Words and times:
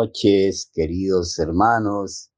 noches, 0.00 0.70
queridos 0.72 1.38
hermanos, 1.38 2.30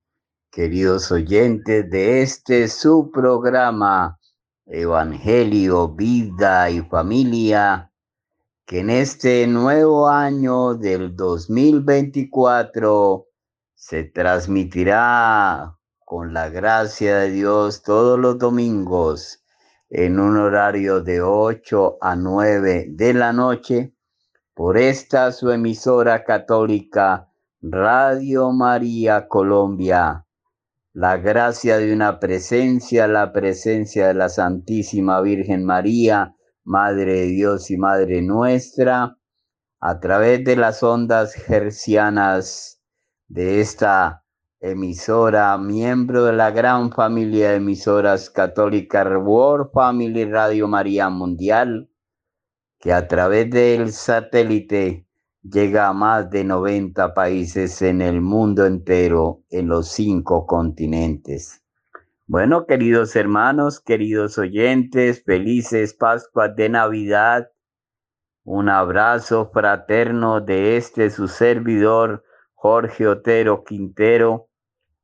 queridos 0.50 1.12
oyentes 1.12 1.88
de 1.88 2.22
este 2.22 2.66
su 2.66 3.12
programa 3.12 4.18
Evangelio, 4.66 5.94
Vida 5.94 6.68
y 6.70 6.80
Familia, 6.80 7.92
que 8.66 8.80
en 8.80 8.90
este 8.90 9.46
nuevo 9.46 10.08
año 10.08 10.74
del 10.74 11.14
2024 11.14 13.28
se 13.76 14.02
transmitirá 14.04 15.78
con 16.04 16.34
la 16.34 16.48
gracia 16.48 17.18
de 17.18 17.30
Dios 17.30 17.84
todos 17.84 18.18
los 18.18 18.38
domingos 18.38 19.44
en 19.88 20.18
un 20.18 20.36
horario 20.36 21.00
de 21.00 21.22
8 21.22 21.98
a 22.00 22.16
9 22.16 22.86
de 22.88 23.14
la 23.14 23.32
noche 23.32 23.94
por 24.52 24.76
esta 24.76 25.30
su 25.30 25.52
emisora 25.52 26.24
católica 26.24 27.28
Radio 27.64 28.50
María 28.50 29.28
Colombia. 29.28 30.26
La 30.94 31.16
gracia 31.18 31.78
de 31.78 31.92
una 31.92 32.18
presencia, 32.18 33.06
la 33.06 33.32
presencia 33.32 34.08
de 34.08 34.14
la 34.14 34.28
Santísima 34.28 35.20
Virgen 35.20 35.64
María, 35.64 36.34
Madre 36.64 37.20
de 37.20 37.26
Dios 37.26 37.70
y 37.70 37.76
Madre 37.76 38.20
nuestra, 38.20 39.16
a 39.78 40.00
través 40.00 40.42
de 40.42 40.56
las 40.56 40.82
ondas 40.82 41.36
hercianas 41.48 42.82
de 43.28 43.60
esta 43.60 44.24
emisora, 44.58 45.56
miembro 45.56 46.24
de 46.24 46.32
la 46.32 46.50
gran 46.50 46.90
familia 46.90 47.50
de 47.50 47.56
emisoras 47.58 48.28
católicas 48.28 49.06
World 49.06 49.70
Family 49.72 50.24
Radio 50.24 50.66
María 50.66 51.10
Mundial, 51.10 51.88
que 52.80 52.92
a 52.92 53.06
través 53.06 53.48
del 53.50 53.92
satélite 53.92 55.06
llega 55.42 55.88
a 55.88 55.92
más 55.92 56.30
de 56.30 56.44
90 56.44 57.14
países 57.14 57.82
en 57.82 58.00
el 58.00 58.20
mundo 58.20 58.66
entero, 58.66 59.42
en 59.50 59.68
los 59.68 59.88
cinco 59.88 60.46
continentes. 60.46 61.62
Bueno, 62.26 62.66
queridos 62.66 63.16
hermanos, 63.16 63.80
queridos 63.80 64.38
oyentes, 64.38 65.22
felices 65.24 65.94
Pascuas 65.94 66.54
de 66.56 66.68
Navidad. 66.68 67.50
Un 68.44 68.68
abrazo 68.68 69.50
fraterno 69.52 70.40
de 70.40 70.76
este 70.76 71.10
su 71.10 71.28
servidor, 71.28 72.24
Jorge 72.54 73.06
Otero 73.06 73.64
Quintero, 73.64 74.48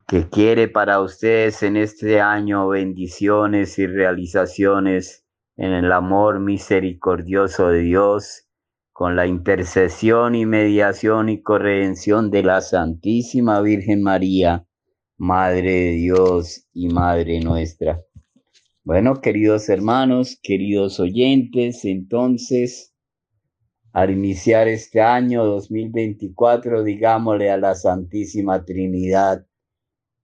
que 0.07 0.29
quiere 0.29 0.69
para 0.69 1.01
ustedes 1.01 1.63
en 1.63 1.77
este 1.77 2.21
año 2.21 2.69
bendiciones 2.69 3.79
y 3.79 3.87
realizaciones 3.87 5.27
en 5.57 5.73
el 5.73 5.93
amor 5.93 6.41
misericordioso 6.41 7.69
de 7.69 7.81
Dios, 7.81 8.48
con 8.99 9.15
la 9.15 9.29
intercesión 9.29 10.35
y 10.35 10.45
mediación 10.45 11.29
y 11.29 11.41
corredención 11.41 12.33
de 12.33 12.43
la 12.43 12.61
Santísima 12.61 13.61
Virgen 13.61 14.03
María, 14.03 14.67
Madre 15.17 15.71
de 15.71 15.91
Dios 15.93 16.67
y 16.73 16.89
Madre 16.89 17.39
nuestra. 17.39 18.03
Bueno, 18.83 19.21
queridos 19.21 19.69
hermanos, 19.69 20.37
queridos 20.43 20.99
oyentes, 20.99 21.85
entonces, 21.85 22.93
al 23.93 24.11
iniciar 24.11 24.67
este 24.67 25.01
año 25.01 25.45
2024, 25.45 26.83
digámosle 26.83 27.53
a 27.53 27.57
la 27.57 27.77
Santísima 27.77 28.65
Trinidad, 28.65 29.47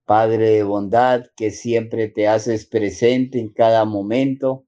Padre 0.03 0.49
de 0.49 0.63
bondad, 0.63 1.27
que 1.37 1.51
siempre 1.51 2.09
te 2.09 2.27
haces 2.27 2.65
presente 2.65 3.39
en 3.39 3.53
cada 3.53 3.85
momento, 3.85 4.65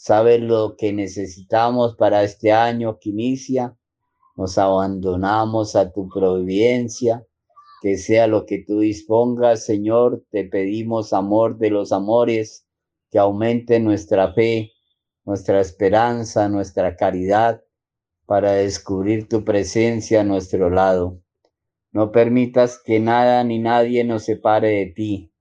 sabes 0.00 0.40
lo 0.40 0.76
que 0.76 0.92
necesitamos 0.92 1.96
para 1.96 2.22
este 2.22 2.52
año 2.52 2.98
que 3.00 3.10
inicia, 3.10 3.76
nos 4.36 4.56
abandonamos 4.56 5.74
a 5.74 5.92
tu 5.92 6.08
providencia, 6.08 7.26
que 7.82 7.98
sea 7.98 8.28
lo 8.28 8.46
que 8.46 8.64
tú 8.64 8.78
dispongas, 8.78 9.64
Señor, 9.64 10.24
te 10.30 10.44
pedimos 10.44 11.12
amor 11.12 11.58
de 11.58 11.70
los 11.70 11.90
amores, 11.90 12.64
que 13.10 13.18
aumente 13.18 13.80
nuestra 13.80 14.32
fe, 14.32 14.70
nuestra 15.24 15.60
esperanza, 15.60 16.48
nuestra 16.48 16.96
caridad, 16.96 17.62
para 18.24 18.52
descubrir 18.52 19.28
tu 19.28 19.44
presencia 19.44 20.20
a 20.20 20.24
nuestro 20.24 20.70
lado. 20.70 21.20
No 21.90 22.12
permitas 22.12 22.80
que 22.84 23.00
nada 23.00 23.42
ni 23.42 23.58
nadie 23.58 24.04
nos 24.04 24.24
separe 24.24 24.68
de 24.68 24.86
ti. 24.86 25.32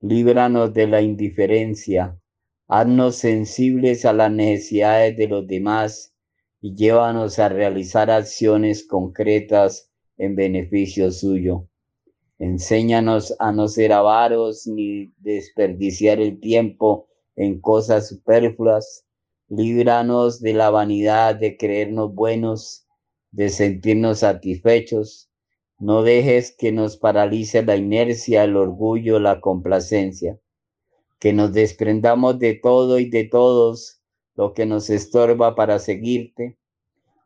Líbranos 0.00 0.74
de 0.74 0.86
la 0.86 1.00
indiferencia. 1.00 2.20
Haznos 2.68 3.14
sensibles 3.16 4.04
a 4.04 4.12
las 4.12 4.32
necesidades 4.32 5.16
de 5.16 5.28
los 5.28 5.46
demás 5.46 6.12
y 6.60 6.74
llévanos 6.74 7.38
a 7.38 7.48
realizar 7.48 8.10
acciones 8.10 8.84
concretas 8.84 9.92
en 10.16 10.34
beneficio 10.34 11.12
suyo. 11.12 11.68
Enséñanos 12.40 13.36
a 13.38 13.52
no 13.52 13.68
ser 13.68 13.92
avaros 13.92 14.66
ni 14.66 15.12
desperdiciar 15.18 16.20
el 16.20 16.40
tiempo 16.40 17.08
en 17.36 17.60
cosas 17.60 18.08
superfluas. 18.08 19.06
Líbranos 19.48 20.40
de 20.40 20.54
la 20.54 20.70
vanidad 20.70 21.36
de 21.36 21.56
creernos 21.56 22.12
buenos, 22.14 22.88
de 23.30 23.48
sentirnos 23.48 24.18
satisfechos. 24.20 25.30
No 25.78 26.02
dejes 26.02 26.50
que 26.58 26.72
nos 26.72 26.96
paralice 26.96 27.62
la 27.62 27.76
inercia, 27.76 28.42
el 28.42 28.56
orgullo, 28.56 29.20
la 29.20 29.40
complacencia. 29.40 30.40
Que 31.18 31.32
nos 31.32 31.52
desprendamos 31.52 32.38
de 32.38 32.54
todo 32.54 32.98
y 32.98 33.08
de 33.08 33.24
todos 33.24 34.00
lo 34.34 34.52
que 34.52 34.66
nos 34.66 34.90
estorba 34.90 35.54
para 35.54 35.78
seguirte. 35.78 36.58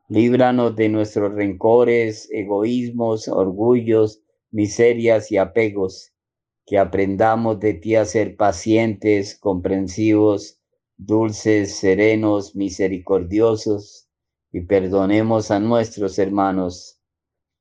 Líbranos 0.09 0.77
de 0.77 0.89
nuestros 0.89 1.35
rencores, 1.35 2.29
egoísmos, 2.31 3.29
orgullos, 3.29 4.23
miserias 4.51 5.31
y 5.33 5.39
apegos. 5.39 6.13
Que 6.67 6.79
aprendamos 6.79 7.59
de 7.61 7.75
ti 7.75 7.97
a 7.97 8.05
ser 8.05 8.37
pacientes, 8.37 9.39
comprensivos, 9.39 10.61
dulces, 10.97 11.77
serenos, 11.77 12.55
misericordiosos 12.55 14.09
y 14.53 14.61
perdonemos 14.63 15.51
a 15.51 15.61
nuestros 15.61 16.19
hermanos 16.19 17.01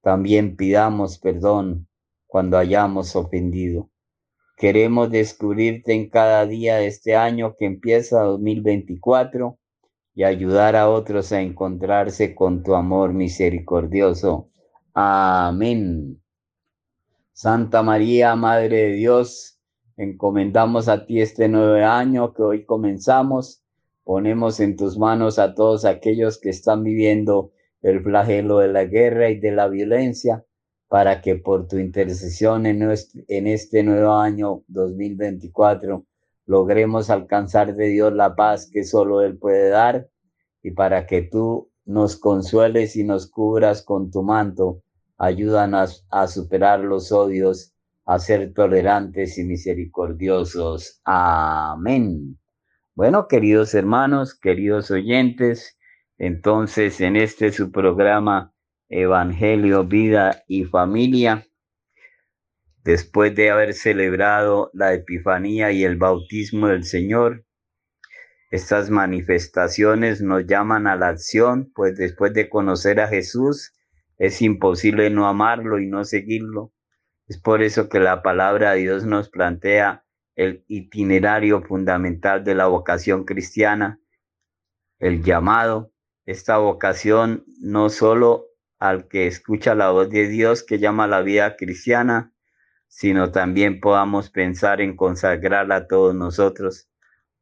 también 0.02 0.56
pidamos 0.56 1.18
perdón 1.20 1.88
cuando 2.26 2.58
hayamos 2.58 3.16
ofendido. 3.16 3.90
Queremos 4.59 5.09
descubrirte 5.09 5.94
en 5.94 6.09
cada 6.09 6.45
día 6.45 6.75
de 6.75 6.88
este 6.88 7.15
año 7.15 7.56
que 7.57 7.63
empieza 7.63 8.23
2024 8.23 9.57
y 10.13 10.25
ayudar 10.25 10.75
a 10.75 10.89
otros 10.89 11.31
a 11.31 11.39
encontrarse 11.39 12.35
con 12.35 12.61
tu 12.61 12.75
amor 12.75 13.13
misericordioso. 13.13 14.50
Amén. 14.94 16.21
Santa 17.31 17.83
María, 17.83 18.35
Madre 18.35 18.89
de 18.89 18.91
Dios, 18.95 19.61
encomendamos 19.95 20.89
a 20.89 21.06
ti 21.06 21.21
este 21.21 21.47
nuevo 21.47 21.75
año 21.75 22.33
que 22.33 22.41
hoy 22.44 22.65
comenzamos. 22.65 23.63
Ponemos 24.03 24.59
en 24.59 24.75
tus 24.75 24.97
manos 24.97 25.39
a 25.39 25.56
todos 25.56 25.85
aquellos 25.85 26.38
que 26.38 26.50
están 26.50 26.83
viviendo 26.83 27.53
el 27.81 28.03
flagelo 28.03 28.57
de 28.57 28.67
la 28.67 28.83
guerra 28.83 29.29
y 29.29 29.39
de 29.39 29.53
la 29.53 29.69
violencia, 29.69 30.44
para 30.89 31.21
que 31.21 31.36
por 31.36 31.68
tu 31.68 31.77
intercesión 31.77 32.65
en, 32.65 32.81
en 33.27 33.47
este 33.47 33.83
nuevo 33.83 34.15
año 34.15 34.63
2024 34.68 36.06
logremos 36.47 37.09
alcanzar 37.12 37.75
de 37.75 37.88
Dios 37.89 38.12
la 38.13 38.36
paz 38.36 38.69
que 38.69 38.83
solo 38.83 39.21
Él 39.21 39.38
puede 39.38 39.69
dar 39.69 40.09
y 40.62 40.71
para 40.71 41.06
que 41.06 41.21
tú 41.21 41.71
nos 41.86 42.18
consueles 42.18 42.95
y 42.95 43.03
nos 43.03 43.30
cubras 43.30 43.83
con 43.83 44.12
tu 44.12 44.24
manto, 44.24 44.83
ayúdanos 45.18 46.06
a 46.09 46.27
superar 46.27 46.81
los 46.81 47.12
odios, 47.12 47.74
a 48.06 48.19
ser 48.19 48.53
tolerantes 48.53 49.38
y 49.38 49.44
misericordiosos. 49.44 51.01
Amén. 51.03 52.38
Bueno, 52.95 53.27
queridos 53.27 53.74
hermanos, 53.75 54.38
queridos 54.38 54.92
oyentes, 54.92 55.77
entonces, 56.18 57.00
en 57.00 57.15
este 57.15 57.51
su 57.53 57.71
programa 57.71 58.53
Evangelio, 58.89 59.86
Vida 59.86 60.44
y 60.47 60.65
Familia, 60.65 61.45
después 62.83 63.36
de 63.36 63.51
haber 63.51 63.74
celebrado 63.74 64.71
la 64.74 64.94
Epifanía 64.94 65.71
y 65.71 65.83
el 65.83 65.97
bautismo 65.97 66.68
del 66.68 66.83
Señor, 66.83 67.45
estas 68.51 68.89
manifestaciones 68.89 70.21
nos 70.21 70.47
llaman 70.47 70.88
a 70.88 70.95
la 70.95 71.09
acción, 71.09 71.71
pues 71.75 71.95
después 71.97 72.33
de 72.33 72.50
conocer 72.50 73.00
a 73.00 73.07
Jesús 73.07 73.75
es 74.18 74.41
imposible 74.41 75.09
no 75.12 75.27
amarlo 75.27 75.80
y 75.80 75.88
no 75.88 76.03
seguirlo. 76.03 76.74
Es 77.27 77.39
por 77.39 77.62
eso 77.62 77.89
que 77.89 78.00
la 78.00 78.24
palabra 78.24 78.71
de 78.71 78.80
Dios 78.80 79.06
nos 79.06 79.30
plantea 79.30 80.03
el 80.35 80.65
itinerario 80.68 81.62
fundamental 81.62 82.44
de 82.44 82.56
la 82.56 82.65
vocación 82.65 83.24
cristiana, 83.24 84.00
el 84.97 85.24
llamado, 85.24 85.92
esta 86.25 86.57
vocación 86.57 87.45
no 87.62 87.89
solo 87.89 88.49
al 88.80 89.08
que 89.08 89.28
escucha 89.28 89.76
la 89.76 89.92
voz 89.92 90.10
de 90.10 90.28
Dios 90.28 90.64
que 90.64 90.80
llama 90.80 91.08
la 91.08 91.22
vida 91.22 91.56
cristiana, 91.58 92.34
sino 92.88 93.31
también 93.31 93.80
podamos 93.80 94.30
pensar 94.31 94.81
en 94.81 94.96
consagrarla 94.96 95.76
a 95.76 95.88
todos 95.88 96.16
nosotros 96.16 96.90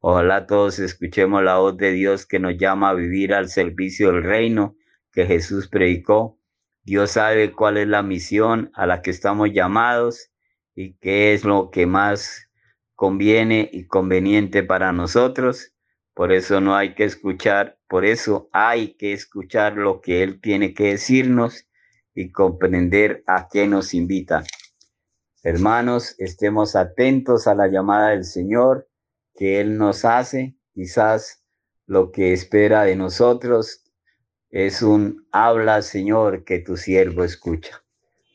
Ojalá 0.00 0.46
todos 0.46 0.78
escuchemos 0.78 1.42
la 1.42 1.58
voz 1.58 1.76
de 1.76 1.90
Dios 1.90 2.24
que 2.24 2.38
nos 2.38 2.56
llama 2.56 2.90
a 2.90 2.94
vivir 2.94 3.34
al 3.34 3.48
servicio 3.48 4.12
del 4.12 4.22
reino 4.22 4.76
que 5.12 5.26
Jesús 5.26 5.66
predicó. 5.66 6.38
Dios 6.84 7.12
sabe 7.12 7.50
cuál 7.52 7.78
es 7.78 7.88
la 7.88 8.04
misión 8.04 8.70
a 8.74 8.86
la 8.86 9.02
que 9.02 9.10
estamos 9.10 9.50
llamados 9.52 10.30
y 10.76 10.94
qué 10.98 11.34
es 11.34 11.44
lo 11.44 11.70
que 11.70 11.86
más 11.86 12.48
conviene 12.94 13.68
y 13.72 13.86
conveniente 13.88 14.62
para 14.62 14.92
nosotros. 14.92 15.74
Por 16.18 16.32
eso 16.32 16.60
no 16.60 16.74
hay 16.74 16.96
que 16.96 17.04
escuchar, 17.04 17.78
por 17.88 18.04
eso 18.04 18.48
hay 18.52 18.94
que 18.94 19.12
escuchar 19.12 19.74
lo 19.74 20.00
que 20.00 20.24
Él 20.24 20.40
tiene 20.40 20.74
que 20.74 20.86
decirnos 20.86 21.68
y 22.12 22.32
comprender 22.32 23.22
a 23.28 23.46
qué 23.48 23.68
nos 23.68 23.94
invita. 23.94 24.42
Hermanos, 25.44 26.16
estemos 26.18 26.74
atentos 26.74 27.46
a 27.46 27.54
la 27.54 27.68
llamada 27.68 28.08
del 28.08 28.24
Señor 28.24 28.88
que 29.36 29.60
Él 29.60 29.78
nos 29.78 30.04
hace, 30.04 30.56
quizás 30.74 31.44
lo 31.86 32.10
que 32.10 32.32
espera 32.32 32.82
de 32.82 32.96
nosotros 32.96 33.84
es 34.50 34.82
un 34.82 35.24
habla, 35.30 35.82
Señor, 35.82 36.42
que 36.42 36.58
tu 36.58 36.76
siervo 36.76 37.22
escucha. 37.22 37.84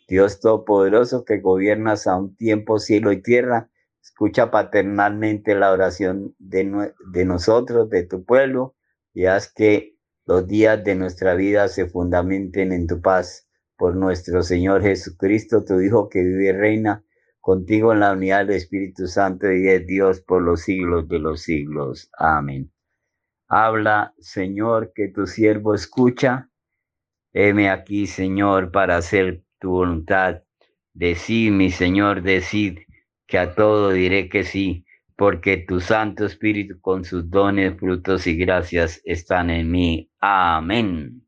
Dios 0.08 0.40
Todopoderoso 0.40 1.26
que 1.26 1.42
gobiernas 1.42 2.08
a 2.08 2.16
un 2.16 2.34
tiempo 2.38 2.80
cielo 2.80 3.12
y 3.12 3.22
tierra, 3.22 3.70
escucha 4.14 4.52
paternalmente 4.52 5.56
la 5.56 5.72
oración 5.72 6.36
de, 6.38 6.94
de 7.12 7.26
nosotros, 7.26 7.90
de 7.90 8.04
tu 8.04 8.24
pueblo, 8.24 8.76
y 9.12 9.26
haz 9.26 9.52
que 9.52 9.98
los 10.26 10.48
días 10.48 10.84
de 10.84 10.94
nuestra 10.94 11.34
vida 11.34 11.68
se 11.68 11.88
fundamenten 11.88 12.72
en 12.72 12.86
tu 12.86 13.02
paz 13.02 13.50
por 13.76 13.96
nuestro 13.96 14.44
Señor 14.44 14.84
Jesucristo, 14.84 15.66
tu 15.66 15.82
Hijo 15.82 16.10
que 16.10 16.22
vive 16.22 16.50
y 16.50 16.52
reina 16.52 17.04
contigo 17.42 17.92
en 17.92 18.02
la 18.02 18.14
unidad 18.14 18.46
del 18.46 18.58
Espíritu 18.58 19.08
Santo 19.08 19.52
y 19.52 19.64
de 19.64 19.80
Dios 19.80 20.22
por 20.22 20.44
los 20.44 20.62
siglos 20.62 21.08
de 21.10 21.18
los 21.18 21.42
siglos. 21.42 22.12
Amén. 22.18 22.72
Habla, 23.48 24.14
Señor, 24.20 24.94
que 24.94 25.08
tu 25.08 25.26
siervo 25.26 25.74
escucha. 25.74 26.52
Heme 27.34 27.72
aquí, 27.72 28.06
Señor, 28.06 28.72
para 28.72 28.98
hacer 28.98 29.44
tu 29.60 29.72
voluntad. 29.72 30.44
Decid, 30.94 31.52
mi 31.52 31.72
Señor, 31.72 32.22
decid 32.22 32.78
que 33.34 33.40
a 33.40 33.56
todo 33.56 33.90
diré 33.90 34.30
que 34.30 34.44
sí, 34.44 34.86
porque 35.16 35.58
tu 35.58 35.80
Santo 35.80 36.24
Espíritu 36.24 36.80
con 36.80 37.04
sus 37.04 37.32
dones, 37.32 37.76
frutos 37.80 38.28
y 38.28 38.36
gracias 38.36 39.02
están 39.06 39.50
en 39.50 39.72
mí. 39.72 40.08
Amén. 40.20 41.24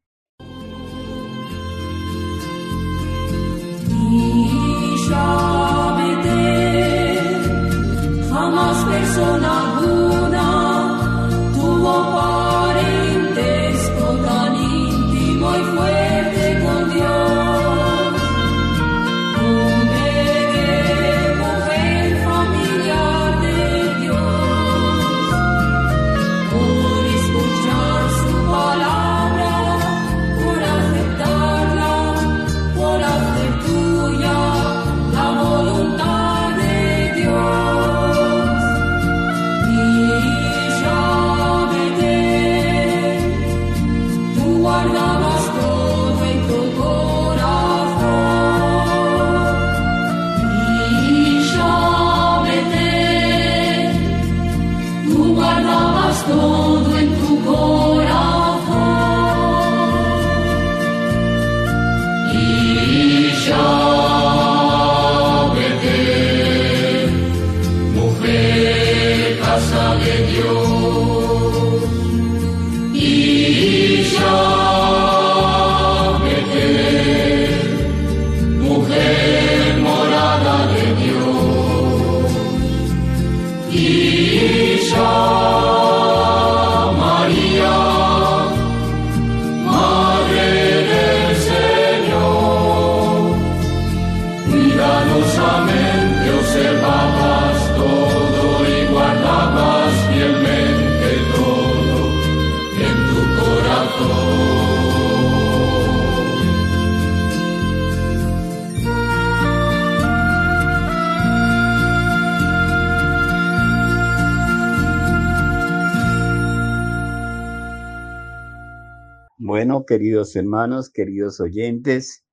Queridos 120.06 120.36
hermanos, 120.36 120.92
queridos 120.92 121.40
oyentes, 121.40 122.24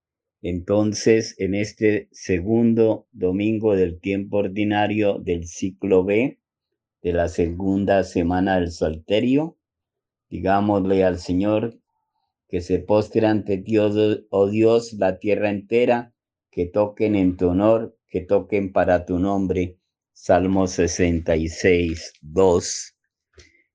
entonces 0.42 1.34
en 1.38 1.54
este 1.54 2.10
segundo 2.12 3.06
domingo 3.12 3.74
del 3.74 3.98
tiempo 3.98 4.36
ordinario 4.36 5.18
del 5.18 5.46
ciclo 5.46 6.04
B 6.04 6.38
de 7.00 7.12
la 7.14 7.28
segunda 7.28 8.04
semana 8.04 8.60
del 8.60 8.72
Salterio, 8.72 9.56
digámosle 10.28 11.02
al 11.02 11.18
Señor 11.18 11.80
que 12.46 12.60
se 12.60 12.78
postre 12.78 13.26
ante 13.26 13.56
Dios, 13.56 14.26
oh 14.28 14.50
Dios, 14.50 14.92
la 14.92 15.18
tierra 15.18 15.48
entera, 15.48 16.12
que 16.50 16.66
toquen 16.66 17.14
en 17.14 17.38
tu 17.38 17.48
honor, 17.48 17.96
que 18.06 18.20
toquen 18.20 18.70
para 18.70 19.06
tu 19.06 19.18
nombre. 19.18 19.78
Salmo 20.12 20.66
66, 20.66 22.12
2. 22.20 22.96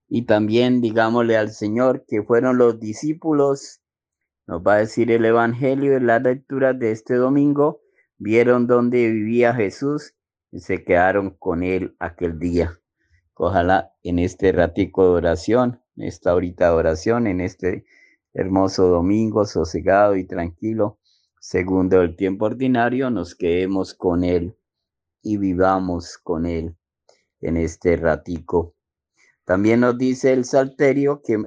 Y 0.09 0.25
también 0.27 0.81
digámosle 0.81 1.35
al 1.35 1.51
Señor 1.51 2.05
que 2.07 2.21
fueron 2.21 2.59
los 2.59 2.79
discípulos, 2.79 3.81
nos 4.47 4.61
va 4.61 4.75
a 4.75 4.79
decir 4.79 5.11
el 5.11 5.25
Evangelio 5.25 5.97
en 5.97 6.07
la 6.07 6.19
lectura 6.19 6.73
de 6.73 6.91
este 6.91 7.15
domingo, 7.15 7.81
vieron 8.17 8.65
dónde 8.65 9.09
vivía 9.11 9.53
Jesús 9.53 10.15
y 10.51 10.61
se 10.61 10.83
quedaron 10.83 11.31
con 11.31 11.63
él 11.63 11.95
aquel 11.99 12.39
día. 12.39 12.79
Ojalá 13.33 13.93
en 14.03 14.19
este 14.19 14.53
ratico 14.53 15.03
de 15.03 15.09
oración, 15.09 15.81
en 15.97 16.05
esta 16.05 16.33
horita 16.33 16.69
de 16.69 16.75
oración, 16.75 17.27
en 17.27 17.41
este 17.41 17.85
hermoso 18.33 18.87
domingo 18.87 19.45
sosegado 19.45 20.15
y 20.15 20.25
tranquilo, 20.25 20.97
segundo 21.39 22.01
el 22.01 22.15
tiempo 22.15 22.45
ordinario, 22.45 23.09
nos 23.09 23.35
quedemos 23.35 23.93
con 23.93 24.23
él 24.23 24.55
y 25.21 25.37
vivamos 25.37 26.17
con 26.17 26.45
él 26.45 26.75
en 27.41 27.57
este 27.57 27.97
ratico. 27.97 28.75
También 29.43 29.81
nos 29.81 29.97
dice 29.97 30.33
el 30.33 30.45
Salterio 30.45 31.21
que 31.21 31.43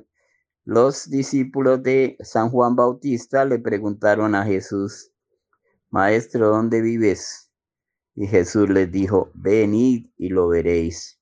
los 0.70 1.10
discípulos 1.10 1.82
de 1.82 2.16
San 2.20 2.48
Juan 2.50 2.76
Bautista 2.76 3.44
le 3.44 3.58
preguntaron 3.58 4.36
a 4.36 4.44
Jesús, 4.44 5.10
Maestro, 5.90 6.50
¿dónde 6.50 6.80
vives? 6.80 7.50
Y 8.14 8.28
Jesús 8.28 8.70
les 8.70 8.92
dijo, 8.92 9.32
venid 9.34 10.06
y 10.16 10.28
lo 10.28 10.46
veréis. 10.46 11.20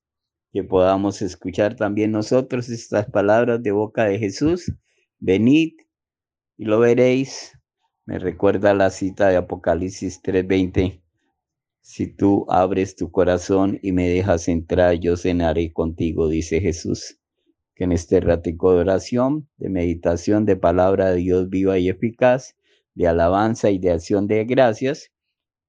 Que 0.53 0.63
podamos 0.63 1.23
escuchar 1.23 1.75
también 1.75 2.11
nosotros 2.11 2.69
estas 2.69 3.07
palabras 3.07 3.63
de 3.63 3.71
boca 3.71 4.05
de 4.05 4.19
Jesús. 4.19 4.71
Venid 5.17 5.73
y 6.55 6.65
lo 6.65 6.77
veréis. 6.77 7.57
Me 8.05 8.19
recuerda 8.19 8.75
la 8.75 8.91
cita 8.91 9.29
de 9.29 9.37
Apocalipsis 9.37 10.21
3:20. 10.21 11.01
Si 11.81 12.05
tú 12.05 12.45
abres 12.49 12.95
tu 12.95 13.09
corazón 13.09 13.79
y 13.81 13.93
me 13.93 14.09
dejas 14.09 14.47
entrar, 14.47 14.99
yo 14.99 15.17
cenaré 15.17 15.73
contigo, 15.73 16.29
dice 16.29 16.61
Jesús. 16.61 17.18
Que 17.79 17.85
en 17.85 17.93
este 17.93 18.19
ratico 18.19 18.73
de 18.73 18.81
oración, 18.81 19.47
de 19.55 19.69
meditación, 19.69 20.43
de 20.43 20.57
palabra 20.57 21.11
de 21.11 21.19
Dios 21.19 21.49
viva 21.49 21.79
y 21.79 21.87
eficaz, 21.87 22.57
de 22.93 23.07
alabanza 23.07 23.71
y 23.71 23.79
de 23.79 23.91
acción 23.91 24.27
de 24.27 24.43
gracias, 24.43 25.13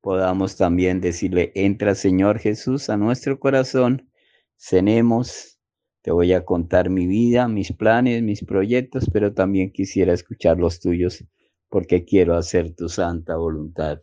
podamos 0.01 0.57
también 0.57 1.01
decirle, 1.01 1.53
entra 1.55 1.95
Señor 1.95 2.41
Jesús 2.41 2.91
a 2.91 2.97
nuestro 2.97 3.39
corazón, 3.39 4.11
cenemos, 4.57 5.61
te 6.03 6.11
voy 6.11 6.33
a 6.33 6.45
contar 6.45 6.91
mi 6.91 7.07
vida, 7.07 7.47
mis 7.47 7.73
planes, 7.73 8.25
mis 8.25 8.45
proyectos, 8.45 9.09
pero 9.13 9.33
también 9.33 9.71
quisiera 9.71 10.13
escuchar 10.13 10.59
los 10.59 10.81
tuyos 10.81 11.25
porque 11.69 12.05
quiero 12.05 12.35
hacer 12.35 12.75
tu 12.75 12.89
santa 12.89 13.37
voluntad. 13.37 14.03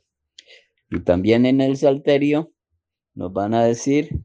Y 0.90 1.02
también 1.02 1.46
en 1.46 1.60
el 1.60 1.76
Salterio 1.76 2.54
nos 3.16 3.34
van 3.34 3.54
a 3.54 3.66
decir 3.66 4.22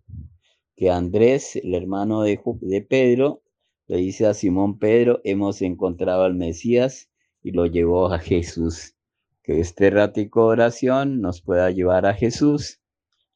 que 0.76 0.88
Andrés, 0.88 1.56
el 1.56 1.74
hermano 1.74 2.22
de, 2.22 2.40
de 2.60 2.82
Pedro, 2.82 3.41
le 3.92 3.99
dice 3.99 4.26
a 4.26 4.32
Simón 4.32 4.78
Pedro, 4.78 5.20
hemos 5.22 5.61
encontrado 5.61 6.22
al 6.22 6.34
Mesías 6.34 7.11
y 7.42 7.50
lo 7.50 7.66
llevó 7.66 8.11
a 8.11 8.18
Jesús. 8.18 8.96
Que 9.42 9.61
este 9.61 9.90
ratico 9.90 10.46
oración 10.46 11.20
nos 11.20 11.42
pueda 11.42 11.70
llevar 11.70 12.06
a 12.06 12.14
Jesús, 12.14 12.80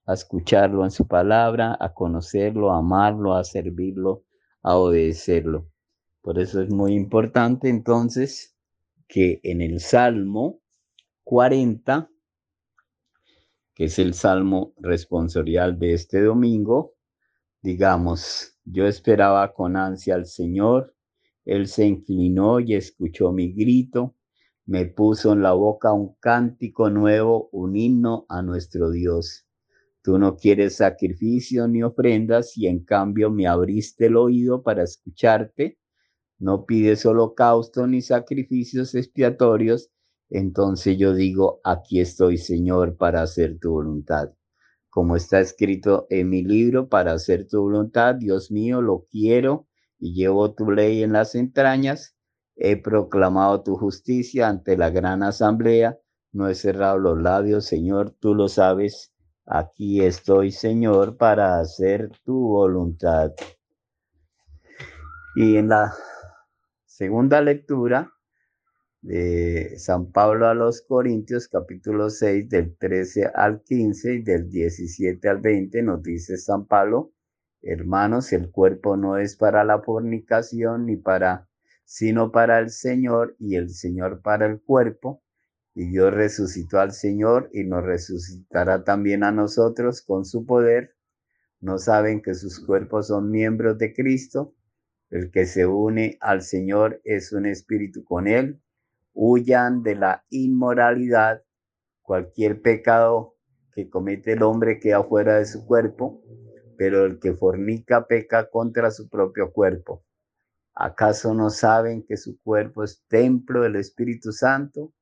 a 0.06 0.14
escucharlo 0.14 0.84
en 0.84 0.90
su 0.90 1.06
palabra, 1.06 1.76
a 1.78 1.92
conocerlo, 1.92 2.72
a 2.72 2.78
amarlo, 2.78 3.34
a 3.34 3.44
servirlo, 3.44 4.25
a 4.62 4.78
obedecerlo. 4.78 5.68
Por 6.22 6.38
eso 6.38 6.62
es 6.62 6.70
muy 6.70 6.94
importante 6.94 7.68
entonces 7.68 8.56
que 9.08 9.40
en 9.42 9.60
el 9.60 9.80
Salmo 9.80 10.62
40, 11.25 12.08
que 13.75 13.84
es 13.84 13.98
el 13.98 14.14
Salmo 14.14 14.72
responsorial 14.78 15.78
de 15.78 15.92
este 15.92 16.22
domingo, 16.22 16.94
digamos, 17.60 18.55
yo 18.66 18.87
esperaba 18.87 19.54
con 19.54 19.76
ansia 19.76 20.14
al 20.14 20.26
Señor, 20.26 20.94
Él 21.46 21.66
se 21.68 21.87
inclinó 21.87 22.61
y 22.61 22.75
escuchó 22.75 23.32
mi 23.32 23.52
grito, 23.52 24.14
me 24.66 24.85
puso 24.85 25.32
en 25.32 25.42
la 25.42 25.52
boca 25.54 25.92
un 25.92 26.16
cántico 26.20 26.90
nuevo, 26.90 27.49
un 27.52 27.76
himno 27.76 28.26
a 28.28 28.42
nuestro 28.42 28.90
Dios. 28.90 29.46
Tú 30.02 30.18
no 30.18 30.37
quieres 30.37 30.76
sacrificio 30.76 31.66
ni 31.68 31.82
ofrendas 31.82 32.56
y 32.58 32.66
en 32.66 32.85
cambio 32.85 33.30
me 33.30 33.46
abriste 33.46 34.06
el 34.06 34.16
oído 34.16 34.62
para 34.62 34.82
escucharte 34.82 35.78
no 36.38 36.66
pides 36.66 37.06
holocausto 37.06 37.87
ni 37.87 38.02
sacrificios 38.02 38.94
expiatorios, 38.94 39.90
entonces 40.28 40.99
yo 40.99 41.14
digo, 41.14 41.61
aquí 41.64 42.00
estoy, 42.00 42.37
Señor, 42.37 42.96
para 42.99 43.23
hacer 43.23 43.58
tu 43.58 43.70
voluntad. 43.70 44.32
Como 44.96 45.14
está 45.14 45.40
escrito 45.40 46.06
en 46.08 46.30
mi 46.30 46.42
libro, 46.42 46.88
para 46.88 47.12
hacer 47.12 47.46
tu 47.46 47.60
voluntad, 47.60 48.14
Dios 48.14 48.50
mío, 48.50 48.80
lo 48.80 49.04
quiero 49.10 49.66
y 49.98 50.14
llevo 50.14 50.54
tu 50.54 50.70
ley 50.70 51.02
en 51.02 51.12
las 51.12 51.34
entrañas. 51.34 52.16
He 52.56 52.80
proclamado 52.80 53.62
tu 53.62 53.76
justicia 53.76 54.48
ante 54.48 54.74
la 54.74 54.88
gran 54.88 55.22
asamblea. 55.22 55.98
No 56.32 56.48
he 56.48 56.54
cerrado 56.54 56.96
los 56.96 57.20
labios, 57.20 57.66
Señor, 57.66 58.12
tú 58.20 58.34
lo 58.34 58.48
sabes. 58.48 59.12
Aquí 59.44 60.00
estoy, 60.00 60.50
Señor, 60.50 61.18
para 61.18 61.60
hacer 61.60 62.10
tu 62.24 62.48
voluntad. 62.48 63.32
Y 65.34 65.58
en 65.58 65.68
la 65.68 65.92
Segunda 66.86 67.42
lectura 67.42 68.15
de 69.06 69.78
San 69.78 70.10
Pablo 70.10 70.48
a 70.48 70.54
los 70.54 70.82
Corintios, 70.82 71.46
capítulo 71.46 72.10
6, 72.10 72.48
del 72.48 72.76
13 72.76 73.30
al 73.32 73.62
15 73.62 74.14
y 74.14 74.22
del 74.22 74.50
17 74.50 75.28
al 75.28 75.40
20, 75.40 75.80
nos 75.82 76.02
dice 76.02 76.36
San 76.36 76.66
Pablo, 76.66 77.12
hermanos, 77.62 78.32
el 78.32 78.50
cuerpo 78.50 78.96
no 78.96 79.16
es 79.16 79.36
para 79.36 79.62
la 79.62 79.80
fornicación 79.80 80.86
ni 80.86 80.96
para, 80.96 81.48
sino 81.84 82.32
para 82.32 82.58
el 82.58 82.70
Señor 82.70 83.36
y 83.38 83.54
el 83.54 83.70
Señor 83.70 84.22
para 84.22 84.46
el 84.46 84.60
cuerpo. 84.60 85.22
Y 85.72 85.86
Dios 85.88 86.12
resucitó 86.12 86.80
al 86.80 86.90
Señor 86.90 87.48
y 87.52 87.62
nos 87.62 87.84
resucitará 87.84 88.82
también 88.82 89.22
a 89.22 89.30
nosotros 89.30 90.02
con 90.02 90.25
su 90.25 90.44
poder. 90.46 90.96
No 91.60 91.78
saben 91.78 92.22
que 92.22 92.34
sus 92.34 92.58
cuerpos 92.58 93.06
son 93.06 93.30
miembros 93.30 93.78
de 93.78 93.94
Cristo 93.94 94.56
el 95.10 95.30
que 95.30 95.46
se 95.46 95.66
une 95.66 96.18
al 96.20 96.42
Señor 96.42 97.00
es 97.04 97.32
un 97.32 97.46
espíritu 97.46 98.02
con 98.04 98.26
Él. 98.26 98.60
Huyan 99.18 99.82
de 99.82 99.94
la 99.94 100.25
inmoralidad. 100.28 101.42
Cualquier 102.02 102.61
pecado 102.61 103.35
que 103.73 103.88
comete 103.88 104.35
el 104.35 104.42
hombre 104.42 104.78
queda 104.78 105.02
fuera 105.02 105.38
de 105.38 105.46
su 105.46 105.66
cuerpo, 105.66 106.23
pero 106.76 107.06
el 107.06 107.18
que 107.18 107.32
fornica 107.32 108.06
peca 108.06 108.50
contra 108.50 108.90
su 108.90 109.08
propio 109.08 109.52
cuerpo. 109.52 110.04
¿Acaso 110.75 111.35
no 111.35 111.49
saben 111.49 112.04
que 112.06 112.18
su 112.18 112.38
cuerpo 112.42 112.85
es 112.85 113.02
templo 113.08 113.62
del 113.62 113.76
Espíritu 113.76 114.32
Santo 114.32 114.92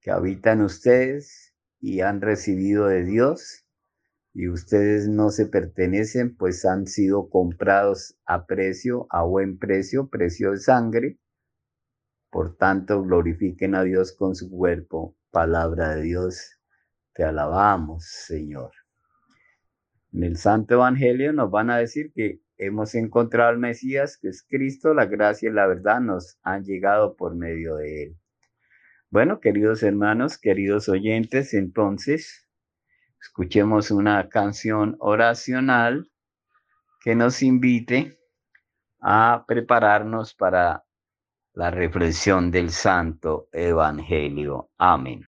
que 0.00 0.10
habita 0.10 0.52
en 0.52 0.62
ustedes 0.62 1.54
y 1.78 2.00
han 2.00 2.22
recibido 2.22 2.86
de 2.86 3.04
Dios? 3.04 3.62
y 4.34 4.48
ustedes 4.48 5.08
no 5.08 5.30
se 5.30 5.46
pertenecen, 5.46 6.36
pues 6.36 6.64
han 6.64 6.86
sido 6.86 7.28
comprados 7.28 8.16
a 8.24 8.46
precio, 8.46 9.06
a 9.10 9.24
buen 9.24 9.58
precio, 9.58 10.08
precio 10.08 10.52
de 10.52 10.58
sangre. 10.58 11.18
Por 12.32 12.56
tanto, 12.56 13.02
glorifiquen 13.02 13.74
a 13.74 13.82
Dios 13.82 14.16
con 14.16 14.34
su 14.34 14.50
cuerpo. 14.50 15.14
Palabra 15.30 15.94
de 15.94 16.00
Dios, 16.00 16.58
te 17.12 17.24
alabamos, 17.24 18.06
Señor. 18.06 18.72
En 20.14 20.24
el 20.24 20.38
Santo 20.38 20.76
Evangelio 20.76 21.34
nos 21.34 21.50
van 21.50 21.68
a 21.68 21.76
decir 21.76 22.10
que 22.14 22.40
hemos 22.56 22.94
encontrado 22.94 23.50
al 23.50 23.58
Mesías, 23.58 24.16
que 24.16 24.28
es 24.28 24.46
Cristo, 24.48 24.94
la 24.94 25.04
gracia 25.04 25.50
y 25.50 25.52
la 25.52 25.66
verdad 25.66 26.00
nos 26.00 26.38
han 26.42 26.64
llegado 26.64 27.16
por 27.16 27.34
medio 27.34 27.76
de 27.76 28.04
él. 28.04 28.16
Bueno, 29.10 29.38
queridos 29.38 29.82
hermanos, 29.82 30.38
queridos 30.38 30.88
oyentes, 30.88 31.52
entonces 31.52 32.48
escuchemos 33.20 33.90
una 33.90 34.30
canción 34.30 34.96
oracional 35.00 36.10
que 37.02 37.14
nos 37.14 37.42
invite 37.42 38.18
a 39.02 39.44
prepararnos 39.46 40.32
para 40.32 40.86
la 41.54 41.70
reflexión 41.70 42.50
del 42.50 42.70
Santo 42.70 43.48
Evangelio. 43.52 44.70
Amén. 44.78 45.26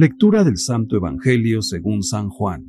Lectura 0.00 0.44
del 0.44 0.58
Santo 0.58 0.94
Evangelio 0.94 1.60
según 1.60 2.04
San 2.04 2.28
Juan, 2.28 2.66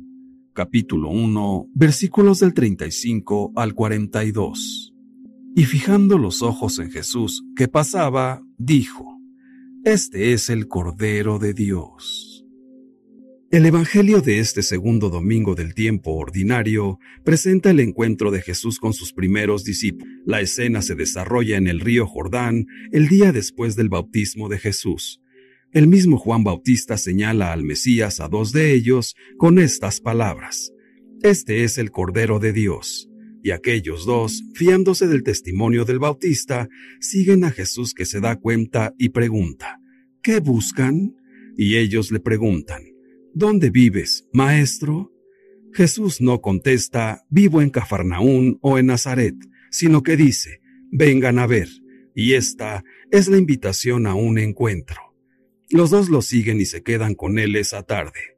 capítulo 0.52 1.10
1, 1.10 1.68
versículos 1.72 2.40
del 2.40 2.52
35 2.54 3.52
al 3.54 3.72
42. 3.72 4.92
Y 5.54 5.62
fijando 5.62 6.18
los 6.18 6.42
ojos 6.42 6.80
en 6.80 6.90
Jesús 6.90 7.44
que 7.54 7.68
pasaba, 7.68 8.42
dijo, 8.58 9.16
Este 9.84 10.32
es 10.32 10.50
el 10.50 10.66
Cordero 10.66 11.38
de 11.38 11.54
Dios. 11.54 12.44
El 13.52 13.64
Evangelio 13.64 14.22
de 14.22 14.40
este 14.40 14.62
segundo 14.64 15.08
domingo 15.08 15.54
del 15.54 15.72
tiempo 15.72 16.10
ordinario 16.14 16.98
presenta 17.22 17.70
el 17.70 17.78
encuentro 17.78 18.32
de 18.32 18.42
Jesús 18.42 18.80
con 18.80 18.92
sus 18.92 19.12
primeros 19.12 19.62
discípulos. 19.62 20.12
La 20.26 20.40
escena 20.40 20.82
se 20.82 20.96
desarrolla 20.96 21.58
en 21.58 21.68
el 21.68 21.78
río 21.78 22.08
Jordán 22.08 22.66
el 22.90 23.06
día 23.06 23.30
después 23.30 23.76
del 23.76 23.88
bautismo 23.88 24.48
de 24.48 24.58
Jesús. 24.58 25.20
El 25.72 25.86
mismo 25.86 26.18
Juan 26.18 26.42
Bautista 26.42 26.98
señala 26.98 27.52
al 27.52 27.62
Mesías 27.62 28.18
a 28.18 28.26
dos 28.26 28.50
de 28.50 28.72
ellos 28.72 29.14
con 29.38 29.60
estas 29.60 30.00
palabras. 30.00 30.72
Este 31.22 31.62
es 31.62 31.78
el 31.78 31.92
Cordero 31.92 32.40
de 32.40 32.52
Dios. 32.52 33.08
Y 33.44 33.52
aquellos 33.52 34.04
dos, 34.04 34.42
fiándose 34.52 35.06
del 35.06 35.22
testimonio 35.22 35.84
del 35.84 36.00
Bautista, 36.00 36.68
siguen 36.98 37.44
a 37.44 37.52
Jesús 37.52 37.94
que 37.94 38.04
se 38.04 38.18
da 38.18 38.34
cuenta 38.34 38.94
y 38.98 39.10
pregunta, 39.10 39.78
¿qué 40.22 40.40
buscan? 40.40 41.14
Y 41.56 41.76
ellos 41.76 42.10
le 42.10 42.18
preguntan, 42.18 42.82
¿dónde 43.32 43.70
vives, 43.70 44.26
maestro? 44.32 45.12
Jesús 45.72 46.20
no 46.20 46.40
contesta, 46.40 47.22
vivo 47.30 47.62
en 47.62 47.70
Cafarnaún 47.70 48.58
o 48.60 48.76
en 48.76 48.86
Nazaret, 48.86 49.36
sino 49.70 50.02
que 50.02 50.16
dice, 50.16 50.60
vengan 50.90 51.38
a 51.38 51.46
ver. 51.46 51.68
Y 52.12 52.32
esta 52.32 52.82
es 53.12 53.28
la 53.28 53.38
invitación 53.38 54.08
a 54.08 54.16
un 54.16 54.36
encuentro. 54.38 55.09
Los 55.72 55.90
dos 55.90 56.08
lo 56.08 56.20
siguen 56.20 56.60
y 56.60 56.64
se 56.64 56.82
quedan 56.82 57.14
con 57.14 57.38
él 57.38 57.54
esa 57.54 57.84
tarde. 57.84 58.36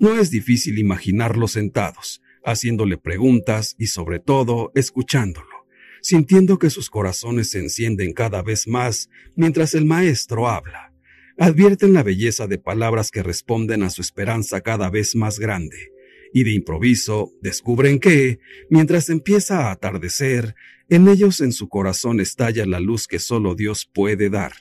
No 0.00 0.18
es 0.18 0.32
difícil 0.32 0.76
imaginarlos 0.78 1.52
sentados, 1.52 2.20
haciéndole 2.44 2.98
preguntas 2.98 3.76
y 3.78 3.86
sobre 3.86 4.18
todo 4.18 4.72
escuchándolo, 4.74 5.66
sintiendo 6.02 6.58
que 6.58 6.70
sus 6.70 6.90
corazones 6.90 7.50
se 7.50 7.60
encienden 7.60 8.12
cada 8.12 8.42
vez 8.42 8.66
más 8.66 9.08
mientras 9.36 9.74
el 9.74 9.84
maestro 9.84 10.48
habla. 10.48 10.92
Advierten 11.38 11.92
la 11.92 12.02
belleza 12.02 12.48
de 12.48 12.58
palabras 12.58 13.12
que 13.12 13.22
responden 13.22 13.84
a 13.84 13.90
su 13.90 14.02
esperanza 14.02 14.60
cada 14.60 14.90
vez 14.90 15.14
más 15.14 15.38
grande, 15.38 15.92
y 16.32 16.42
de 16.42 16.50
improviso 16.50 17.30
descubren 17.40 18.00
que, 18.00 18.40
mientras 18.68 19.10
empieza 19.10 19.68
a 19.68 19.70
atardecer, 19.70 20.56
en 20.88 21.06
ellos 21.06 21.40
en 21.40 21.52
su 21.52 21.68
corazón 21.68 22.18
estalla 22.18 22.66
la 22.66 22.80
luz 22.80 23.06
que 23.06 23.20
solo 23.20 23.54
Dios 23.54 23.88
puede 23.92 24.28
dar. 24.28 24.54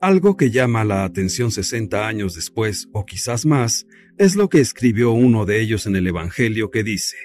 Algo 0.00 0.36
que 0.36 0.52
llama 0.52 0.84
la 0.84 1.02
atención 1.02 1.50
60 1.50 2.06
años 2.06 2.36
después, 2.36 2.88
o 2.92 3.04
quizás 3.04 3.44
más, 3.44 3.84
es 4.16 4.36
lo 4.36 4.48
que 4.48 4.60
escribió 4.60 5.10
uno 5.10 5.44
de 5.44 5.60
ellos 5.60 5.86
en 5.86 5.96
el 5.96 6.06
Evangelio 6.06 6.70
que 6.70 6.84
dice, 6.84 7.16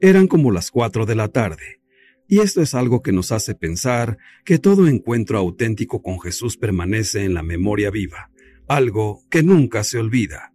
eran 0.00 0.26
como 0.26 0.50
las 0.50 0.70
cuatro 0.70 1.04
de 1.04 1.16
la 1.16 1.28
tarde. 1.28 1.82
Y 2.26 2.38
esto 2.38 2.62
es 2.62 2.72
algo 2.72 3.02
que 3.02 3.12
nos 3.12 3.30
hace 3.30 3.54
pensar 3.54 4.16
que 4.46 4.58
todo 4.58 4.88
encuentro 4.88 5.36
auténtico 5.36 6.00
con 6.00 6.18
Jesús 6.18 6.56
permanece 6.56 7.24
en 7.24 7.34
la 7.34 7.42
memoria 7.42 7.90
viva, 7.90 8.30
algo 8.68 9.20
que 9.28 9.42
nunca 9.42 9.84
se 9.84 9.98
olvida. 9.98 10.54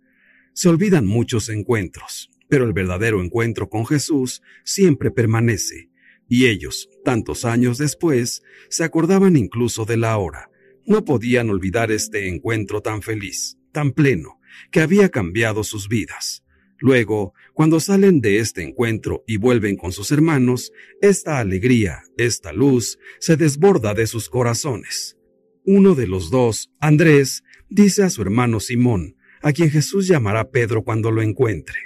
Se 0.54 0.70
olvidan 0.70 1.06
muchos 1.06 1.50
encuentros, 1.50 2.32
pero 2.48 2.66
el 2.66 2.74
verdadero 2.74 3.24
encuentro 3.24 3.70
con 3.70 3.86
Jesús 3.86 4.42
siempre 4.64 5.12
permanece, 5.12 5.92
y 6.28 6.48
ellos, 6.48 6.90
tantos 7.06 7.46
años 7.46 7.78
después, 7.78 8.42
se 8.70 8.84
acordaban 8.84 9.36
incluso 9.36 9.86
de 9.86 9.98
la 9.98 10.18
hora, 10.18 10.49
no 10.90 11.06
podían 11.06 11.50
olvidar 11.50 11.92
este 11.92 12.28
encuentro 12.28 12.82
tan 12.82 13.02
feliz, 13.02 13.58
tan 13.72 13.92
pleno, 13.92 14.42
que 14.72 14.82
había 14.82 15.08
cambiado 15.10 15.64
sus 15.64 15.88
vidas. 15.88 16.44
Luego, 16.80 17.34
cuando 17.54 17.80
salen 17.80 18.22
de 18.22 18.40
este 18.40 18.64
encuentro 18.64 19.24
y 19.28 19.38
vuelven 19.38 19.78
con 19.78 19.92
sus 19.92 20.12
hermanos, 20.12 20.72
esta 21.02 21.40
alegría, 21.40 22.02
esta 22.18 22.52
luz, 22.54 22.98
se 23.20 23.38
desborda 23.38 23.94
de 23.94 24.08
sus 24.08 24.30
corazones. 24.30 25.16
Uno 25.64 25.94
de 25.94 26.08
los 26.08 26.32
dos, 26.32 26.72
Andrés, 26.80 27.44
dice 27.70 28.04
a 28.04 28.10
su 28.10 28.24
hermano 28.24 28.60
Simón, 28.60 29.16
a 29.42 29.54
quien 29.54 29.70
Jesús 29.70 30.08
llamará 30.08 30.50
Pedro 30.50 30.84
cuando 30.84 31.12
lo 31.12 31.22
encuentre, 31.22 31.78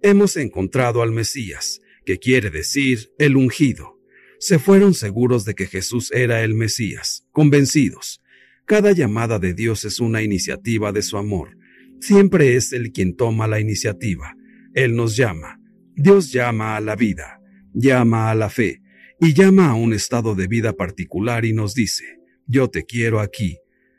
Hemos 0.00 0.36
encontrado 0.36 1.02
al 1.02 1.10
Mesías, 1.10 1.80
que 2.06 2.18
quiere 2.18 2.50
decir 2.50 3.10
el 3.18 3.36
ungido. 3.36 3.98
Se 4.38 4.60
fueron 4.60 4.94
seguros 4.94 5.44
de 5.44 5.54
que 5.54 5.66
Jesús 5.66 6.12
era 6.12 6.44
el 6.44 6.54
Mesías, 6.54 7.26
convencidos, 7.32 8.22
cada 8.68 8.92
llamada 8.92 9.38
de 9.38 9.54
Dios 9.54 9.86
es 9.86 9.98
una 9.98 10.22
iniciativa 10.22 10.92
de 10.92 11.00
su 11.00 11.16
amor. 11.16 11.56
Siempre 12.00 12.54
es 12.54 12.74
Él 12.74 12.92
quien 12.92 13.16
toma 13.16 13.46
la 13.46 13.60
iniciativa. 13.60 14.36
Él 14.74 14.94
nos 14.94 15.16
llama. 15.16 15.58
Dios 15.96 16.30
llama 16.32 16.76
a 16.76 16.80
la 16.82 16.94
vida, 16.94 17.40
llama 17.72 18.30
a 18.30 18.34
la 18.34 18.50
fe 18.50 18.82
y 19.20 19.32
llama 19.32 19.70
a 19.70 19.74
un 19.74 19.94
estado 19.94 20.34
de 20.34 20.48
vida 20.48 20.74
particular 20.74 21.46
y 21.46 21.54
nos 21.54 21.74
dice, 21.74 22.04
yo 22.46 22.68
te 22.68 22.84
quiero 22.84 23.20
aquí. 23.20 23.56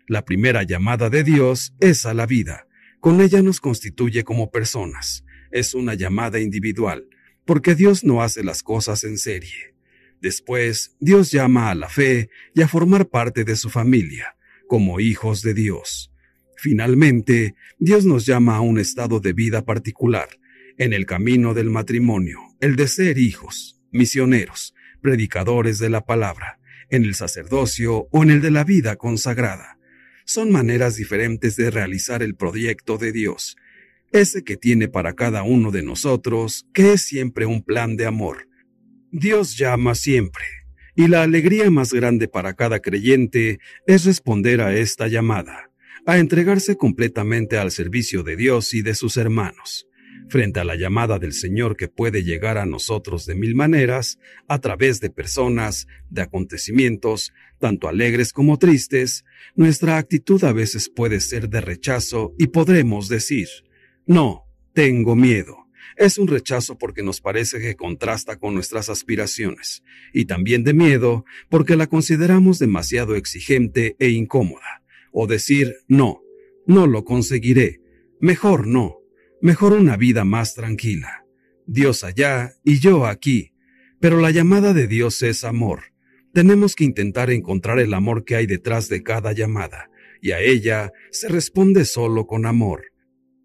La 0.07 0.23
primera 0.23 0.61
llamada 0.61 1.09
de 1.09 1.23
Dios 1.23 1.73
es 1.79 2.05
a 2.05 2.13
la 2.13 2.27
vida. 2.27 2.67
Con 2.99 3.21
ella 3.21 3.41
nos 3.41 3.61
constituye 3.61 4.23
como 4.23 4.51
personas. 4.51 5.25
Es 5.49 5.73
una 5.73 5.95
llamada 5.95 6.39
individual, 6.39 7.07
porque 7.43 7.73
Dios 7.73 8.03
no 8.03 8.21
hace 8.21 8.43
las 8.43 8.61
cosas 8.61 9.03
en 9.03 9.17
serie. 9.17 9.73
Después, 10.21 10.95
Dios 10.99 11.31
llama 11.31 11.71
a 11.71 11.75
la 11.75 11.89
fe 11.89 12.29
y 12.53 12.61
a 12.61 12.67
formar 12.67 13.09
parte 13.09 13.43
de 13.43 13.55
su 13.55 13.71
familia 13.71 14.35
como 14.69 14.99
hijos 14.99 15.41
de 15.41 15.55
Dios. 15.55 16.13
Finalmente, 16.55 17.55
Dios 17.79 18.05
nos 18.05 18.25
llama 18.25 18.55
a 18.55 18.61
un 18.61 18.79
estado 18.79 19.19
de 19.19 19.33
vida 19.33 19.65
particular, 19.65 20.29
en 20.77 20.93
el 20.93 21.05
camino 21.05 21.53
del 21.53 21.71
matrimonio, 21.71 22.39
el 22.61 22.75
de 22.75 22.87
ser 22.87 23.17
hijos, 23.17 23.81
misioneros, 23.91 24.75
predicadores 25.01 25.79
de 25.79 25.89
la 25.89 26.05
palabra, 26.05 26.59
en 26.89 27.03
el 27.03 27.15
sacerdocio 27.15 28.07
o 28.11 28.23
en 28.23 28.29
el 28.29 28.41
de 28.41 28.51
la 28.51 28.63
vida 28.63 28.95
consagrada. 28.95 29.79
Son 30.23 30.51
maneras 30.51 30.95
diferentes 30.95 31.55
de 31.55 31.71
realizar 31.71 32.21
el 32.21 32.35
proyecto 32.35 32.99
de 32.99 33.11
Dios, 33.11 33.57
ese 34.11 34.43
que 34.43 34.55
tiene 34.55 34.87
para 34.87 35.13
cada 35.13 35.41
uno 35.41 35.71
de 35.71 35.81
nosotros, 35.81 36.67
que 36.73 36.93
es 36.93 37.01
siempre 37.01 37.47
un 37.47 37.63
plan 37.63 37.97
de 37.97 38.05
amor. 38.05 38.47
Dios 39.11 39.57
llama 39.57 39.95
siempre, 39.95 40.45
y 40.99 41.07
la 41.07 41.23
alegría 41.23 41.71
más 41.71 41.93
grande 41.93 42.27
para 42.27 42.55
cada 42.55 42.81
creyente 42.81 43.61
es 43.87 44.03
responder 44.03 44.59
a 44.59 44.75
esta 44.75 45.07
llamada, 45.07 45.71
a 46.05 46.17
entregarse 46.17 46.75
completamente 46.75 47.57
al 47.57 47.71
servicio 47.71 48.21
de 48.21 48.35
Dios 48.35 48.73
y 48.73 48.81
de 48.81 48.93
sus 48.95 49.15
hermanos. 49.15 49.87
Frente 50.27 50.59
a 50.59 50.65
la 50.65 50.75
llamada 50.75 51.17
del 51.17 51.31
Señor 51.31 51.77
que 51.77 51.87
puede 51.87 52.25
llegar 52.25 52.57
a 52.57 52.65
nosotros 52.65 53.25
de 53.25 53.35
mil 53.35 53.55
maneras, 53.55 54.19
a 54.49 54.59
través 54.59 54.99
de 54.99 55.09
personas, 55.09 55.87
de 56.09 56.23
acontecimientos, 56.23 57.31
tanto 57.59 57.87
alegres 57.87 58.33
como 58.33 58.59
tristes, 58.59 59.23
nuestra 59.55 59.99
actitud 59.99 60.43
a 60.43 60.51
veces 60.51 60.89
puede 60.93 61.21
ser 61.21 61.47
de 61.47 61.61
rechazo 61.61 62.33
y 62.37 62.47
podremos 62.47 63.07
decir, 63.07 63.47
no, 64.05 64.43
tengo 64.73 65.15
miedo, 65.15 65.68
Es 65.99 66.17
un 66.17 66.29
rechazo 66.29 66.77
porque 66.77 67.03
nos 67.03 67.19
parece 67.19 67.59
que 67.59 67.75
contrasta 67.75 68.39
con 68.39 68.53
nuestras 68.53 68.87
aspiraciones, 68.87 69.83
y 70.13 70.23
también 70.23 70.63
de 70.63 70.73
miedo 70.73 71.25
porque 71.49 71.75
la 71.75 71.87
consideramos 71.87 72.57
demasiado 72.57 73.17
exigente 73.17 73.97
e 73.99 74.07
incómoda, 74.07 74.81
o 75.11 75.27
decir 75.27 75.75
no, 75.89 76.21
no 76.65 76.87
lo 76.87 77.03
conseguiré, 77.03 77.81
mejor 78.21 78.65
no, 78.65 78.99
mejor 79.41 79.73
una 79.73 79.97
vida 79.97 80.23
más 80.23 80.55
tranquila. 80.55 81.25
Dios 81.67 82.05
allá 82.05 82.53
y 82.63 82.79
yo 82.79 83.05
aquí, 83.05 83.51
pero 83.99 84.21
la 84.21 84.31
llamada 84.31 84.73
de 84.73 84.87
Dios 84.87 85.21
es 85.21 85.43
amor. 85.43 85.91
Tenemos 86.33 86.75
que 86.75 86.85
intentar 86.85 87.29
encontrar 87.29 87.77
el 87.77 87.93
amor 87.93 88.23
que 88.23 88.37
hay 88.37 88.45
detrás 88.45 88.87
de 88.87 89.03
cada 89.03 89.33
llamada, 89.33 89.89
y 90.21 90.31
a 90.31 90.39
ella 90.39 90.93
se 91.11 91.27
responde 91.27 91.83
solo 91.83 92.25
con 92.25 92.45
amor. 92.45 92.85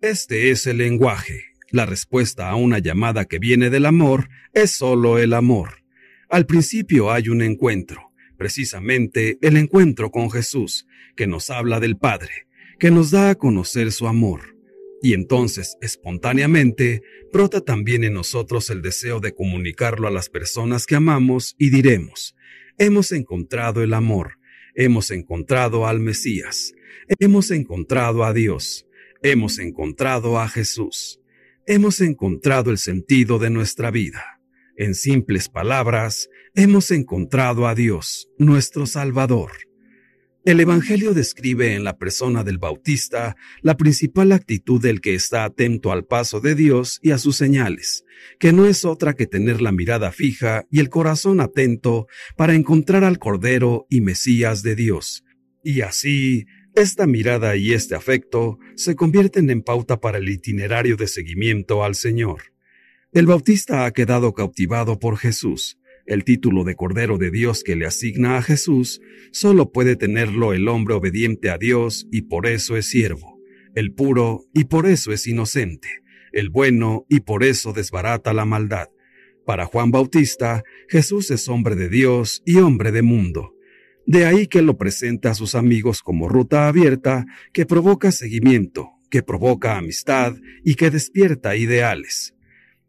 Este 0.00 0.52
es 0.52 0.68
el 0.68 0.78
lenguaje. 0.78 1.53
La 1.74 1.86
respuesta 1.86 2.50
a 2.50 2.54
una 2.54 2.78
llamada 2.78 3.24
que 3.24 3.40
viene 3.40 3.68
del 3.68 3.86
amor 3.86 4.28
es 4.52 4.70
solo 4.70 5.18
el 5.18 5.32
amor. 5.32 5.82
Al 6.28 6.46
principio 6.46 7.10
hay 7.10 7.28
un 7.28 7.42
encuentro, 7.42 8.12
precisamente 8.38 9.38
el 9.42 9.56
encuentro 9.56 10.12
con 10.12 10.30
Jesús, 10.30 10.86
que 11.16 11.26
nos 11.26 11.50
habla 11.50 11.80
del 11.80 11.96
Padre, 11.96 12.46
que 12.78 12.92
nos 12.92 13.10
da 13.10 13.30
a 13.30 13.34
conocer 13.34 13.90
su 13.90 14.06
amor. 14.06 14.56
Y 15.02 15.14
entonces, 15.14 15.76
espontáneamente, 15.80 17.02
brota 17.32 17.60
también 17.60 18.04
en 18.04 18.14
nosotros 18.14 18.70
el 18.70 18.80
deseo 18.80 19.18
de 19.18 19.34
comunicarlo 19.34 20.06
a 20.06 20.12
las 20.12 20.28
personas 20.28 20.86
que 20.86 20.94
amamos 20.94 21.56
y 21.58 21.70
diremos, 21.70 22.36
hemos 22.78 23.10
encontrado 23.10 23.82
el 23.82 23.94
amor, 23.94 24.38
hemos 24.76 25.10
encontrado 25.10 25.88
al 25.88 25.98
Mesías, 25.98 26.72
hemos 27.18 27.50
encontrado 27.50 28.22
a 28.22 28.32
Dios, 28.32 28.86
hemos 29.24 29.58
encontrado 29.58 30.38
a 30.38 30.48
Jesús, 30.48 31.18
hemos 31.66 32.00
encontrado 32.00 32.70
el 32.70 32.78
sentido 32.78 33.38
de 33.38 33.50
nuestra 33.50 33.90
vida. 33.90 34.40
En 34.76 34.94
simples 34.94 35.48
palabras, 35.48 36.28
hemos 36.54 36.90
encontrado 36.90 37.66
a 37.66 37.74
Dios, 37.74 38.28
nuestro 38.38 38.86
Salvador. 38.86 39.52
El 40.44 40.60
Evangelio 40.60 41.14
describe 41.14 41.74
en 41.74 41.84
la 41.84 41.96
persona 41.96 42.44
del 42.44 42.58
Bautista 42.58 43.34
la 43.62 43.78
principal 43.78 44.32
actitud 44.32 44.82
del 44.82 45.00
que 45.00 45.14
está 45.14 45.44
atento 45.44 45.90
al 45.90 46.04
paso 46.04 46.40
de 46.40 46.54
Dios 46.54 46.98
y 47.02 47.12
a 47.12 47.18
sus 47.18 47.36
señales, 47.36 48.04
que 48.38 48.52
no 48.52 48.66
es 48.66 48.84
otra 48.84 49.14
que 49.14 49.26
tener 49.26 49.62
la 49.62 49.72
mirada 49.72 50.12
fija 50.12 50.66
y 50.70 50.80
el 50.80 50.90
corazón 50.90 51.40
atento 51.40 52.08
para 52.36 52.54
encontrar 52.54 53.04
al 53.04 53.18
Cordero 53.18 53.86
y 53.88 54.02
Mesías 54.02 54.62
de 54.62 54.74
Dios. 54.74 55.24
Y 55.62 55.80
así, 55.80 56.44
esta 56.74 57.06
mirada 57.06 57.56
y 57.56 57.72
este 57.72 57.94
afecto 57.94 58.58
se 58.74 58.96
convierten 58.96 59.48
en 59.50 59.62
pauta 59.62 60.00
para 60.00 60.18
el 60.18 60.28
itinerario 60.28 60.96
de 60.96 61.06
seguimiento 61.06 61.84
al 61.84 61.94
Señor. 61.94 62.42
El 63.12 63.26
Bautista 63.26 63.84
ha 63.84 63.92
quedado 63.92 64.34
cautivado 64.34 64.98
por 64.98 65.16
Jesús, 65.16 65.78
el 66.06 66.24
título 66.24 66.64
de 66.64 66.74
Cordero 66.74 67.16
de 67.16 67.30
Dios 67.30 67.62
que 67.62 67.76
le 67.76 67.86
asigna 67.86 68.36
a 68.36 68.42
Jesús 68.42 69.00
solo 69.30 69.72
puede 69.72 69.96
tenerlo 69.96 70.52
el 70.52 70.68
hombre 70.68 70.94
obediente 70.94 71.48
a 71.48 71.58
Dios 71.58 72.06
y 72.10 72.22
por 72.22 72.46
eso 72.46 72.76
es 72.76 72.86
siervo, 72.86 73.40
el 73.74 73.92
puro 73.92 74.44
y 74.52 74.64
por 74.64 74.86
eso 74.86 75.12
es 75.12 75.26
inocente, 75.26 76.02
el 76.32 76.50
bueno 76.50 77.06
y 77.08 77.20
por 77.20 77.44
eso 77.44 77.72
desbarata 77.72 78.34
la 78.34 78.44
maldad. 78.44 78.88
Para 79.46 79.64
Juan 79.66 79.90
Bautista, 79.90 80.64
Jesús 80.88 81.30
es 81.30 81.48
hombre 81.48 81.76
de 81.76 81.88
Dios 81.88 82.42
y 82.44 82.56
hombre 82.56 82.92
de 82.92 83.02
mundo. 83.02 83.53
De 84.06 84.26
ahí 84.26 84.46
que 84.46 84.62
lo 84.62 84.76
presenta 84.76 85.30
a 85.30 85.34
sus 85.34 85.54
amigos 85.54 86.02
como 86.02 86.28
ruta 86.28 86.68
abierta 86.68 87.24
que 87.52 87.64
provoca 87.64 88.12
seguimiento, 88.12 88.90
que 89.10 89.22
provoca 89.22 89.78
amistad 89.78 90.34
y 90.62 90.74
que 90.74 90.90
despierta 90.90 91.56
ideales. 91.56 92.34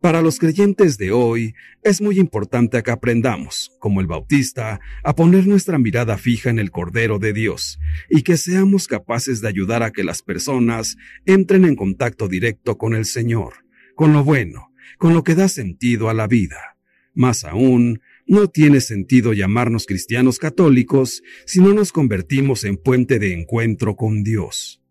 Para 0.02 0.22
los 0.22 0.38
creyentes 0.38 0.98
de 1.00 1.12
hoy, 1.12 1.56
es 1.82 2.00
muy 2.00 2.20
importante 2.20 2.84
que 2.84 2.92
aprendamos, 2.92 3.72
como 3.80 4.02
el 4.02 4.08
Bautista, 4.08 4.80
a 5.04 5.16
poner 5.16 5.48
nuestra 5.48 5.80
mirada 5.80 6.18
fija 6.18 6.50
en 6.50 6.60
el 6.60 6.70
Cordero 6.70 7.18
de 7.18 7.34
Dios 7.34 7.80
y 8.10 8.22
que 8.22 8.38
seamos 8.38 8.88
capaces 8.88 9.42
de 9.42 9.48
ayudar 9.48 9.82
a 9.82 9.92
que 9.92 10.04
las 10.04 10.22
personas 10.22 10.96
entren 11.26 11.66
en 11.66 11.76
contacto 11.76 12.28
directo 12.28 12.78
con 12.78 12.94
el 12.94 13.06
Señor, 13.06 13.66
con 13.96 14.14
lo 14.14 14.24
bueno, 14.24 14.72
con 15.00 15.14
lo 15.14 15.24
que 15.24 15.34
da 15.34 15.48
sentido 15.48 16.10
a 16.10 16.14
la 16.14 16.28
vida. 16.28 16.78
Más 17.16 17.44
aún, 17.44 18.02
no 18.26 18.50
tiene 18.50 18.82
sentido 18.82 19.34
llamarnos 19.34 19.86
cristianos 19.86 20.40
católicos 20.40 21.22
si 21.46 21.60
no 21.60 21.74
nos 21.74 21.92
convertimos 21.92 22.64
en 22.64 22.78
puente 22.78 23.20
de 23.20 23.34
encuentro 23.34 23.96
con 23.96 24.24
Dios. 24.24 24.82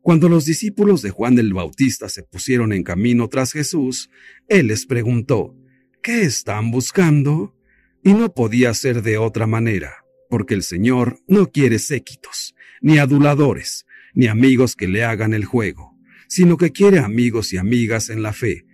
Cuando 0.00 0.28
los 0.28 0.44
discípulos 0.44 1.00
de 1.00 1.08
Juan 1.08 1.38
el 1.38 1.54
Bautista 1.54 2.10
se 2.10 2.22
pusieron 2.22 2.74
en 2.74 2.82
camino 2.82 3.28
tras 3.28 3.52
Jesús, 3.52 4.10
él 4.48 4.66
les 4.66 4.84
preguntó, 4.84 5.56
¿qué 6.02 6.22
están 6.22 6.70
buscando? 6.70 7.56
Y 8.02 8.12
no 8.12 8.34
podía 8.34 8.74
ser 8.74 9.02
de 9.02 9.16
otra 9.16 9.46
manera, 9.46 10.04
porque 10.28 10.52
el 10.52 10.62
Señor 10.62 11.20
no 11.26 11.50
quiere 11.50 11.78
séquitos, 11.78 12.54
ni 12.82 12.98
aduladores, 12.98 13.86
ni 14.12 14.26
amigos 14.26 14.76
que 14.76 14.88
le 14.88 15.04
hagan 15.04 15.32
el 15.32 15.46
juego, 15.46 15.96
sino 16.28 16.58
que 16.58 16.70
quiere 16.70 16.98
amigos 16.98 17.54
y 17.54 17.56
amigas 17.56 18.10
en 18.10 18.22
la 18.22 18.34
fe, 18.34 18.66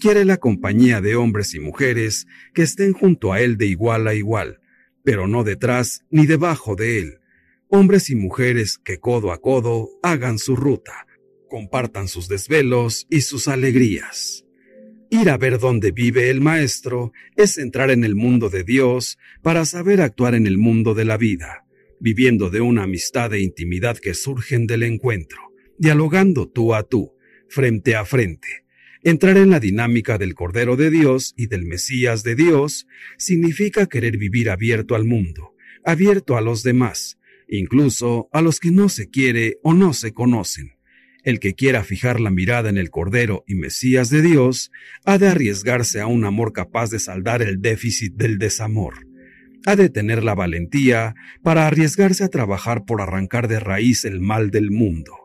quiere 0.00 0.24
la 0.24 0.36
compañía 0.36 1.00
de 1.00 1.16
hombres 1.16 1.54
y 1.54 1.60
mujeres 1.60 2.26
que 2.52 2.62
estén 2.62 2.92
junto 2.92 3.32
a 3.32 3.40
Él 3.40 3.56
de 3.56 3.66
igual 3.66 4.06
a 4.08 4.14
igual, 4.14 4.60
pero 5.02 5.26
no 5.26 5.44
detrás 5.44 6.04
ni 6.10 6.26
debajo 6.26 6.76
de 6.76 6.98
Él, 6.98 7.18
hombres 7.68 8.10
y 8.10 8.16
mujeres 8.16 8.78
que 8.78 8.98
codo 8.98 9.32
a 9.32 9.40
codo 9.40 9.90
hagan 10.02 10.38
su 10.38 10.56
ruta, 10.56 11.06
compartan 11.48 12.08
sus 12.08 12.28
desvelos 12.28 13.06
y 13.10 13.22
sus 13.22 13.48
alegrías. 13.48 14.44
Ir 15.10 15.30
a 15.30 15.36
ver 15.36 15.58
dónde 15.58 15.92
vive 15.92 16.30
el 16.30 16.40
Maestro 16.40 17.12
es 17.36 17.58
entrar 17.58 17.90
en 17.90 18.02
el 18.04 18.16
mundo 18.16 18.50
de 18.50 18.64
Dios 18.64 19.18
para 19.42 19.64
saber 19.64 20.00
actuar 20.00 20.34
en 20.34 20.46
el 20.46 20.58
mundo 20.58 20.94
de 20.94 21.04
la 21.04 21.16
vida, 21.16 21.66
viviendo 22.00 22.50
de 22.50 22.60
una 22.60 22.84
amistad 22.84 23.32
e 23.34 23.40
intimidad 23.40 23.98
que 23.98 24.14
surgen 24.14 24.66
del 24.66 24.82
encuentro, 24.82 25.38
dialogando 25.78 26.48
tú 26.48 26.74
a 26.74 26.82
tú, 26.82 27.12
frente 27.48 27.94
a 27.94 28.04
frente. 28.04 28.63
Entrar 29.06 29.36
en 29.36 29.50
la 29.50 29.60
dinámica 29.60 30.16
del 30.16 30.34
Cordero 30.34 30.76
de 30.76 30.88
Dios 30.88 31.34
y 31.36 31.48
del 31.48 31.66
Mesías 31.66 32.22
de 32.22 32.34
Dios 32.34 32.86
significa 33.18 33.84
querer 33.84 34.16
vivir 34.16 34.48
abierto 34.48 34.94
al 34.94 35.04
mundo, 35.04 35.52
abierto 35.84 36.38
a 36.38 36.40
los 36.40 36.62
demás, 36.62 37.18
incluso 37.46 38.30
a 38.32 38.40
los 38.40 38.60
que 38.60 38.70
no 38.70 38.88
se 38.88 39.10
quiere 39.10 39.58
o 39.62 39.74
no 39.74 39.92
se 39.92 40.14
conocen. 40.14 40.78
El 41.22 41.38
que 41.38 41.52
quiera 41.52 41.84
fijar 41.84 42.18
la 42.18 42.30
mirada 42.30 42.70
en 42.70 42.78
el 42.78 42.88
Cordero 42.88 43.44
y 43.46 43.56
Mesías 43.56 44.08
de 44.08 44.22
Dios 44.22 44.70
ha 45.04 45.18
de 45.18 45.28
arriesgarse 45.28 46.00
a 46.00 46.06
un 46.06 46.24
amor 46.24 46.54
capaz 46.54 46.88
de 46.88 46.98
saldar 46.98 47.42
el 47.42 47.60
déficit 47.60 48.14
del 48.14 48.38
desamor. 48.38 49.06
Ha 49.66 49.76
de 49.76 49.90
tener 49.90 50.24
la 50.24 50.34
valentía 50.34 51.14
para 51.42 51.66
arriesgarse 51.66 52.24
a 52.24 52.28
trabajar 52.28 52.86
por 52.86 53.02
arrancar 53.02 53.48
de 53.48 53.60
raíz 53.60 54.06
el 54.06 54.22
mal 54.22 54.50
del 54.50 54.70
mundo. 54.70 55.23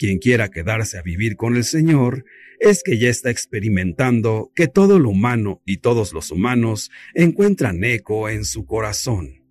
Quien 0.00 0.16
quiera 0.16 0.48
quedarse 0.48 0.96
a 0.96 1.02
vivir 1.02 1.36
con 1.36 1.56
el 1.56 1.64
Señor 1.64 2.24
es 2.58 2.82
que 2.82 2.98
ya 2.98 3.10
está 3.10 3.28
experimentando 3.28 4.50
que 4.54 4.66
todo 4.66 4.98
lo 4.98 5.10
humano 5.10 5.60
y 5.66 5.76
todos 5.76 6.14
los 6.14 6.30
humanos 6.30 6.90
encuentran 7.12 7.84
eco 7.84 8.30
en 8.30 8.46
su 8.46 8.64
corazón. 8.64 9.44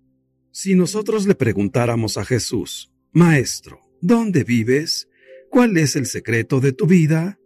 Si 0.50 0.74
nosotros 0.74 1.28
le 1.28 1.36
preguntáramos 1.36 2.16
a 2.16 2.24
Jesús, 2.24 2.90
Maestro, 3.12 3.78
¿dónde 4.00 4.42
vives? 4.42 5.08
¿Cuál 5.50 5.76
es 5.76 5.94
el 5.94 6.06
secreto 6.06 6.58
de 6.58 6.72
tu 6.72 6.88
vida? 6.88 7.38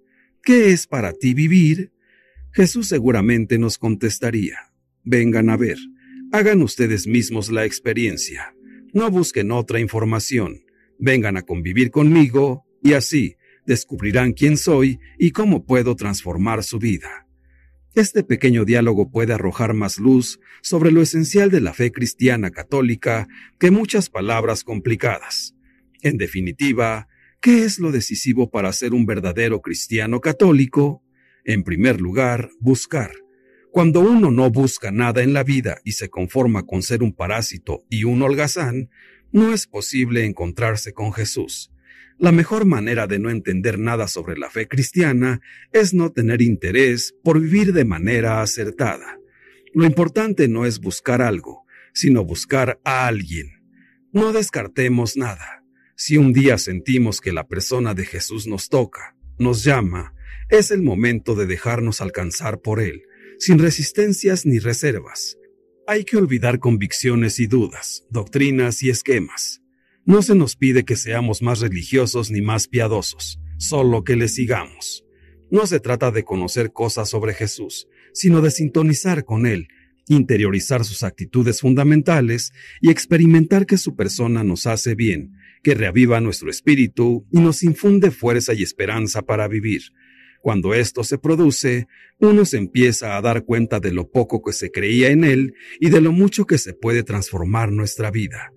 ¿Qué 0.43 0.71
es 0.71 0.87
para 0.87 1.13
ti 1.13 1.35
vivir? 1.35 1.93
Jesús 2.53 2.89
seguramente 2.89 3.59
nos 3.59 3.77
contestaría, 3.77 4.73
vengan 5.03 5.51
a 5.51 5.59
ver, 5.59 5.77
hagan 6.33 6.63
ustedes 6.63 7.07
mismos 7.07 7.53
la 7.53 7.67
experiencia, 7.67 8.55
no 8.95 9.11
busquen 9.11 9.51
otra 9.51 9.79
información, 9.79 10.65
vengan 10.99 11.37
a 11.37 11.43
convivir 11.43 11.91
conmigo 11.91 12.64
y 12.85 12.93
así 12.93 13.37
descubrirán 13.67 14.35
quién 14.35 14.59
soy 14.59 15.01
y 15.19 15.31
cómo 15.31 15.65
puedo 15.65 15.97
transformar 15.97 16.63
su 16.63 16.79
vida. 16.79 17.27
Este 17.95 18.23
pequeño 18.23 18.65
diálogo 18.65 19.11
puede 19.11 19.33
arrojar 19.33 19.73
más 19.73 19.99
luz 19.99 20.39
sobre 20.63 20.93
lo 20.93 21.01
esencial 21.01 21.51
de 21.51 21.63
la 21.63 21.73
fe 21.73 21.91
cristiana 21.91 22.51
católica 22.51 23.27
que 23.59 23.71
muchas 23.71 24.11
palabras 24.11 24.65
complicadas. 24.65 25.55
En 26.03 26.19
definitiva, 26.19 27.09
¿qué 27.41 27.65
es 27.65 27.79
lo 27.79 27.91
decisivo 27.91 28.51
para 28.51 28.71
ser 28.73 28.93
un 28.93 29.07
verdadero 29.07 29.63
cristiano 29.63 30.21
católico? 30.21 31.03
En 31.45 31.63
primer 31.65 32.03
lugar, 32.03 32.51
buscar. 32.61 33.13
Cuando 33.71 34.01
uno 34.01 34.31
no 34.31 34.51
busca 34.51 34.91
nada 34.91 35.23
en 35.23 35.33
la 35.33 35.43
vida 35.43 35.79
y 35.85 35.93
se 35.93 36.11
conforma 36.11 36.65
con 36.65 36.83
ser 36.83 37.03
un 37.03 37.15
parásito 37.15 37.85
y 37.89 38.05
un 38.05 38.21
holgazán, 38.21 38.91
no 39.33 39.55
es 39.55 39.67
posible 39.67 40.27
encontrarse 40.27 40.93
con 40.93 41.13
Jesús. 41.13 41.71
La 42.25 42.33
mejor 42.33 42.65
manera 42.65 43.07
de 43.07 43.19
no 43.19 43.29
entender 43.29 43.79
nada 43.79 44.09
sobre 44.09 44.39
la 44.39 44.49
fe 44.49 44.67
cristiana 44.67 45.43
es 45.75 45.93
no 45.93 46.11
tener 46.11 46.41
interés 46.41 47.15
por 47.23 47.39
vivir 47.39 47.75
de 47.75 47.85
manera 47.85 48.41
acertada. 48.41 49.19
Lo 49.75 49.85
importante 49.85 50.49
no 50.49 50.65
es 50.65 50.81
buscar 50.81 51.21
algo, 51.21 51.67
sino 51.93 52.25
buscar 52.25 52.81
a 52.83 53.07
alguien. 53.07 53.63
No 54.11 54.33
descartemos 54.33 55.19
nada. 55.19 55.65
Si 55.97 56.17
un 56.17 56.33
día 56.33 56.57
sentimos 56.57 57.21
que 57.21 57.31
la 57.31 57.47
persona 57.47 57.93
de 57.93 58.07
Jesús 58.07 58.47
nos 58.47 58.71
toca, 58.71 59.15
nos 59.39 59.63
llama, 59.63 60.15
Es 60.49 60.71
el 60.71 60.83
momento 60.83 61.35
de 61.35 61.45
dejarnos 61.45 62.01
alcanzar 62.01 62.63
por 62.63 62.81
Él, 62.81 63.03
sin 63.39 63.59
resistencias 63.59 64.47
ni 64.47 64.61
reservas. 64.61 65.37
Hay 65.87 66.05
que 66.05 66.17
olvidar 66.17 66.59
convicciones 66.59 67.39
y 67.39 67.49
dudas, 67.49 68.07
doctrinas 68.09 68.83
y 68.83 68.89
esquemas. 68.89 69.64
No 70.07 70.21
se 70.21 70.35
nos 70.35 70.55
pide 70.55 70.85
que 70.85 70.97
seamos 70.97 71.41
más 71.41 71.61
religiosos 71.61 72.31
ni 72.31 72.43
más 72.43 72.69
piadosos, 72.69 73.41
solo 73.57 74.05
que 74.05 74.17
le 74.17 74.29
sigamos. 74.29 75.03
No 75.51 75.67
se 75.67 75.81
trata 75.81 76.11
de 76.11 76.25
conocer 76.25 76.73
cosas 76.73 77.09
sobre 77.09 77.33
Jesús, 77.33 77.89
sino 78.13 78.43
de 78.43 78.51
sintonizar 78.51 79.25
con 79.25 79.47
Él, 79.47 79.69
interiorizar 80.07 80.85
sus 80.85 81.05
actitudes 81.05 81.63
fundamentales 81.63 82.53
y 82.83 82.91
experimentar 82.91 83.65
que 83.65 83.79
su 83.79 83.97
persona 83.97 84.45
nos 84.45 84.67
hace 84.67 84.95
bien, 84.95 85.33
que 85.63 85.75
reaviva 85.75 86.21
nuestro 86.21 86.51
espíritu 86.51 87.27
y 87.33 87.41
nos 87.41 87.63
infunde 87.63 88.11
fuerza 88.11 88.53
y 88.53 88.63
esperanza 88.63 89.23
para 89.23 89.49
vivir. 89.49 89.83
Cuando 90.43 90.75
esto 90.75 91.03
se 91.05 91.17
produce, 91.17 91.87
uno 92.19 92.45
se 92.45 92.59
empieza 92.59 93.17
a 93.17 93.23
dar 93.23 93.45
cuenta 93.45 93.81
de 93.81 93.93
lo 93.93 94.11
poco 94.11 94.43
que 94.43 94.53
se 94.53 94.71
creía 94.71 95.09
en 95.09 95.25
él 95.25 95.55
y 95.81 95.89
de 95.89 96.03
lo 96.03 96.13
mucho 96.13 96.45
que 96.45 96.59
se 96.59 96.75
puede 96.75 97.03
transformar 97.03 97.73
nuestra 97.73 98.11
vida. 98.11 98.53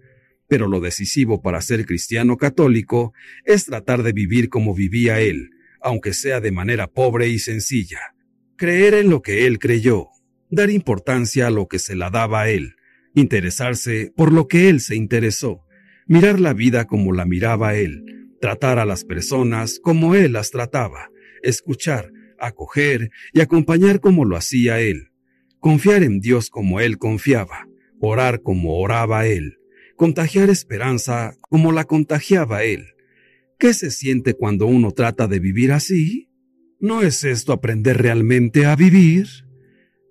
Pero 0.48 0.68
lo 0.68 0.80
decisivo 0.80 1.42
para 1.42 1.62
ser 1.62 1.86
cristiano 1.86 2.38
católico 2.38 3.14
es 3.46 3.66
tratar 3.66 4.04
de 4.04 4.14
vivir 4.14 4.50
como 4.50 4.74
vivía 4.74 5.20
él, 5.20 5.52
aunque 5.82 6.14
sea 6.14 6.40
de 6.40 6.52
manera 6.52 6.88
pobre 6.88 7.28
y 7.28 7.40
sencilla. 7.40 8.00
Creer 8.56 8.94
en 8.94 9.10
lo 9.10 9.22
que 9.22 9.46
él 9.46 9.60
creyó, 9.60 10.08
dar 10.50 10.70
importancia 10.70 11.48
a 11.48 11.52
lo 11.52 11.68
que 11.68 11.80
se 11.80 11.96
la 11.96 12.10
daba 12.10 12.42
a 12.44 12.50
él, 12.50 12.76
interesarse 13.14 14.12
por 14.16 14.32
lo 14.32 14.48
que 14.48 14.70
él 14.70 14.80
se 14.80 14.96
interesó, 14.96 15.64
mirar 16.08 16.40
la 16.40 16.54
vida 16.54 16.86
como 16.86 17.14
la 17.14 17.26
miraba 17.26 17.76
él, 17.76 18.04
tratar 18.40 18.80
a 18.80 18.86
las 18.86 19.04
personas 19.04 19.80
como 19.82 20.16
él 20.16 20.34
las 20.34 20.52
trataba, 20.52 21.10
escuchar, 21.44 22.12
acoger 22.40 23.12
y 23.34 23.42
acompañar 23.42 24.00
como 24.00 24.26
lo 24.26 24.38
hacía 24.38 24.80
él, 24.80 25.10
confiar 25.60 26.04
en 26.04 26.20
Dios 26.20 26.50
como 26.50 26.80
él 26.80 26.98
confiaba, 26.98 27.68
orar 28.00 28.42
como 28.42 28.80
oraba 28.80 29.28
él, 29.28 29.57
contagiar 29.98 30.52
esperanza 30.52 31.36
como 31.42 31.72
la 31.72 31.84
contagiaba 31.84 32.64
él. 32.64 32.94
¿Qué 33.58 33.74
se 33.74 33.90
siente 33.90 34.36
cuando 34.36 34.68
uno 34.68 34.92
trata 34.92 35.28
de 35.28 35.40
vivir 35.40 35.72
así? 35.72 36.30
¿No 36.80 37.02
es 37.02 37.24
esto 37.24 37.52
aprender 37.52 37.98
realmente 37.98 38.68
a 38.68 38.76
vivir? 38.76 39.28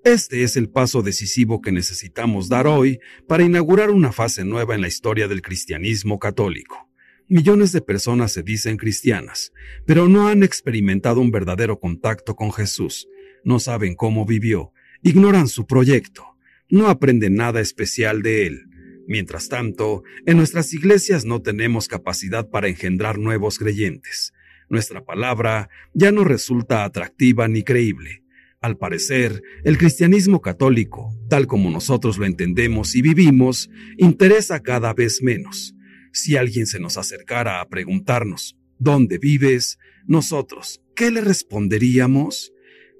Este 0.04 0.42
es 0.42 0.56
el 0.56 0.68
paso 0.68 1.02
decisivo 1.02 1.60
que 1.60 1.70
necesitamos 1.70 2.48
dar 2.48 2.66
hoy 2.66 2.98
para 3.28 3.44
inaugurar 3.44 3.90
una 3.90 4.10
fase 4.10 4.44
nueva 4.44 4.74
en 4.74 4.80
la 4.80 4.88
historia 4.88 5.28
del 5.28 5.40
cristianismo 5.40 6.18
católico. 6.18 6.90
Millones 7.28 7.70
de 7.70 7.80
personas 7.80 8.32
se 8.32 8.42
dicen 8.42 8.76
cristianas, 8.78 9.52
pero 9.86 10.08
no 10.08 10.26
han 10.26 10.42
experimentado 10.42 11.20
un 11.20 11.30
verdadero 11.30 11.78
contacto 11.78 12.34
con 12.34 12.52
Jesús, 12.52 13.08
no 13.44 13.60
saben 13.60 13.94
cómo 13.94 14.26
vivió, 14.26 14.72
ignoran 15.02 15.46
su 15.46 15.64
proyecto, 15.66 16.36
no 16.68 16.88
aprenden 16.88 17.36
nada 17.36 17.60
especial 17.60 18.22
de 18.22 18.46
él. 18.48 18.65
Mientras 19.06 19.48
tanto, 19.48 20.02
en 20.26 20.36
nuestras 20.36 20.72
iglesias 20.74 21.24
no 21.24 21.40
tenemos 21.40 21.86
capacidad 21.86 22.48
para 22.48 22.68
engendrar 22.68 23.18
nuevos 23.18 23.58
creyentes. 23.58 24.32
Nuestra 24.68 25.04
palabra 25.04 25.68
ya 25.94 26.10
no 26.10 26.24
resulta 26.24 26.84
atractiva 26.84 27.46
ni 27.46 27.62
creíble. 27.62 28.24
Al 28.60 28.76
parecer, 28.76 29.42
el 29.64 29.78
cristianismo 29.78 30.40
católico, 30.40 31.14
tal 31.28 31.46
como 31.46 31.70
nosotros 31.70 32.18
lo 32.18 32.26
entendemos 32.26 32.96
y 32.96 33.02
vivimos, 33.02 33.70
interesa 33.96 34.60
cada 34.60 34.92
vez 34.92 35.22
menos. 35.22 35.76
Si 36.12 36.36
alguien 36.36 36.66
se 36.66 36.80
nos 36.80 36.96
acercara 36.96 37.60
a 37.60 37.68
preguntarnos, 37.68 38.56
¿dónde 38.78 39.18
vives? 39.18 39.78
Nosotros, 40.06 40.80
¿qué 40.96 41.12
le 41.12 41.20
responderíamos? 41.20 42.52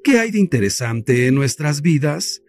¿Qué 0.04 0.20
hay 0.20 0.30
de 0.30 0.38
interesante 0.38 1.26
en 1.26 1.34
nuestras 1.34 1.82
vidas? 1.82 2.42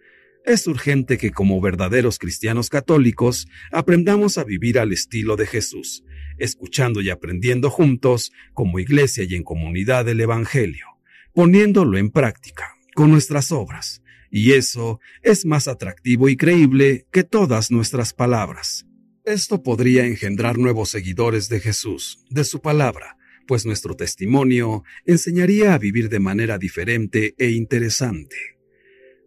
Es 0.48 0.66
urgente 0.66 1.18
que 1.18 1.30
como 1.30 1.60
verdaderos 1.60 2.18
cristianos 2.18 2.70
católicos 2.70 3.48
aprendamos 3.70 4.38
a 4.38 4.44
vivir 4.44 4.78
al 4.78 4.94
estilo 4.94 5.36
de 5.36 5.46
Jesús, 5.46 6.04
escuchando 6.38 7.02
y 7.02 7.10
aprendiendo 7.10 7.68
juntos, 7.68 8.32
como 8.54 8.78
iglesia 8.78 9.24
y 9.28 9.34
en 9.34 9.42
comunidad 9.42 10.08
el 10.08 10.22
Evangelio, 10.22 10.86
poniéndolo 11.34 11.98
en 11.98 12.10
práctica 12.10 12.72
con 12.94 13.10
nuestras 13.10 13.52
obras, 13.52 14.00
y 14.30 14.52
eso 14.52 15.00
es 15.22 15.44
más 15.44 15.68
atractivo 15.68 16.30
y 16.30 16.38
creíble 16.38 17.06
que 17.12 17.24
todas 17.24 17.70
nuestras 17.70 18.14
palabras. 18.14 18.86
Esto 19.26 19.62
podría 19.62 20.06
engendrar 20.06 20.56
nuevos 20.56 20.88
seguidores 20.88 21.50
de 21.50 21.60
Jesús, 21.60 22.24
de 22.30 22.44
su 22.44 22.62
palabra, 22.62 23.18
pues 23.46 23.66
nuestro 23.66 23.96
testimonio 23.96 24.82
enseñaría 25.04 25.74
a 25.74 25.78
vivir 25.78 26.08
de 26.08 26.20
manera 26.20 26.56
diferente 26.56 27.34
e 27.36 27.50
interesante. 27.50 28.57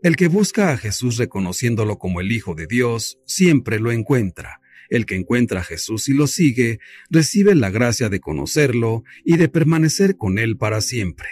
El 0.03 0.15
que 0.15 0.27
busca 0.27 0.71
a 0.71 0.77
Jesús 0.77 1.17
reconociéndolo 1.17 1.99
como 1.99 2.21
el 2.21 2.31
Hijo 2.31 2.55
de 2.55 2.65
Dios, 2.65 3.19
siempre 3.25 3.79
lo 3.79 3.91
encuentra. 3.91 4.59
El 4.89 5.05
que 5.05 5.15
encuentra 5.15 5.59
a 5.59 5.63
Jesús 5.63 6.09
y 6.09 6.13
lo 6.13 6.25
sigue, 6.25 6.79
recibe 7.11 7.53
la 7.53 7.69
gracia 7.69 8.09
de 8.09 8.19
conocerlo 8.19 9.03
y 9.23 9.37
de 9.37 9.47
permanecer 9.47 10.17
con 10.17 10.39
él 10.39 10.57
para 10.57 10.81
siempre. 10.81 11.27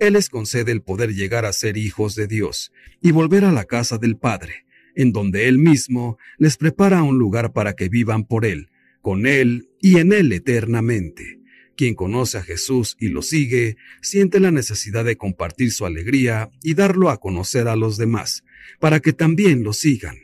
Él 0.00 0.14
les 0.14 0.30
concede 0.30 0.72
el 0.72 0.82
poder 0.82 1.14
llegar 1.14 1.44
a 1.44 1.52
ser 1.52 1.76
hijos 1.76 2.16
de 2.16 2.26
Dios 2.26 2.72
y 3.00 3.12
volver 3.12 3.44
a 3.44 3.52
la 3.52 3.66
casa 3.66 3.98
del 3.98 4.16
Padre, 4.16 4.66
en 4.96 5.12
donde 5.12 5.46
Él 5.46 5.58
mismo 5.58 6.18
les 6.38 6.56
prepara 6.56 7.04
un 7.04 7.18
lugar 7.18 7.52
para 7.52 7.74
que 7.74 7.88
vivan 7.88 8.24
por 8.24 8.44
Él, 8.44 8.70
con 9.00 9.26
Él 9.26 9.70
y 9.80 9.98
en 9.98 10.12
Él 10.12 10.32
eternamente. 10.32 11.38
Quien 11.76 11.94
conoce 11.94 12.38
a 12.38 12.42
Jesús 12.42 12.96
y 12.98 13.08
lo 13.08 13.22
sigue, 13.22 13.76
siente 14.02 14.40
la 14.40 14.50
necesidad 14.50 15.04
de 15.04 15.16
compartir 15.16 15.72
su 15.72 15.86
alegría 15.86 16.50
y 16.62 16.74
darlo 16.74 17.10
a 17.10 17.18
conocer 17.18 17.68
a 17.68 17.76
los 17.76 17.96
demás, 17.96 18.44
para 18.78 19.00
que 19.00 19.12
también 19.12 19.62
lo 19.62 19.72
sigan. 19.72 20.16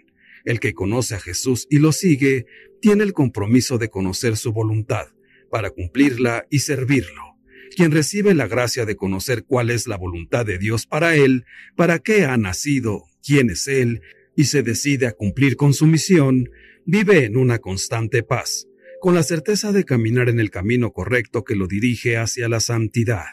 El 0.44 0.60
que 0.60 0.74
conoce 0.74 1.14
a 1.14 1.20
Jesús 1.20 1.66
y 1.70 1.78
lo 1.78 1.92
sigue, 1.92 2.46
tiene 2.80 3.04
el 3.04 3.12
compromiso 3.12 3.78
de 3.78 3.88
conocer 3.88 4.36
su 4.36 4.52
voluntad, 4.52 5.08
para 5.50 5.70
cumplirla 5.70 6.46
y 6.50 6.60
servirlo 6.60 7.28
quien 7.74 7.92
recibe 7.92 8.34
la 8.34 8.46
gracia 8.46 8.84
de 8.86 8.96
conocer 8.96 9.44
cuál 9.44 9.70
es 9.70 9.86
la 9.86 9.96
voluntad 9.96 10.44
de 10.44 10.58
Dios 10.58 10.86
para 10.86 11.14
él, 11.14 11.44
para 11.76 11.98
qué 11.98 12.24
ha 12.24 12.36
nacido, 12.36 13.04
quién 13.24 13.50
es 13.50 13.68
él, 13.68 14.02
y 14.36 14.44
se 14.44 14.62
decide 14.62 15.06
a 15.06 15.12
cumplir 15.12 15.56
con 15.56 15.74
su 15.74 15.86
misión, 15.86 16.50
vive 16.86 17.24
en 17.24 17.36
una 17.36 17.58
constante 17.58 18.22
paz, 18.22 18.67
con 19.00 19.14
la 19.14 19.22
certeza 19.22 19.72
de 19.72 19.84
caminar 19.84 20.28
en 20.28 20.40
el 20.40 20.50
camino 20.50 20.92
correcto 20.92 21.44
que 21.44 21.54
lo 21.54 21.66
dirige 21.66 22.16
hacia 22.16 22.48
la 22.48 22.60
santidad. 22.60 23.26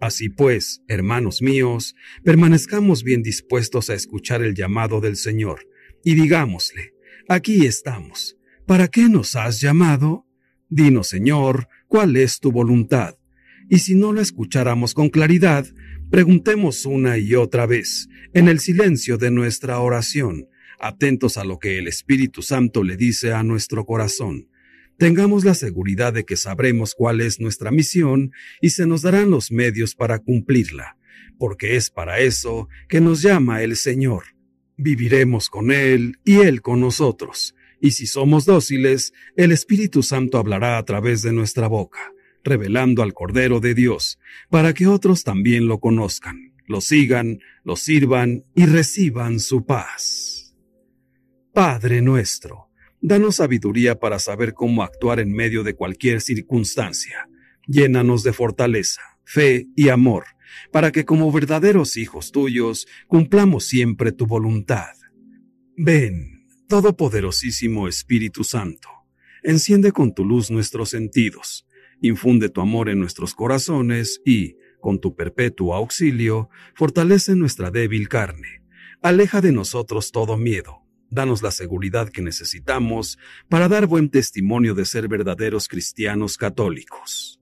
Así 0.00 0.28
pues, 0.28 0.82
hermanos 0.88 1.42
míos, 1.42 1.94
permanezcamos 2.22 3.04
bien 3.04 3.22
dispuestos 3.22 3.90
a 3.90 3.94
escuchar 3.94 4.42
el 4.42 4.54
llamado 4.54 5.00
del 5.00 5.16
Señor, 5.16 5.66
y 6.04 6.14
digámosle, 6.14 6.94
aquí 7.28 7.66
estamos. 7.66 8.36
¿Para 8.66 8.88
qué 8.88 9.08
nos 9.08 9.36
has 9.36 9.60
llamado? 9.60 10.26
Dinos, 10.68 11.08
Señor, 11.08 11.68
cuál 11.88 12.16
es 12.16 12.40
tu 12.40 12.50
voluntad 12.50 13.16
y 13.68 13.78
si 13.78 13.94
no 13.94 14.12
lo 14.12 14.20
escucháramos 14.20 14.94
con 14.94 15.08
claridad, 15.08 15.66
preguntemos 16.10 16.84
una 16.84 17.18
y 17.18 17.34
otra 17.34 17.66
vez, 17.66 18.08
en 18.32 18.48
el 18.48 18.60
silencio 18.60 19.16
de 19.16 19.30
nuestra 19.30 19.78
oración, 19.78 20.48
atentos 20.78 21.38
a 21.38 21.44
lo 21.44 21.58
que 21.58 21.78
el 21.78 21.88
Espíritu 21.88 22.42
Santo 22.42 22.82
le 22.82 22.96
dice 22.96 23.32
a 23.32 23.42
nuestro 23.42 23.84
corazón. 23.84 24.48
Tengamos 24.98 25.44
la 25.44 25.54
seguridad 25.54 26.12
de 26.12 26.24
que 26.24 26.36
sabremos 26.36 26.94
cuál 26.94 27.20
es 27.20 27.40
nuestra 27.40 27.70
misión 27.70 28.32
y 28.60 28.70
se 28.70 28.86
nos 28.86 29.02
darán 29.02 29.30
los 29.30 29.50
medios 29.50 29.94
para 29.94 30.18
cumplirla, 30.18 30.96
porque 31.38 31.76
es 31.76 31.90
para 31.90 32.20
eso 32.20 32.68
que 32.88 33.00
nos 33.00 33.22
llama 33.22 33.62
el 33.62 33.76
Señor. 33.76 34.24
Viviremos 34.76 35.48
con 35.50 35.70
Él 35.72 36.18
y 36.24 36.36
Él 36.36 36.62
con 36.62 36.80
nosotros, 36.80 37.54
y 37.80 37.92
si 37.92 38.06
somos 38.06 38.44
dóciles, 38.44 39.12
el 39.36 39.52
Espíritu 39.52 40.02
Santo 40.02 40.38
hablará 40.38 40.78
a 40.78 40.84
través 40.84 41.22
de 41.22 41.32
nuestra 41.32 41.66
boca 41.66 42.14
revelando 42.44 43.02
al 43.02 43.14
Cordero 43.14 43.58
de 43.58 43.74
Dios, 43.74 44.18
para 44.50 44.74
que 44.74 44.86
otros 44.86 45.24
también 45.24 45.66
lo 45.66 45.80
conozcan, 45.80 46.52
lo 46.66 46.80
sigan, 46.80 47.40
lo 47.64 47.74
sirvan 47.74 48.44
y 48.54 48.66
reciban 48.66 49.40
su 49.40 49.64
paz. 49.64 50.54
Padre 51.52 52.02
nuestro, 52.02 52.63
danos 53.06 53.36
sabiduría 53.36 53.98
para 53.98 54.18
saber 54.18 54.54
cómo 54.54 54.82
actuar 54.82 55.20
en 55.20 55.30
medio 55.30 55.62
de 55.62 55.74
cualquier 55.74 56.22
circunstancia. 56.22 57.28
Llénanos 57.66 58.22
de 58.22 58.32
fortaleza, 58.32 59.02
fe 59.24 59.66
y 59.76 59.90
amor, 59.90 60.24
para 60.72 60.90
que 60.90 61.04
como 61.04 61.30
verdaderos 61.30 61.98
hijos 61.98 62.32
tuyos 62.32 62.86
cumplamos 63.06 63.66
siempre 63.66 64.10
tu 64.12 64.26
voluntad. 64.26 64.94
Ven, 65.76 66.46
Todopoderosísimo 66.66 67.88
Espíritu 67.88 68.42
Santo, 68.42 68.88
enciende 69.42 69.92
con 69.92 70.14
tu 70.14 70.24
luz 70.24 70.50
nuestros 70.50 70.88
sentidos, 70.88 71.66
Infunde 72.00 72.48
tu 72.48 72.60
amor 72.60 72.88
en 72.88 72.98
nuestros 73.00 73.34
corazones 73.34 74.20
y, 74.26 74.56
con 74.80 75.00
tu 75.00 75.14
perpetuo 75.14 75.74
auxilio, 75.74 76.50
fortalece 76.74 77.34
nuestra 77.34 77.70
débil 77.70 78.08
carne. 78.08 78.62
Aleja 79.00 79.40
de 79.40 79.52
nosotros 79.52 80.12
todo 80.12 80.36
miedo. 80.36 80.83
Danos 81.14 81.42
la 81.42 81.52
seguridad 81.52 82.08
que 82.08 82.22
necesitamos 82.22 83.18
para 83.48 83.68
dar 83.68 83.86
buen 83.86 84.10
testimonio 84.10 84.74
de 84.74 84.84
ser 84.84 85.06
verdaderos 85.06 85.68
cristianos 85.68 86.36
católicos. 86.36 87.40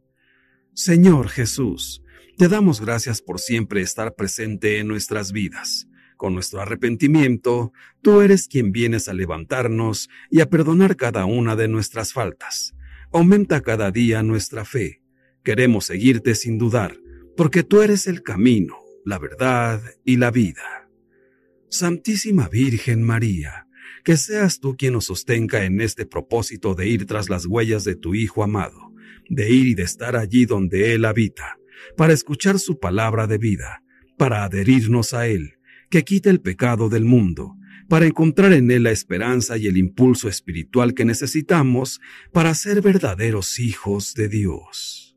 Señor 0.74 1.30
Jesús, 1.30 2.02
te 2.36 2.48
damos 2.48 2.82
gracias 2.82 3.22
por 3.22 3.40
siempre 3.40 3.80
estar 3.80 4.14
presente 4.14 4.78
en 4.78 4.88
nuestras 4.88 5.32
vidas. 5.32 5.88
Con 6.18 6.34
nuestro 6.34 6.60
arrepentimiento, 6.60 7.72
tú 8.02 8.20
eres 8.20 8.46
quien 8.46 8.72
vienes 8.72 9.08
a 9.08 9.14
levantarnos 9.14 10.10
y 10.30 10.42
a 10.42 10.50
perdonar 10.50 10.96
cada 10.96 11.24
una 11.24 11.56
de 11.56 11.68
nuestras 11.68 12.12
faltas. 12.12 12.74
Aumenta 13.10 13.62
cada 13.62 13.90
día 13.90 14.22
nuestra 14.22 14.66
fe. 14.66 15.00
Queremos 15.42 15.86
seguirte 15.86 16.34
sin 16.34 16.58
dudar, 16.58 16.98
porque 17.38 17.62
tú 17.62 17.80
eres 17.80 18.06
el 18.06 18.22
camino, 18.22 18.76
la 19.06 19.18
verdad 19.18 19.80
y 20.04 20.18
la 20.18 20.30
vida. 20.30 20.81
Santísima 21.72 22.50
Virgen 22.50 23.02
María, 23.02 23.66
que 24.04 24.18
seas 24.18 24.60
tú 24.60 24.76
quien 24.76 24.92
nos 24.92 25.06
sostenga 25.06 25.64
en 25.64 25.80
este 25.80 26.04
propósito 26.04 26.74
de 26.74 26.86
ir 26.86 27.06
tras 27.06 27.30
las 27.30 27.46
huellas 27.46 27.82
de 27.84 27.96
tu 27.96 28.14
Hijo 28.14 28.44
amado, 28.44 28.92
de 29.30 29.50
ir 29.50 29.68
y 29.68 29.74
de 29.74 29.84
estar 29.84 30.14
allí 30.14 30.44
donde 30.44 30.92
Él 30.92 31.06
habita, 31.06 31.56
para 31.96 32.12
escuchar 32.12 32.58
su 32.58 32.78
palabra 32.78 33.26
de 33.26 33.38
vida, 33.38 33.82
para 34.18 34.44
adherirnos 34.44 35.14
a 35.14 35.26
Él, 35.28 35.54
que 35.88 36.04
quita 36.04 36.28
el 36.28 36.42
pecado 36.42 36.90
del 36.90 37.06
mundo, 37.06 37.56
para 37.88 38.04
encontrar 38.04 38.52
en 38.52 38.70
Él 38.70 38.82
la 38.82 38.90
esperanza 38.90 39.56
y 39.56 39.66
el 39.66 39.78
impulso 39.78 40.28
espiritual 40.28 40.92
que 40.92 41.06
necesitamos 41.06 42.02
para 42.34 42.54
ser 42.54 42.82
verdaderos 42.82 43.58
hijos 43.58 44.12
de 44.12 44.28
Dios. 44.28 45.16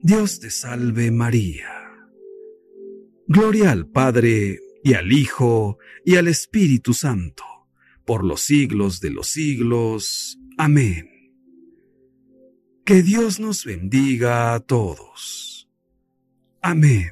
Dios 0.00 0.38
te 0.38 0.50
salve 0.50 1.10
María. 1.10 1.68
Gloria 3.26 3.72
al 3.72 3.88
Padre 3.88 4.60
y 4.84 4.92
al 4.92 5.10
Hijo 5.10 5.78
y 6.04 6.16
al 6.16 6.28
Espíritu 6.28 6.92
Santo, 6.92 7.42
por 8.04 8.22
los 8.22 8.42
siglos 8.42 9.00
de 9.00 9.10
los 9.10 9.28
siglos. 9.28 10.38
Amén. 10.58 11.10
Que 12.84 13.02
Dios 13.02 13.40
nos 13.40 13.64
bendiga 13.64 14.52
a 14.52 14.60
todos. 14.60 15.70
Amén. 16.60 17.08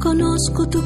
Conozco 0.00 0.66
tu 0.70 0.82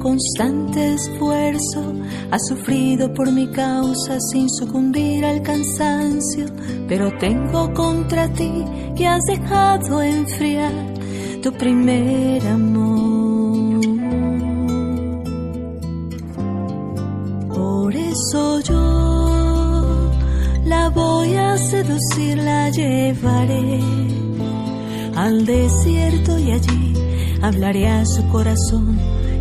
constante 0.00 0.94
esfuerzo. 0.94 1.94
Has 2.32 2.48
sufrido 2.48 3.12
por 3.14 3.30
mi 3.30 3.46
causa 3.48 4.18
sin 4.32 4.48
sucumbir 4.50 5.24
al 5.24 5.42
cansancio. 5.42 6.46
Pero 6.88 7.12
tengo 7.18 7.72
contra 7.72 8.26
ti 8.32 8.64
que 8.96 9.06
has 9.06 9.22
dejado 9.26 10.02
enfriar 10.02 10.72
tu 11.42 11.52
primer 11.52 12.44
amor. 12.48 13.80
Por 17.48 17.94
eso 17.94 18.60
yo 18.60 20.10
la 20.64 20.88
voy 20.88 21.34
a 21.36 21.56
seducir, 21.56 22.38
la 22.38 22.70
llevaré 22.70 23.80
al 25.16 25.44
desierto 25.44 26.38
y 26.38 26.52
allí 26.52 26.94
hablaré 27.42 27.88
a 27.88 28.04
su 28.06 28.26
corazón 28.28 29.09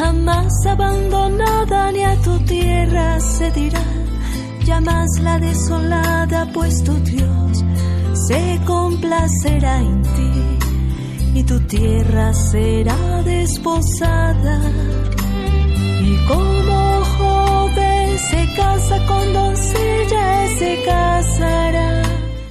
jamás 0.00 0.54
abandonada 0.66 1.92
ni 1.92 2.02
a 2.02 2.14
tu 2.22 2.38
tierra 2.44 3.20
se 3.20 3.50
dirá. 3.50 3.84
Llamas 4.64 5.10
la 5.20 5.38
desolada 5.38 6.50
pues 6.54 6.82
tu 6.84 6.94
Dios 7.12 7.64
se 8.26 8.58
complacerá 8.66 9.80
en 9.80 10.02
ti. 10.16 10.32
Y 11.38 11.42
tu 11.44 11.58
tierra 11.66 12.32
será 12.32 13.22
desposada. 13.24 14.56
Y 16.10 16.12
como 16.30 16.80
joven 17.16 18.18
se 18.30 18.42
casa 18.56 18.96
con 19.06 19.32
doncella 19.32 20.48
se 20.58 20.82
casará. 20.86 22.02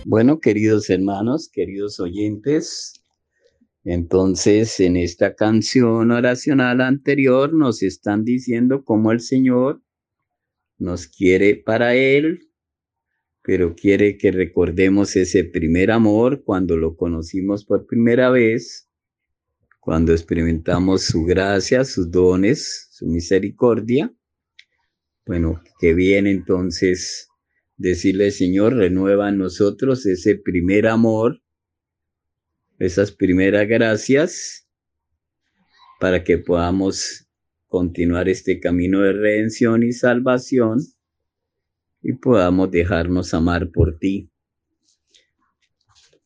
Bueno, 0.06 0.40
queridos 0.40 0.90
hermanos, 0.90 1.50
queridos 1.52 2.00
oyentes, 2.00 2.99
entonces, 3.84 4.80
en 4.82 4.98
esta 4.98 5.36
canción 5.36 6.12
oracional 6.12 6.82
anterior 6.82 7.54
nos 7.54 7.82
están 7.82 8.26
diciendo 8.26 8.84
cómo 8.84 9.12
el 9.12 9.22
Señor 9.22 9.82
nos 10.78 11.08
quiere 11.08 11.56
para 11.56 11.96
Él, 11.96 12.50
pero 13.42 13.76
quiere 13.76 14.18
que 14.18 14.32
recordemos 14.32 15.16
ese 15.16 15.46
primer 15.46 15.92
amor 15.92 16.44
cuando 16.44 16.76
lo 16.76 16.98
conocimos 16.98 17.64
por 17.66 17.86
primera 17.86 18.30
vez, 18.30 18.90
cuando 19.80 20.12
experimentamos 20.12 21.04
su 21.04 21.24
gracia, 21.24 21.86
sus 21.86 22.12
dones, 22.12 22.90
su 22.92 23.08
misericordia. 23.08 24.14
Bueno, 25.26 25.64
que 25.80 25.94
bien 25.94 26.28
entonces 26.28 27.30
decirle, 27.78 28.32
Señor, 28.32 28.76
renueva 28.76 29.30
en 29.30 29.38
nosotros 29.38 30.06
ese 30.06 30.36
primer 30.36 30.86
amor 30.86 31.42
esas 32.80 33.12
primeras 33.12 33.68
gracias 33.68 34.66
para 36.00 36.24
que 36.24 36.38
podamos 36.38 37.28
continuar 37.68 38.30
este 38.30 38.62
camino 38.62 39.02
de 39.02 39.12
redención 39.12 39.84
y 39.84 39.92
salvación 39.92 40.80
y 42.02 42.14
podamos 42.14 42.72
dejarnos 42.72 43.34
amar 43.34 43.70
por 43.72 44.00
ti. 44.00 44.32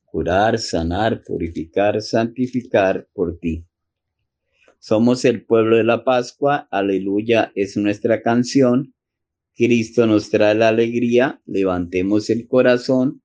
Curar, 0.06 0.60
sanar, 0.60 1.24
purificar, 1.24 2.00
santificar 2.04 3.08
por 3.14 3.40
ti. 3.40 3.66
Somos 4.78 5.26
el 5.26 5.44
pueblo 5.44 5.78
de 5.78 5.84
la 5.84 6.04
Pascua, 6.04 6.68
aleluya 6.70 7.52
es 7.56 7.78
nuestra 7.78 8.22
canción. 8.22 8.94
Cristo 9.56 10.06
nos 10.06 10.30
trae 10.30 10.54
la 10.54 10.68
alegría, 10.68 11.42
levantemos 11.46 12.30
el 12.30 12.48
corazón 12.48 13.23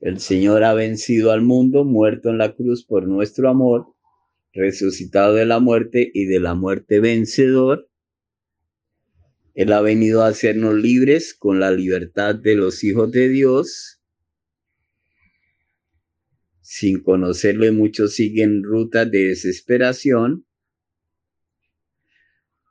el 0.00 0.18
Señor 0.18 0.64
ha 0.64 0.72
vencido 0.72 1.30
al 1.30 1.42
mundo, 1.42 1.84
muerto 1.84 2.30
en 2.30 2.38
la 2.38 2.54
cruz 2.54 2.84
por 2.84 3.06
nuestro 3.06 3.50
amor, 3.50 3.94
resucitado 4.52 5.34
de 5.34 5.44
la 5.44 5.60
muerte 5.60 6.10
y 6.12 6.24
de 6.24 6.40
la 6.40 6.54
muerte 6.54 7.00
vencedor. 7.00 7.88
Él 9.54 9.72
ha 9.72 9.82
venido 9.82 10.22
a 10.22 10.28
hacernos 10.28 10.74
libres 10.74 11.34
con 11.34 11.60
la 11.60 11.70
libertad 11.70 12.34
de 12.34 12.54
los 12.54 12.82
hijos 12.82 13.12
de 13.12 13.28
Dios. 13.28 14.00
Sin 16.62 17.02
conocerle, 17.02 17.70
muchos 17.70 18.14
siguen 18.14 18.62
rutas 18.62 19.10
de 19.10 19.26
desesperación. 19.26 20.46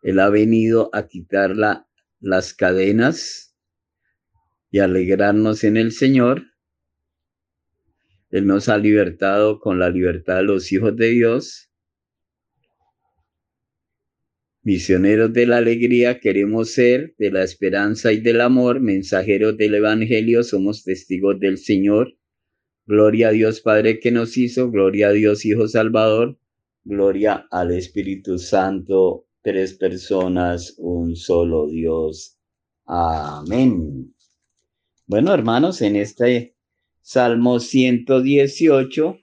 Él 0.02 0.20
ha 0.20 0.30
venido 0.30 0.90
a 0.94 1.08
quitar 1.08 1.56
las 2.20 2.54
cadenas 2.56 3.56
y 4.72 4.80
alegrarnos 4.80 5.64
en 5.64 5.78
el 5.78 5.92
Señor. 5.92 6.44
Él 8.32 8.46
nos 8.46 8.70
ha 8.70 8.78
libertado 8.78 9.60
con 9.60 9.80
la 9.80 9.90
libertad 9.90 10.38
de 10.38 10.44
los 10.44 10.72
hijos 10.72 10.96
de 10.96 11.10
Dios. 11.10 11.70
Misioneros 14.62 15.34
de 15.34 15.48
la 15.48 15.58
alegría 15.58 16.20
queremos 16.20 16.72
ser, 16.72 17.16
de 17.18 17.32
la 17.32 17.44
esperanza 17.44 18.12
y 18.12 18.20
del 18.20 18.42
amor, 18.42 18.82
mensajeros 18.82 19.58
del 19.58 19.76
Evangelio, 19.76 20.44
somos 20.44 20.84
testigos 20.84 21.40
del 21.40 21.58
Señor. 21.58 22.16
Gloria 22.86 23.30
a 23.30 23.32
Dios 23.32 23.62
Padre 23.62 24.00
que 24.00 24.12
nos 24.12 24.38
hizo, 24.38 24.70
gloria 24.70 25.08
a 25.08 25.12
Dios 25.12 25.46
Hijo 25.46 25.68
Salvador, 25.68 26.38
gloria 26.84 27.48
al 27.50 27.72
Espíritu 27.72 28.38
Santo, 28.38 29.28
tres 29.42 29.74
personas, 29.74 30.76
un 30.78 31.16
solo 31.16 31.68
Dios. 31.68 32.38
Amén. 32.86 34.14
Bueno, 35.08 35.34
hermanos, 35.34 35.82
en 35.82 35.96
este 35.96 36.56
Salmo 37.12 37.60
118, 37.60 39.20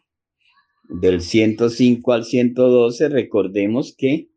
del 0.88 1.20
105 1.20 2.12
al 2.12 2.24
112, 2.24 3.08
recordemos 3.08 3.94
que 3.96 4.28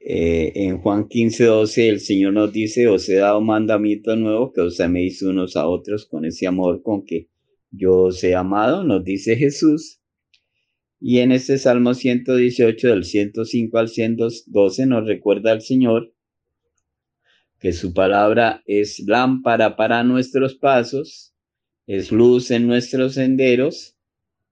eh, 0.00 0.52
en 0.54 0.76
Juan 0.76 1.08
15, 1.08 1.42
12 1.42 1.88
el 1.88 2.00
Señor 2.00 2.34
nos 2.34 2.52
dice, 2.52 2.86
os 2.86 3.08
he 3.08 3.14
dado 3.14 3.40
mandamiento 3.40 4.14
nuevo, 4.16 4.52
que 4.52 4.60
os 4.60 4.78
améis 4.78 5.22
unos 5.22 5.56
a 5.56 5.66
otros 5.66 6.04
con 6.04 6.26
ese 6.26 6.46
amor 6.46 6.82
con 6.82 7.06
que 7.06 7.30
yo 7.70 7.96
os 7.96 8.22
he 8.22 8.34
amado, 8.34 8.84
nos 8.84 9.02
dice 9.02 9.36
Jesús. 9.36 10.02
Y 11.00 11.20
en 11.20 11.32
este 11.32 11.56
Salmo 11.56 11.94
118 11.94 12.88
del 12.88 13.04
105 13.04 13.78
al 13.78 13.88
112 13.88 14.84
nos 14.84 15.06
recuerda 15.06 15.50
al 15.50 15.62
Señor 15.62 16.12
que 17.58 17.72
su 17.72 17.94
palabra 17.94 18.62
es 18.66 19.02
lámpara 19.06 19.76
para 19.76 20.04
nuestros 20.04 20.54
pasos, 20.56 21.33
es 21.86 22.12
luz 22.12 22.50
en 22.50 22.66
nuestros 22.66 23.14
senderos. 23.14 23.96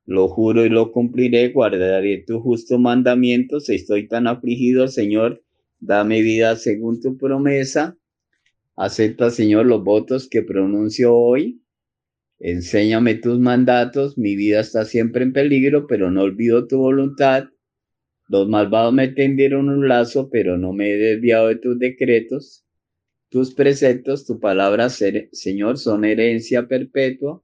Lo 0.04 0.28
juro 0.28 0.64
y 0.64 0.68
lo 0.68 0.92
cumpliré, 0.92 1.48
guardaré 1.50 2.24
tus 2.26 2.42
justos 2.42 2.80
mandamientos. 2.80 3.68
Estoy 3.68 4.08
tan 4.08 4.26
afligido, 4.26 4.88
Señor, 4.88 5.42
dame 5.80 6.22
vida 6.22 6.56
según 6.56 7.00
tu 7.00 7.16
promesa. 7.16 7.96
Acepta, 8.76 9.30
Señor, 9.30 9.66
los 9.66 9.84
votos 9.84 10.28
que 10.28 10.42
pronuncio 10.42 11.14
hoy 11.14 11.62
Enséñame 12.44 13.14
tus 13.14 13.38
mandatos, 13.38 14.18
mi 14.18 14.34
vida 14.34 14.58
está 14.58 14.84
siempre 14.84 15.22
en 15.22 15.32
peligro, 15.32 15.86
pero 15.86 16.10
no 16.10 16.22
olvido 16.22 16.66
tu 16.66 16.78
voluntad. 16.78 17.44
Los 18.28 18.48
malvados 18.48 18.92
me 18.92 19.06
tendieron 19.06 19.68
un 19.68 19.86
lazo, 19.86 20.28
pero 20.28 20.58
no 20.58 20.72
me 20.72 20.90
he 20.90 20.96
desviado 20.96 21.46
de 21.46 21.56
tus 21.56 21.78
decretos. 21.78 22.64
Tus 23.32 23.52
preceptos, 23.52 24.24
tu 24.24 24.38
palabra, 24.38 24.88
Señor, 24.88 25.78
son 25.78 26.04
herencia 26.04 26.68
perpetua. 26.68 27.42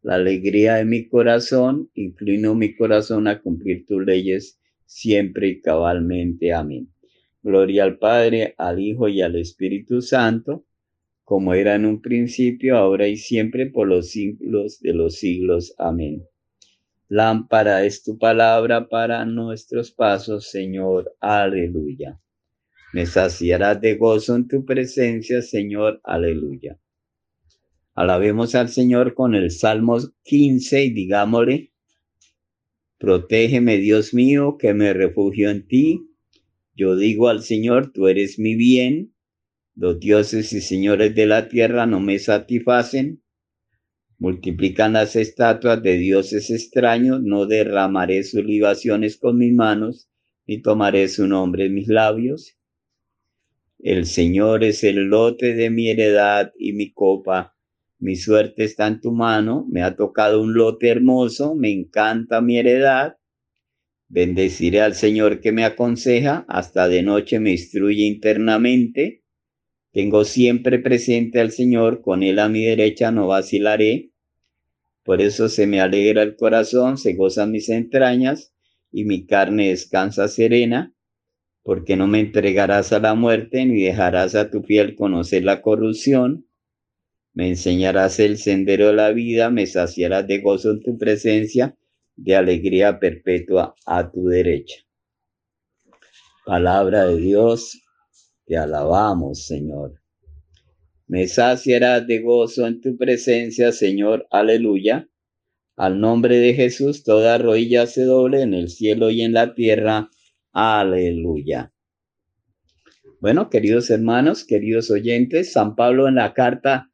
La 0.00 0.14
alegría 0.14 0.76
de 0.76 0.86
mi 0.86 1.08
corazón, 1.08 1.90
inclino 1.94 2.54
mi 2.54 2.74
corazón 2.74 3.28
a 3.28 3.42
cumplir 3.42 3.84
tus 3.84 4.02
leyes 4.02 4.58
siempre 4.86 5.48
y 5.48 5.60
cabalmente. 5.60 6.54
Amén. 6.54 6.88
Gloria 7.42 7.84
al 7.84 7.98
Padre, 7.98 8.54
al 8.56 8.80
Hijo 8.80 9.08
y 9.08 9.20
al 9.20 9.36
Espíritu 9.36 10.00
Santo 10.00 10.64
como 11.24 11.54
era 11.54 11.74
en 11.74 11.86
un 11.86 12.02
principio, 12.02 12.76
ahora 12.76 13.08
y 13.08 13.16
siempre, 13.16 13.66
por 13.66 13.88
los 13.88 14.10
siglos 14.10 14.78
de 14.80 14.92
los 14.92 15.16
siglos. 15.16 15.74
Amén. 15.78 16.22
Lámpara 17.08 17.84
es 17.84 18.02
tu 18.02 18.18
palabra 18.18 18.88
para 18.88 19.24
nuestros 19.24 19.90
pasos, 19.90 20.50
Señor. 20.50 21.14
Aleluya. 21.20 22.20
Me 22.94 23.06
saciarás 23.06 23.80
de 23.80 23.96
gozo 23.96 24.36
en 24.36 24.46
tu 24.46 24.64
presencia, 24.64 25.42
Señor. 25.42 26.00
Aleluya. 26.04 26.78
Alabemos 27.92 28.54
al 28.54 28.68
Señor 28.68 29.14
con 29.14 29.34
el 29.34 29.50
Salmo 29.50 29.98
15 30.22 30.84
y 30.84 30.90
digámosle, 30.90 31.72
protégeme, 32.98 33.78
Dios 33.78 34.14
mío, 34.14 34.58
que 34.60 34.74
me 34.74 34.92
refugio 34.92 35.50
en 35.50 35.66
ti. 35.66 36.08
Yo 36.76 36.94
digo 36.94 37.26
al 37.26 37.42
Señor, 37.42 37.92
tú 37.92 38.06
eres 38.06 38.38
mi 38.38 38.54
bien 38.54 39.12
los 39.74 39.98
dioses 39.98 40.52
y 40.52 40.60
señores 40.60 41.16
de 41.16 41.26
la 41.26 41.48
tierra 41.48 41.86
no 41.86 41.98
me 41.98 42.20
satisfacen. 42.20 43.24
Multiplican 44.18 44.92
las 44.92 45.16
estatuas 45.16 45.82
de 45.82 45.98
dioses 45.98 46.48
extraños, 46.48 47.20
no 47.24 47.46
derramaré 47.46 48.22
sus 48.22 48.44
libaciones 48.44 49.16
con 49.16 49.36
mis 49.36 49.52
manos, 49.52 50.08
ni 50.46 50.62
tomaré 50.62 51.08
su 51.08 51.26
nombre 51.26 51.66
en 51.66 51.74
mis 51.74 51.88
labios. 51.88 52.56
El 53.84 54.06
Señor 54.06 54.64
es 54.64 54.82
el 54.82 55.10
lote 55.10 55.52
de 55.52 55.68
mi 55.68 55.90
heredad 55.90 56.54
y 56.58 56.72
mi 56.72 56.94
copa. 56.94 57.54
Mi 57.98 58.16
suerte 58.16 58.64
está 58.64 58.86
en 58.86 59.02
tu 59.02 59.12
mano, 59.12 59.66
me 59.70 59.82
ha 59.82 59.94
tocado 59.94 60.40
un 60.40 60.54
lote 60.54 60.88
hermoso, 60.88 61.54
me 61.54 61.70
encanta 61.70 62.40
mi 62.40 62.56
heredad. 62.56 63.18
Bendeciré 64.08 64.80
al 64.80 64.94
Señor 64.94 65.42
que 65.42 65.52
me 65.52 65.66
aconseja, 65.66 66.46
hasta 66.48 66.88
de 66.88 67.02
noche 67.02 67.40
me 67.40 67.50
instruye 67.50 68.06
internamente. 68.06 69.22
Tengo 69.92 70.24
siempre 70.24 70.78
presente 70.78 71.40
al 71.40 71.50
Señor, 71.50 72.00
con 72.00 72.22
Él 72.22 72.38
a 72.38 72.48
mi 72.48 72.64
derecha 72.64 73.10
no 73.10 73.26
vacilaré. 73.26 74.12
Por 75.02 75.20
eso 75.20 75.50
se 75.50 75.66
me 75.66 75.82
alegra 75.82 76.22
el 76.22 76.36
corazón, 76.36 76.96
se 76.96 77.12
gozan 77.12 77.50
mis 77.50 77.68
entrañas 77.68 78.54
y 78.90 79.04
mi 79.04 79.26
carne 79.26 79.68
descansa 79.68 80.28
serena, 80.28 80.93
porque 81.64 81.96
no 81.96 82.06
me 82.06 82.20
entregarás 82.20 82.92
a 82.92 83.00
la 83.00 83.14
muerte 83.14 83.64
ni 83.64 83.82
dejarás 83.82 84.34
a 84.34 84.50
tu 84.50 84.62
piel 84.62 84.94
conocer 84.94 85.44
la 85.44 85.62
corrupción. 85.62 86.46
Me 87.32 87.48
enseñarás 87.48 88.20
el 88.20 88.36
sendero 88.36 88.88
de 88.88 88.92
la 88.92 89.10
vida, 89.10 89.50
me 89.50 89.66
saciarás 89.66 90.26
de 90.26 90.38
gozo 90.40 90.70
en 90.72 90.82
tu 90.82 90.98
presencia, 90.98 91.76
de 92.16 92.36
alegría 92.36 93.00
perpetua 93.00 93.74
a 93.86 94.10
tu 94.12 94.26
derecha. 94.26 94.76
Palabra 96.44 97.06
de 97.06 97.16
Dios, 97.16 97.82
te 98.44 98.58
alabamos, 98.58 99.46
Señor. 99.46 100.02
Me 101.06 101.26
saciarás 101.26 102.06
de 102.06 102.20
gozo 102.20 102.66
en 102.66 102.82
tu 102.82 102.98
presencia, 102.98 103.72
Señor. 103.72 104.26
Aleluya. 104.30 105.08
Al 105.76 105.98
nombre 105.98 106.36
de 106.36 106.52
Jesús, 106.52 107.04
toda 107.04 107.38
rodilla 107.38 107.86
se 107.86 108.04
doble 108.04 108.42
en 108.42 108.52
el 108.52 108.68
cielo 108.68 109.10
y 109.10 109.22
en 109.22 109.32
la 109.32 109.54
tierra. 109.54 110.10
Aleluya. 110.54 111.70
Bueno, 113.20 113.50
queridos 113.50 113.90
hermanos, 113.90 114.44
queridos 114.44 114.90
oyentes, 114.90 115.52
San 115.52 115.76
Pablo 115.76 116.08
en 116.08 116.14
la 116.14 116.32
carta 116.32 116.90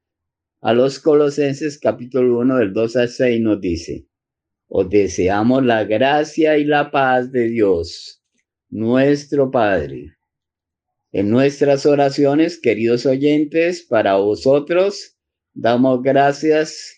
a 0.60 0.72
los 0.72 0.98
Colosenses 0.98 1.78
capítulo 1.78 2.40
1 2.40 2.56
del 2.56 2.72
2 2.72 2.96
al 2.96 3.08
6 3.08 3.40
nos 3.40 3.60
dice, 3.60 4.08
os 4.66 4.90
deseamos 4.90 5.64
la 5.64 5.84
gracia 5.84 6.58
y 6.58 6.64
la 6.64 6.90
paz 6.90 7.30
de 7.30 7.48
Dios, 7.48 8.22
nuestro 8.68 9.50
Padre 9.52 10.16
en 11.12 11.28
nuestras 11.28 11.86
oraciones, 11.86 12.60
queridos 12.60 13.04
oyentes, 13.04 13.82
para 13.82 14.14
vosotros 14.14 15.16
damos 15.52 16.02
gracias, 16.02 16.96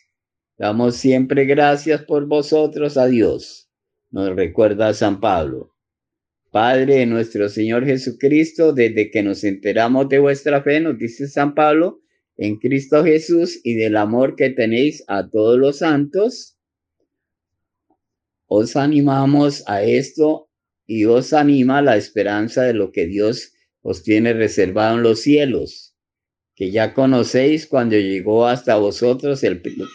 damos 0.59 0.97
siempre 0.97 1.47
gracias 1.47 2.03
por 2.03 2.27
vosotros 2.27 2.99
a 2.99 3.07
Dios. 3.07 3.71
Nos 4.11 4.37
recuerda 4.37 4.93
San 4.93 5.19
Pablo. 5.19 5.72
Padre 6.53 6.97
de 6.97 7.07
nuestro 7.07 7.49
Señor 7.49 7.87
Jesucristo, 7.87 8.75
desde 8.75 9.11
que 9.11 9.23
nos 9.23 9.43
enteramos 9.43 10.11
de 10.11 10.19
vuestra 10.19 10.63
fe, 10.63 10.81
nos 10.81 10.99
dice 10.99 11.27
San 11.27 11.55
Pablo, 11.55 12.03
en 12.37 12.59
Cristo 12.59 13.03
Jesús 13.03 13.59
y 13.65 13.75
del 13.75 13.97
amor 13.97 14.37
que 14.37 14.51
tenéis 14.51 15.03
a 15.09 15.31
todos 15.31 15.59
los 15.59 15.79
santos, 15.79 16.59
os 18.47 18.77
animamos 18.77 19.65
a 19.67 19.83
esto 19.83 20.51
y 20.87 21.07
os 21.07 21.33
anima 21.33 21.81
la 21.81 21.97
esperanza 21.97 22.65
de 22.65 22.75
lo 22.75 22.93
que 22.93 23.07
Dios 23.07 23.55
os 23.81 24.03
tiene 24.03 24.35
reservado 24.35 24.99
en 24.99 25.05
los 25.05 25.21
cielos, 25.21 25.97
que 26.55 26.71
ya 26.71 26.93
conocéis 26.93 27.67
cuando 27.67 27.97
llegó 27.97 28.47
hasta 28.47 28.77
vosotros 28.77 29.41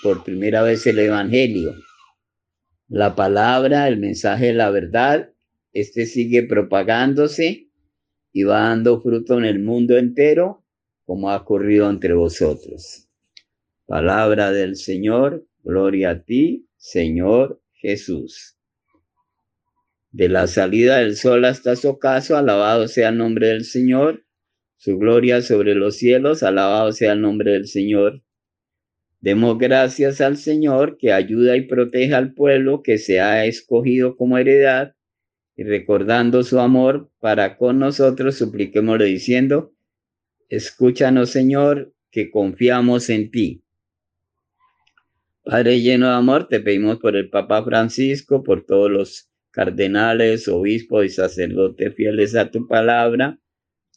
por 0.01 0.23
primera 0.23 0.63
vez 0.63 0.87
el 0.87 0.97
Evangelio. 0.97 1.75
La 2.87 3.15
palabra, 3.15 3.87
el 3.87 3.97
mensaje 3.97 4.47
de 4.47 4.53
la 4.53 4.71
verdad, 4.71 5.29
este 5.79 6.05
sigue 6.05 6.43
propagándose 6.43 7.69
y 8.31 8.43
va 8.43 8.61
dando 8.69 9.01
fruto 9.01 9.37
en 9.37 9.45
el 9.45 9.59
mundo 9.59 9.97
entero, 9.97 10.65
como 11.05 11.29
ha 11.29 11.37
ocurrido 11.37 11.89
entre 11.89 12.13
vosotros. 12.13 13.07
Palabra 13.85 14.51
del 14.51 14.75
Señor, 14.75 15.47
gloria 15.63 16.11
a 16.11 16.23
ti, 16.23 16.67
Señor 16.77 17.61
Jesús 17.73 18.57
de 20.17 20.29
la 20.29 20.47
salida 20.47 20.97
del 20.97 21.15
sol 21.15 21.45
hasta 21.45 21.75
su 21.75 21.89
ocaso, 21.89 22.37
alabado 22.37 22.87
sea 22.87 23.09
el 23.09 23.19
nombre 23.19 23.49
del 23.49 23.65
Señor, 23.65 24.25
su 24.75 24.97
gloria 24.97 25.43
sobre 25.43 25.75
los 25.75 25.97
cielos, 25.97 26.41
alabado 26.41 26.91
sea 26.91 27.13
el 27.13 27.21
nombre 27.21 27.51
del 27.51 27.67
Señor. 27.67 28.23
Demos 29.19 29.59
gracias 29.59 30.19
al 30.19 30.37
Señor 30.37 30.97
que 30.97 31.11
ayuda 31.11 31.55
y 31.55 31.67
protege 31.67 32.15
al 32.15 32.33
pueblo 32.33 32.81
que 32.81 32.97
se 32.97 33.19
ha 33.19 33.45
escogido 33.45 34.15
como 34.15 34.39
heredad 34.39 34.95
y 35.57 35.63
recordando 35.63 36.43
su 36.43 36.59
amor 36.59 37.11
para 37.19 37.57
con 37.57 37.79
nosotros, 37.79 38.35
supliquémosle 38.37 39.05
diciendo, 39.05 39.73
escúchanos 40.49 41.31
Señor, 41.31 41.95
que 42.11 42.29
confiamos 42.29 43.09
en 43.09 43.31
ti. 43.31 43.63
Padre 45.43 45.81
lleno 45.81 46.09
de 46.09 46.13
amor, 46.13 46.47
te 46.47 46.59
pedimos 46.59 46.99
por 46.99 47.15
el 47.15 47.29
Papa 47.29 47.63
Francisco, 47.63 48.43
por 48.43 48.65
todos 48.65 48.91
los 48.91 49.31
cardenales, 49.49 50.47
obispos 50.47 51.05
y 51.05 51.09
sacerdotes 51.09 51.95
fieles 51.95 52.35
a 52.35 52.51
tu 52.51 52.67
palabra, 52.67 53.39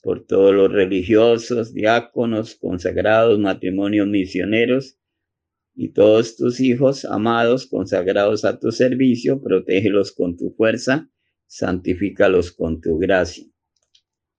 por 0.03 0.25
todos 0.25 0.55
los 0.55 0.73
religiosos, 0.73 1.75
diáconos, 1.75 2.55
consagrados, 2.55 3.39
matrimonios 3.39 4.07
misioneros 4.07 4.99
y 5.75 5.93
todos 5.93 6.37
tus 6.37 6.61
hijos 6.61 7.05
amados, 7.05 7.67
consagrados 7.67 8.47
a 8.47 8.59
tu 8.59 8.73
servicio, 8.73 9.43
protégelos 9.43 10.13
con 10.13 10.39
tu 10.39 10.55
fuerza, 10.57 11.11
santifícalos 11.51 12.53
con 12.53 12.81
tu 12.81 12.99
gracia. 12.99 13.45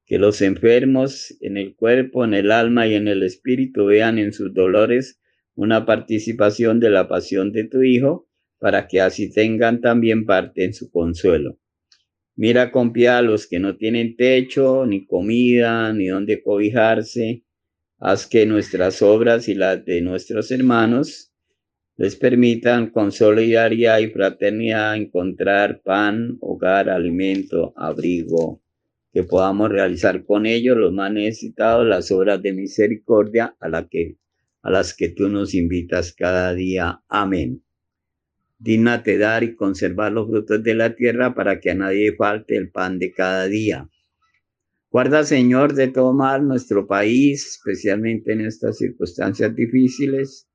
Que 0.05 0.17
los 0.17 0.41
enfermos 0.41 1.35
en 1.41 1.57
el 1.57 1.75
cuerpo, 1.75 2.23
en 2.23 2.33
el 2.33 2.51
alma 2.51 2.87
y 2.87 2.95
en 2.95 3.09
el 3.09 3.23
espíritu 3.23 3.85
vean 3.85 4.17
en 4.17 4.31
sus 4.31 4.53
dolores 4.53 5.19
una 5.53 5.85
participación 5.85 6.79
de 6.79 6.89
la 6.89 7.09
pasión 7.09 7.51
de 7.51 7.65
tu 7.65 7.83
Hijo, 7.83 8.29
para 8.59 8.87
que 8.87 9.01
así 9.01 9.29
tengan 9.29 9.81
también 9.81 10.25
parte 10.25 10.63
en 10.63 10.73
su 10.73 10.89
consuelo. 10.89 11.59
Mira 12.35 12.71
con 12.71 12.93
piedad 12.93 13.17
a 13.17 13.21
los 13.21 13.45
que 13.45 13.59
no 13.59 13.75
tienen 13.75 14.15
techo, 14.15 14.85
ni 14.85 15.05
comida, 15.05 15.91
ni 15.93 16.07
donde 16.07 16.41
cobijarse. 16.41 17.43
Haz 17.99 18.25
que 18.25 18.45
nuestras 18.45 19.01
obras 19.01 19.49
y 19.49 19.55
las 19.55 19.83
de 19.83 20.01
nuestros 20.01 20.49
hermanos 20.51 21.30
les 22.01 22.15
permitan 22.15 22.89
con 22.89 23.11
solidaridad 23.11 23.99
y 23.99 24.07
fraternidad 24.07 24.95
encontrar 24.95 25.83
pan, 25.83 26.35
hogar, 26.41 26.89
alimento, 26.89 27.73
abrigo, 27.77 28.59
que 29.13 29.21
podamos 29.21 29.69
realizar 29.69 30.25
con 30.25 30.47
ellos 30.47 30.75
los 30.75 30.91
más 30.91 31.13
necesitados 31.13 31.85
las 31.85 32.09
obras 32.09 32.41
de 32.41 32.53
misericordia 32.53 33.55
a, 33.59 33.87
que, 33.87 34.17
a 34.63 34.71
las 34.71 34.95
que 34.95 35.09
tú 35.09 35.29
nos 35.29 35.53
invitas 35.53 36.11
cada 36.11 36.55
día. 36.55 37.03
Amén. 37.07 37.63
Dígnate 38.57 39.19
dar 39.19 39.43
y 39.43 39.55
conservar 39.55 40.11
los 40.11 40.27
frutos 40.27 40.63
de 40.63 40.73
la 40.73 40.95
tierra 40.95 41.35
para 41.35 41.59
que 41.59 41.69
a 41.69 41.75
nadie 41.75 42.15
falte 42.15 42.57
el 42.57 42.71
pan 42.71 42.97
de 42.97 43.11
cada 43.11 43.45
día. 43.45 43.87
Guarda, 44.89 45.23
Señor, 45.23 45.75
de 45.75 45.89
todo 45.89 46.13
mal 46.13 46.47
nuestro 46.47 46.87
país, 46.87 47.45
especialmente 47.45 48.33
en 48.33 48.41
estas 48.41 48.79
circunstancias 48.79 49.55
difíciles, 49.55 50.47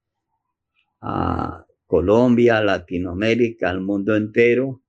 a 1.01 1.67
Colombia, 1.87 2.63
Latinoamérica, 2.63 3.71
al 3.71 3.81
mundo 3.81 4.17
entero, 4.17 4.83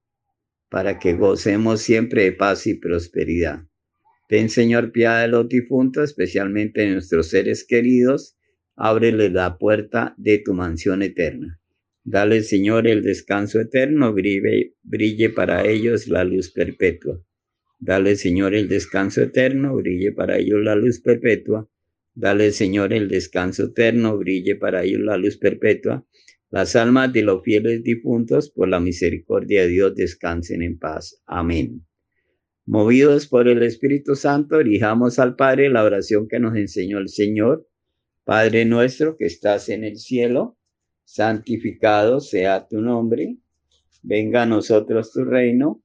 para 0.70 1.00
que 1.00 1.14
gocemos 1.14 1.82
siempre 1.82 2.24
de 2.24 2.32
paz 2.34 2.68
y 2.68 2.76
prosperidad. 2.76 3.64
Ten, 4.28 4.50
Señor, 4.50 4.92
piedad 4.92 5.22
de 5.22 5.30
los 5.30 5.48
difuntos, 5.48 6.04
especialmente 6.06 6.82
de 6.82 6.92
nuestros 6.92 7.30
seres 7.30 7.66
queridos. 7.66 8.38
Ábrele 8.76 9.30
la 9.30 9.58
puerta 9.58 10.14
de 10.18 10.40
tu 10.40 10.54
mansión 10.54 11.02
eterna. 11.02 11.60
Dale, 12.04 12.42
Señor, 12.42 12.88
el 12.88 13.04
descanso 13.04 13.60
eterno, 13.60 14.14
brille, 14.14 14.76
brille 14.84 15.30
para 15.30 15.66
ellos 15.66 16.08
la 16.08 16.24
luz 16.24 16.52
perpetua. 16.52 17.22
Dale, 17.80 18.16
Señor, 18.16 18.56
el 18.56 18.68
descanso 18.68 19.22
eterno, 19.22 19.76
brille 19.76 20.12
para 20.12 20.38
ellos 20.38 20.60
la 20.62 20.76
luz 20.76 21.00
perpetua. 21.00 21.70
Dale, 22.20 22.52
Señor, 22.52 22.94
el 22.94 23.10
descanso 23.10 23.66
eterno, 23.66 24.18
brille 24.18 24.56
para 24.56 24.82
ellos 24.84 25.02
la 25.02 25.18
luz 25.18 25.38
perpetua. 25.38 26.04
Las 26.50 26.76
almas 26.76 27.14
de 27.14 27.22
los 27.22 27.44
fieles 27.44 27.84
difuntos, 27.84 28.50
por 28.50 28.70
la 28.70 28.80
misericordia 28.80 29.62
de 29.62 29.68
Dios, 29.68 29.94
descansen 29.94 30.64
en 30.64 30.80
paz. 30.80 31.22
Amén. 31.28 31.86
Movidos 32.66 33.28
por 33.28 33.48
el 33.48 33.62
Espíritu 33.62 34.16
Santo, 34.16 34.58
dirijamos 34.58 35.20
al 35.20 35.36
Padre 35.36 35.70
la 35.70 35.84
oración 35.84 36.28
que 36.28 36.40
nos 36.40 36.56
enseñó 36.56 36.98
el 36.98 37.10
Señor. 37.10 37.68
Padre 38.24 38.66
nuestro 38.66 39.16
que 39.16 39.28
estás 39.28 39.70
en 39.70 39.84
el 39.84 39.98
cielo, 39.98 40.58
santificado 41.04 42.20
sea 42.20 42.68
tu 42.68 42.82
nombre, 42.82 43.38
venga 44.02 44.42
a 44.42 44.48
nosotros 44.48 45.14
tu 45.14 45.24
reino, 45.24 45.84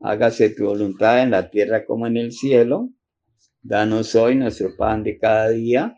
hágase 0.00 0.50
tu 0.50 0.64
voluntad 0.64 1.22
en 1.22 1.30
la 1.30 1.50
tierra 1.50 1.86
como 1.86 2.08
en 2.08 2.16
el 2.16 2.32
cielo. 2.32 2.90
Danos 3.68 4.14
hoy 4.14 4.34
nuestro 4.34 4.74
pan 4.74 5.02
de 5.02 5.18
cada 5.18 5.50
día, 5.50 5.94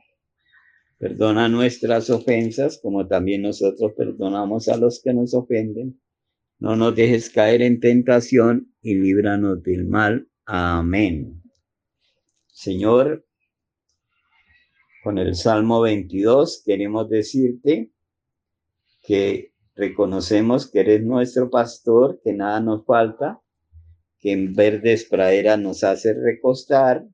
perdona 0.99 1.49
nuestras 1.49 2.11
ofensas 2.11 2.81
como 2.83 3.07
también 3.07 3.43
nosotros 3.43 3.93
perdonamos 3.97 4.67
a 4.67 4.77
los 4.77 5.01
que 5.01 5.15
nos 5.15 5.35
ofenden. 5.35 6.03
No 6.59 6.75
nos 6.75 6.97
dejes 6.97 7.31
caer 7.31 7.63
en 7.63 7.79
tentación 7.79 8.75
y 8.83 8.97
líbranos 8.97 9.63
del 9.63 9.85
mal. 9.85 10.29
Amén. 10.47 11.45
Señor, 12.49 13.25
con 15.05 15.19
el 15.19 15.37
Salmo 15.37 15.81
22 15.81 16.65
queremos 16.67 17.09
decirte, 17.09 17.93
que 19.01 19.53
reconocemos 19.77 20.69
que 20.69 20.81
eres 20.81 21.05
nuestro 21.05 21.49
pastor, 21.51 22.21
que 22.25 22.33
nada 22.33 22.59
nos 22.59 22.85
falta, 22.85 23.41
que 24.19 24.33
en 24.33 24.55
verdes 24.55 25.05
praderas 25.05 25.61
nos 25.61 25.85
hace 25.85 26.15
recostar, 26.15 27.07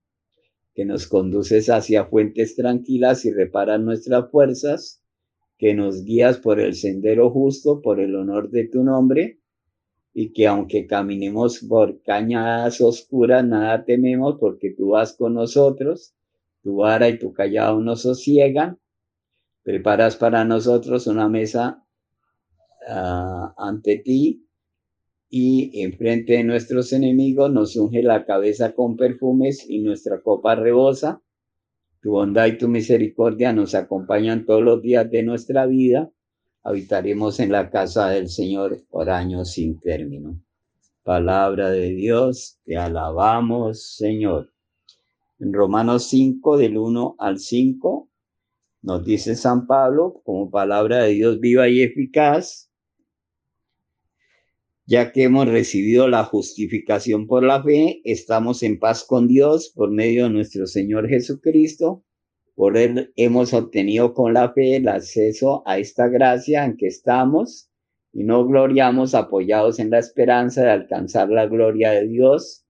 que 0.76 0.84
nos 0.84 1.08
conduces 1.08 1.70
hacia 1.70 2.04
fuentes 2.04 2.54
tranquilas 2.54 3.24
y 3.24 3.32
reparas 3.32 3.80
nuestras 3.80 4.30
fuerzas, 4.30 5.02
que 5.58 5.74
nos 5.74 6.04
guías 6.04 6.38
por 6.38 6.60
el 6.60 6.74
sendero 6.74 7.30
justo, 7.30 7.80
por 7.80 7.98
el 7.98 8.14
honor 8.14 8.50
de 8.50 8.68
tu 8.68 8.84
nombre, 8.84 9.40
y 10.12 10.34
que 10.34 10.46
aunque 10.46 10.86
caminemos 10.86 11.60
por 11.60 12.02
cañadas 12.02 12.80
oscuras, 12.80 13.44
nada 13.44 13.84
tememos 13.84 14.36
porque 14.38 14.70
tú 14.70 14.90
vas 14.90 15.14
con 15.14 15.34
nosotros, 15.34 16.14
tu 16.62 16.76
vara 16.76 17.08
y 17.08 17.18
tu 17.18 17.32
callado 17.32 17.80
nos 17.80 18.02
sosiegan, 18.02 18.78
Preparas 19.66 20.14
para 20.14 20.44
nosotros 20.44 21.08
una 21.08 21.28
mesa 21.28 21.84
uh, 22.88 23.48
ante 23.56 23.98
ti 23.98 24.45
y 25.28 25.82
enfrente 25.82 26.34
de 26.34 26.44
nuestros 26.44 26.92
enemigos 26.92 27.52
nos 27.52 27.76
unge 27.76 28.02
la 28.02 28.24
cabeza 28.24 28.74
con 28.74 28.96
perfumes 28.96 29.64
y 29.68 29.80
nuestra 29.80 30.20
copa 30.20 30.54
rebosa. 30.54 31.22
Tu 32.00 32.10
bondad 32.10 32.46
y 32.46 32.58
tu 32.58 32.68
misericordia 32.68 33.52
nos 33.52 33.74
acompañan 33.74 34.46
todos 34.46 34.62
los 34.62 34.82
días 34.82 35.10
de 35.10 35.22
nuestra 35.22 35.66
vida. 35.66 36.10
Habitaremos 36.62 37.40
en 37.40 37.52
la 37.52 37.70
casa 37.70 38.08
del 38.08 38.28
Señor 38.28 38.82
por 38.88 39.10
años 39.10 39.52
sin 39.52 39.80
término. 39.80 40.40
Palabra 41.02 41.70
de 41.70 41.90
Dios, 41.90 42.58
te 42.64 42.76
alabamos, 42.76 43.94
Señor. 43.96 44.52
En 45.38 45.52
Romanos 45.52 46.08
5, 46.08 46.56
del 46.56 46.78
1 46.78 47.16
al 47.18 47.38
5, 47.38 48.08
nos 48.82 49.04
dice 49.04 49.36
San 49.36 49.66
Pablo, 49.66 50.22
como 50.24 50.50
palabra 50.50 51.02
de 51.02 51.10
Dios 51.10 51.40
viva 51.40 51.68
y 51.68 51.82
eficaz, 51.82 52.70
ya 54.86 55.10
que 55.10 55.24
hemos 55.24 55.48
recibido 55.48 56.06
la 56.06 56.24
justificación 56.24 57.26
por 57.26 57.42
la 57.42 57.62
fe, 57.62 58.00
estamos 58.04 58.62
en 58.62 58.78
paz 58.78 59.02
con 59.04 59.26
Dios 59.26 59.72
por 59.74 59.90
medio 59.90 60.24
de 60.24 60.30
nuestro 60.30 60.66
Señor 60.68 61.08
Jesucristo. 61.08 62.04
Por 62.54 62.76
él 62.76 63.12
hemos 63.16 63.52
obtenido 63.52 64.14
con 64.14 64.32
la 64.32 64.52
fe 64.52 64.76
el 64.76 64.88
acceso 64.88 65.64
a 65.66 65.78
esta 65.78 66.08
gracia 66.08 66.64
en 66.64 66.76
que 66.76 66.86
estamos 66.86 67.68
y 68.12 68.22
no 68.22 68.46
gloriamos 68.46 69.14
apoyados 69.14 69.80
en 69.80 69.90
la 69.90 69.98
esperanza 69.98 70.62
de 70.62 70.70
alcanzar 70.70 71.28
la 71.30 71.46
gloria 71.46 71.90
de 71.90 72.06
Dios. 72.06 72.64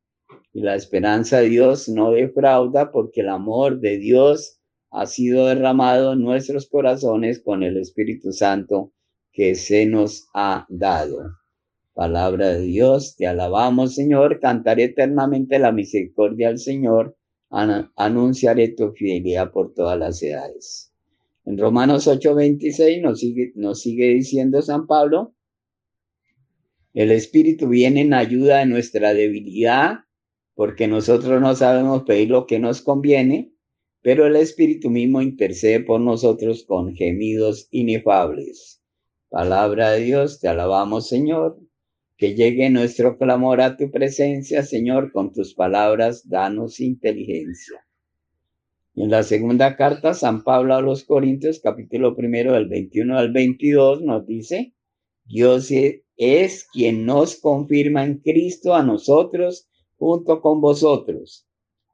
Y 0.54 0.62
la 0.62 0.74
esperanza 0.74 1.40
de 1.40 1.50
Dios 1.50 1.86
no 1.88 2.12
defrauda 2.12 2.90
porque 2.90 3.20
el 3.20 3.28
amor 3.28 3.78
de 3.78 3.98
Dios 3.98 4.58
ha 4.90 5.04
sido 5.04 5.46
derramado 5.46 6.14
en 6.14 6.22
nuestros 6.22 6.66
corazones 6.66 7.42
con 7.42 7.62
el 7.62 7.76
Espíritu 7.76 8.32
Santo 8.32 8.92
que 9.32 9.54
se 9.54 9.84
nos 9.84 10.28
ha 10.32 10.66
dado. 10.70 11.18
Palabra 11.96 12.52
de 12.52 12.60
Dios, 12.60 13.16
te 13.16 13.26
alabamos 13.26 13.94
Señor, 13.94 14.38
cantaré 14.38 14.84
eternamente 14.84 15.58
la 15.58 15.72
misericordia 15.72 16.48
del 16.48 16.58
Señor, 16.58 17.16
anunciaré 17.48 18.68
tu 18.68 18.92
fidelidad 18.92 19.50
por 19.50 19.72
todas 19.72 19.98
las 19.98 20.22
edades. 20.22 20.92
En 21.46 21.56
Romanos 21.56 22.06
8:26 22.06 23.00
nos 23.00 23.18
sigue, 23.18 23.52
nos 23.54 23.80
sigue 23.80 24.08
diciendo 24.08 24.60
San 24.60 24.86
Pablo, 24.86 25.34
el 26.92 27.12
Espíritu 27.12 27.66
viene 27.66 28.02
en 28.02 28.12
ayuda 28.12 28.58
de 28.58 28.66
nuestra 28.66 29.14
debilidad, 29.14 30.00
porque 30.54 30.88
nosotros 30.88 31.40
no 31.40 31.54
sabemos 31.54 32.02
pedir 32.02 32.28
lo 32.28 32.46
que 32.46 32.58
nos 32.58 32.82
conviene, 32.82 33.54
pero 34.02 34.26
el 34.26 34.36
Espíritu 34.36 34.90
mismo 34.90 35.22
intercede 35.22 35.80
por 35.80 36.02
nosotros 36.02 36.64
con 36.64 36.94
gemidos 36.94 37.68
inefables. 37.70 38.82
Palabra 39.30 39.92
de 39.92 40.02
Dios, 40.02 40.40
te 40.40 40.48
alabamos 40.48 41.08
Señor, 41.08 41.58
que 42.16 42.34
llegue 42.34 42.70
nuestro 42.70 43.18
clamor 43.18 43.60
a 43.60 43.76
tu 43.76 43.90
presencia, 43.90 44.62
Señor, 44.62 45.12
con 45.12 45.32
tus 45.32 45.54
palabras, 45.54 46.28
danos 46.28 46.80
inteligencia. 46.80 47.84
en 48.94 49.10
la 49.10 49.22
segunda 49.22 49.76
carta, 49.76 50.14
San 50.14 50.42
Pablo 50.42 50.74
a 50.74 50.80
los 50.80 51.04
Corintios, 51.04 51.60
capítulo 51.60 52.16
primero, 52.16 52.54
del 52.54 52.68
21 52.68 53.18
al 53.18 53.32
22, 53.32 54.02
nos 54.02 54.26
dice, 54.26 54.74
Dios 55.24 55.70
es 56.16 56.64
quien 56.72 57.04
nos 57.04 57.36
confirma 57.36 58.04
en 58.04 58.18
Cristo 58.18 58.74
a 58.74 58.82
nosotros 58.82 59.68
junto 59.96 60.40
con 60.40 60.60
vosotros 60.60 61.46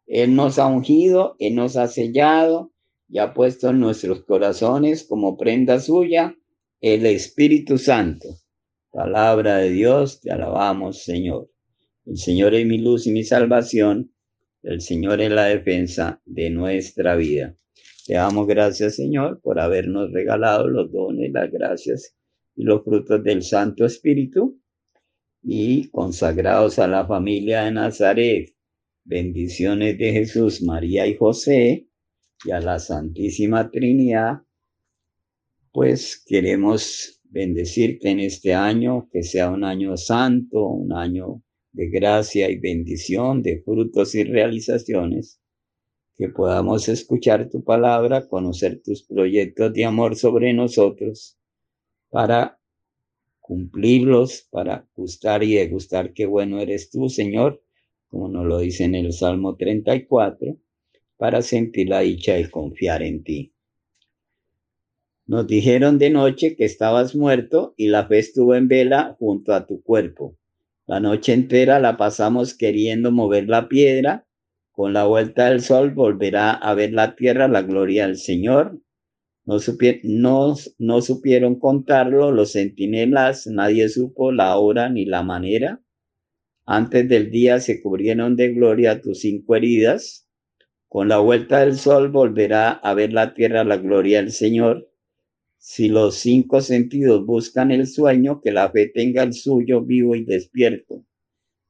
él 0.07 0.35
nos 0.35 0.59
ha 0.59 0.67
ungido, 0.67 1.37
Él 1.39 1.55
nos 1.55 1.77
ha 1.77 1.89
sellado 1.89 2.73
y 3.09 3.19
ha 3.19 3.33
puesto 3.33 3.71
en 3.71 3.81
nuestros 3.81 4.25
corazones 4.25 5.05
como 5.05 5.37
prenda 5.37 5.81
suya 5.81 6.37
el 6.81 7.07
Espíritu 7.07 7.79
Santo. 7.79 8.29
Palabra 8.93 9.57
de 9.57 9.71
Dios, 9.71 10.21
te 10.21 10.31
alabamos, 10.31 11.03
Señor. 11.03 11.51
El 12.07 12.17
Señor 12.17 12.55
es 12.55 12.65
mi 12.67 12.79
luz 12.79 13.09
y 13.09 13.11
mi 13.11 13.25
salvación. 13.25 14.15
El 14.63 14.81
Señor 14.81 15.21
es 15.21 15.33
la 15.33 15.47
defensa 15.47 16.21
de 16.25 16.51
nuestra 16.51 17.17
vida. 17.17 17.57
Te 18.07 18.15
damos 18.15 18.47
gracias, 18.47 18.95
Señor, 18.95 19.41
por 19.43 19.59
habernos 19.59 20.13
regalado 20.13 20.69
los 20.69 20.93
dones, 20.93 21.33
las 21.33 21.51
gracias 21.51 22.15
y 22.55 22.63
los 22.63 22.85
frutos 22.85 23.25
del 23.25 23.43
Santo 23.43 23.85
Espíritu 23.85 24.61
y 25.43 25.89
consagrados 25.91 26.79
a 26.79 26.87
la 26.87 27.05
familia 27.07 27.65
de 27.65 27.73
Nazaret 27.73 28.55
bendiciones 29.05 29.99
de 29.99 30.13
Jesús, 30.13 30.63
María 30.63 31.07
y 31.07 31.17
José 31.17 31.89
y 32.45 32.51
a 32.51 32.61
la 32.61 32.79
Santísima 32.79 33.71
Trinidad, 33.71 34.43
pues 35.73 36.23
queremos 36.25 37.22
bendecirte 37.33 38.11
en 38.11 38.21
este 38.21 38.53
año, 38.53 39.09
que 39.11 39.23
sea 39.23 39.51
un 39.51 39.65
año 39.65 39.97
santo, 39.97 40.67
un 40.67 40.93
año 40.93 41.43
de 41.73 41.89
gracia 41.89 42.51
y 42.51 42.59
bendición, 42.59 43.43
de 43.43 43.63
frutos 43.63 44.15
y 44.15 44.25
realizaciones, 44.25 45.41
que 46.15 46.29
podamos 46.29 46.89
escuchar 46.91 47.49
tu 47.49 47.65
palabra, 47.65 48.29
conocer 48.29 48.83
tus 48.83 49.03
proyectos 49.05 49.73
de 49.73 49.87
amor 49.87 50.15
sobre 50.15 50.53
nosotros, 50.53 51.39
para 52.11 52.61
cumplirlos, 53.41 54.47
para 54.51 54.87
gustar 54.95 55.43
y 55.43 55.55
degustar 55.55 56.13
qué 56.13 56.27
bueno 56.27 56.61
eres 56.61 56.91
tú, 56.91 57.09
Señor, 57.09 57.63
como 58.09 58.29
nos 58.29 58.45
lo 58.45 58.59
dice 58.59 58.85
en 58.85 58.95
el 58.95 59.11
Salmo 59.15 59.57
34, 59.57 60.59
para 61.17 61.41
sentir 61.41 61.89
la 61.89 62.01
dicha 62.01 62.35
de 62.35 62.51
confiar 62.51 63.03
en 63.03 63.25
ti. 63.25 63.55
Nos 65.33 65.47
dijeron 65.47 65.97
de 65.97 66.11
noche 66.11 66.57
que 66.57 66.67
estabas 66.67 67.17
muerto 67.17 67.73
y 67.79 67.89
la 67.89 68.07
fe 68.07 68.19
estuvo 68.19 68.55
en 68.55 68.69
vela 68.69 69.17
junto 69.19 69.55
a 69.55 69.67
tu 69.67 69.83
cuerpo. 69.83 70.37
La 70.87 71.01
noche 71.01 71.33
entera 71.33 71.81
la 71.81 71.97
pasamos 71.97 72.55
queriendo 72.55 73.13
mover 73.13 73.49
la 73.49 73.67
piedra. 73.67 74.27
Con 74.73 74.93
la 74.93 75.07
vuelta 75.07 75.49
del 75.49 75.63
sol 75.63 75.93
volverá 75.93 76.51
a 76.51 76.75
ver 76.75 76.93
la 76.93 77.17
tierra 77.17 77.49
la 77.49 77.63
gloria 77.63 78.07
del 78.07 78.19
Señor. 78.19 78.79
No, 79.47 79.57
no, 80.03 80.55
no 80.79 81.01
supieron 81.01 81.59
contarlo 81.59 82.31
los 82.31 82.53
centinelas, 82.53 83.47
nadie 83.47 83.89
supo 83.89 84.33
la 84.33 84.59
hora 84.59 84.91
ni 84.91 85.07
la 85.07 85.23
manera. 85.23 85.81
Antes 86.67 87.09
del 87.09 87.31
día 87.31 87.59
se 87.61 87.81
cubrieron 87.81 88.37
de 88.37 88.53
gloria 88.53 89.01
tus 89.01 89.21
cinco 89.21 89.57
heridas. 89.57 90.29
Con 90.89 91.09
la 91.09 91.21
vuelta 91.21 91.61
del 91.61 91.79
sol 91.79 92.11
volverá 92.11 92.73
a 92.73 92.93
ver 92.93 93.15
la 93.15 93.33
tierra 93.33 93.65
la 93.65 93.79
gloria 93.79 94.21
del 94.21 94.31
Señor. 94.31 94.92
Si 95.65 95.89
los 95.89 96.17
cinco 96.17 96.61
sentidos 96.61 97.25
buscan 97.25 97.71
el 97.71 97.87
sueño, 97.87 98.41
que 98.41 98.51
la 98.51 98.69
fe 98.69 98.89
tenga 98.89 99.23
el 99.23 99.33
suyo 99.33 99.81
vivo 99.81 100.17
y 100.17 100.25
despierto. 100.25 101.07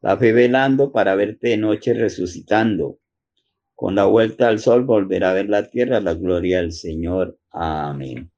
La 0.00 0.16
fe 0.16 0.32
velando 0.32 0.92
para 0.92 1.14
verte 1.14 1.48
de 1.48 1.56
noche 1.58 1.92
resucitando. 1.92 2.98
Con 3.74 3.94
la 3.94 4.06
vuelta 4.06 4.48
al 4.48 4.60
sol 4.60 4.84
volverá 4.84 5.32
a 5.32 5.34
ver 5.34 5.50
la 5.50 5.68
tierra 5.68 6.00
la 6.00 6.14
gloria 6.14 6.62
del 6.62 6.72
Señor. 6.72 7.38
Amén. 7.50 8.30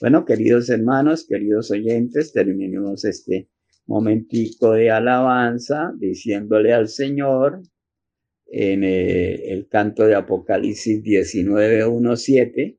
Bueno, 0.00 0.24
queridos 0.24 0.70
hermanos, 0.70 1.26
queridos 1.26 1.70
oyentes, 1.70 2.32
terminemos 2.32 3.04
este 3.04 3.50
momentico 3.84 4.72
de 4.72 4.90
alabanza 4.90 5.92
diciéndole 5.98 6.72
al 6.72 6.88
Señor 6.88 7.60
en 8.46 8.84
eh, 8.84 9.52
el 9.52 9.68
canto 9.68 10.06
de 10.06 10.14
Apocalipsis 10.14 11.02
19, 11.02 11.84
1, 11.84 12.16
7 12.16 12.78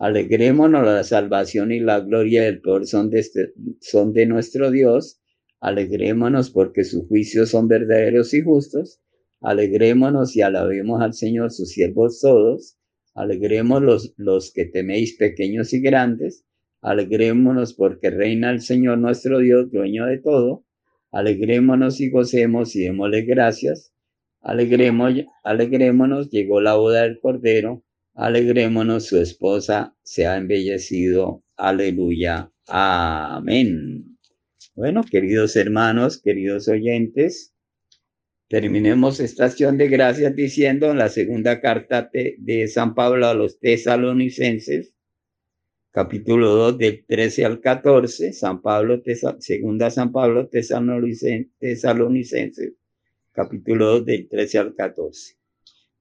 Alegrémonos, 0.00 0.82
la 0.86 1.04
salvación 1.04 1.72
y 1.72 1.78
la 1.78 2.00
gloria 2.00 2.44
del 2.44 2.62
poder 2.62 2.86
son 2.86 3.10
de, 3.10 3.18
este, 3.18 3.52
son 3.82 4.14
de 4.14 4.24
nuestro 4.24 4.70
Dios. 4.70 5.20
Alegrémonos 5.60 6.48
porque 6.48 6.84
sus 6.84 7.06
juicios 7.06 7.50
son 7.50 7.68
verdaderos 7.68 8.32
y 8.32 8.40
justos. 8.40 8.98
Alegrémonos 9.42 10.34
y 10.36 10.40
alabemos 10.40 11.02
al 11.02 11.12
Señor, 11.12 11.50
sus 11.50 11.68
siervos 11.72 12.18
todos. 12.18 12.78
Alegremos 13.14 13.82
los, 13.82 14.14
los 14.16 14.54
que 14.54 14.64
teméis 14.64 15.18
pequeños 15.18 15.74
y 15.74 15.82
grandes. 15.82 16.46
Alegrémonos 16.80 17.74
porque 17.74 18.08
reina 18.08 18.50
el 18.52 18.62
Señor 18.62 18.96
nuestro 18.96 19.40
Dios, 19.40 19.70
dueño 19.70 20.06
de 20.06 20.16
todo. 20.16 20.64
Alegrémonos 21.10 22.00
y 22.00 22.08
gocemos 22.08 22.74
y 22.74 22.84
démosle 22.84 23.20
gracias. 23.26 23.92
Alegremos, 24.40 25.12
alegrémonos, 25.44 26.30
llegó 26.30 26.62
la 26.62 26.76
boda 26.76 27.02
del 27.02 27.20
Cordero 27.20 27.84
Alegrémonos, 28.14 29.06
su 29.06 29.18
esposa 29.18 29.96
se 30.02 30.26
ha 30.26 30.36
embellecido. 30.36 31.42
Aleluya. 31.56 32.52
Amén. 32.66 34.18
Bueno, 34.74 35.02
queridos 35.08 35.56
hermanos, 35.56 36.20
queridos 36.20 36.68
oyentes, 36.68 37.54
terminemos 38.48 39.20
esta 39.20 39.46
acción 39.46 39.78
de 39.78 39.88
gracias 39.88 40.34
diciendo 40.34 40.90
en 40.90 40.98
la 40.98 41.08
segunda 41.08 41.60
carta 41.60 42.10
de 42.12 42.68
San 42.68 42.94
Pablo 42.94 43.26
a 43.26 43.34
los 43.34 43.58
tesalonicenses, 43.58 44.94
capítulo 45.90 46.50
2 46.50 46.78
del 46.78 47.04
13 47.06 47.44
al 47.44 47.60
14, 47.60 48.32
San 48.32 48.62
Pablo, 48.62 49.02
segunda 49.38 49.90
San 49.90 50.12
Pablo 50.12 50.48
tesalonicenses, 50.48 52.76
capítulo 53.32 53.86
2 53.86 54.04
del 54.04 54.28
13 54.28 54.58
al 54.58 54.74
14. 54.74 55.39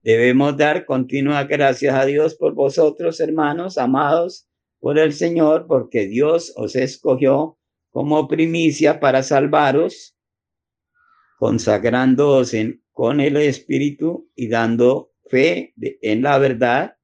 Debemos 0.01 0.55
dar 0.55 0.85
continuas 0.85 1.45
gracias 1.47 1.93
a 1.93 2.05
Dios 2.05 2.35
por 2.35 2.53
vosotros, 2.53 3.19
hermanos, 3.19 3.77
amados 3.77 4.47
por 4.79 4.97
el 4.97 5.11
Señor, 5.11 5.67
porque 5.67 6.07
Dios 6.07 6.53
os 6.55 6.77
escogió 6.77 7.57
como 7.89 8.29
primicia 8.29 9.01
para 9.01 9.23
salvaros, 9.23 10.15
consagrándoos 11.37 12.53
con 12.91 13.19
el 13.19 13.35
Espíritu 13.37 14.31
y 14.35 14.47
dando 14.47 15.11
fe 15.29 15.73
en 16.01 16.21
la 16.21 16.37
verdad. 16.37 16.95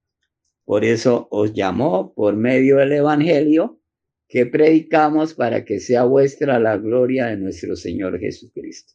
Por 0.63 0.85
eso 0.85 1.27
os 1.31 1.53
llamó 1.53 2.13
por 2.13 2.37
medio 2.37 2.77
del 2.77 2.93
Evangelio 2.93 3.81
que 4.27 4.45
predicamos 4.45 5.33
para 5.33 5.65
que 5.65 5.81
sea 5.81 6.05
vuestra 6.05 6.59
la 6.59 6.77
gloria 6.77 7.25
de 7.25 7.37
nuestro 7.37 7.75
Señor 7.75 8.19
Jesucristo 8.19 8.93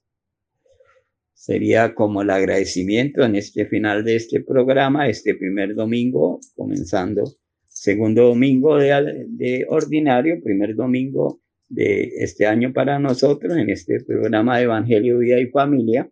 sería 1.41 1.95
como 1.95 2.20
el 2.20 2.28
agradecimiento 2.28 3.24
en 3.24 3.34
este 3.34 3.64
final 3.64 4.05
de 4.05 4.16
este 4.16 4.43
programa, 4.43 5.09
este 5.09 5.34
primer 5.34 5.74
domingo, 5.74 6.38
comenzando 6.55 7.24
segundo 7.66 8.24
domingo 8.24 8.76
de, 8.76 9.24
de, 9.26 9.64
ordinario, 9.66 10.43
primer 10.45 10.74
domingo 10.74 11.41
de 11.70 12.12
este 12.18 12.47
año 12.47 12.74
para 12.74 12.99
nosotros 12.99 13.57
en 13.57 13.70
este 13.70 14.05
programa 14.05 14.59
de 14.59 14.64
Evangelio, 14.64 15.18
Vida 15.20 15.41
y 15.41 15.47
Familia. 15.47 16.11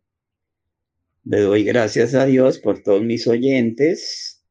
Le 1.24 1.40
doy 1.40 1.62
gracias 1.62 2.14
a 2.14 2.24
Dios 2.24 2.58
por 2.58 2.82
todos 2.82 3.02
mis 3.02 3.26
oyentes 3.26 4.42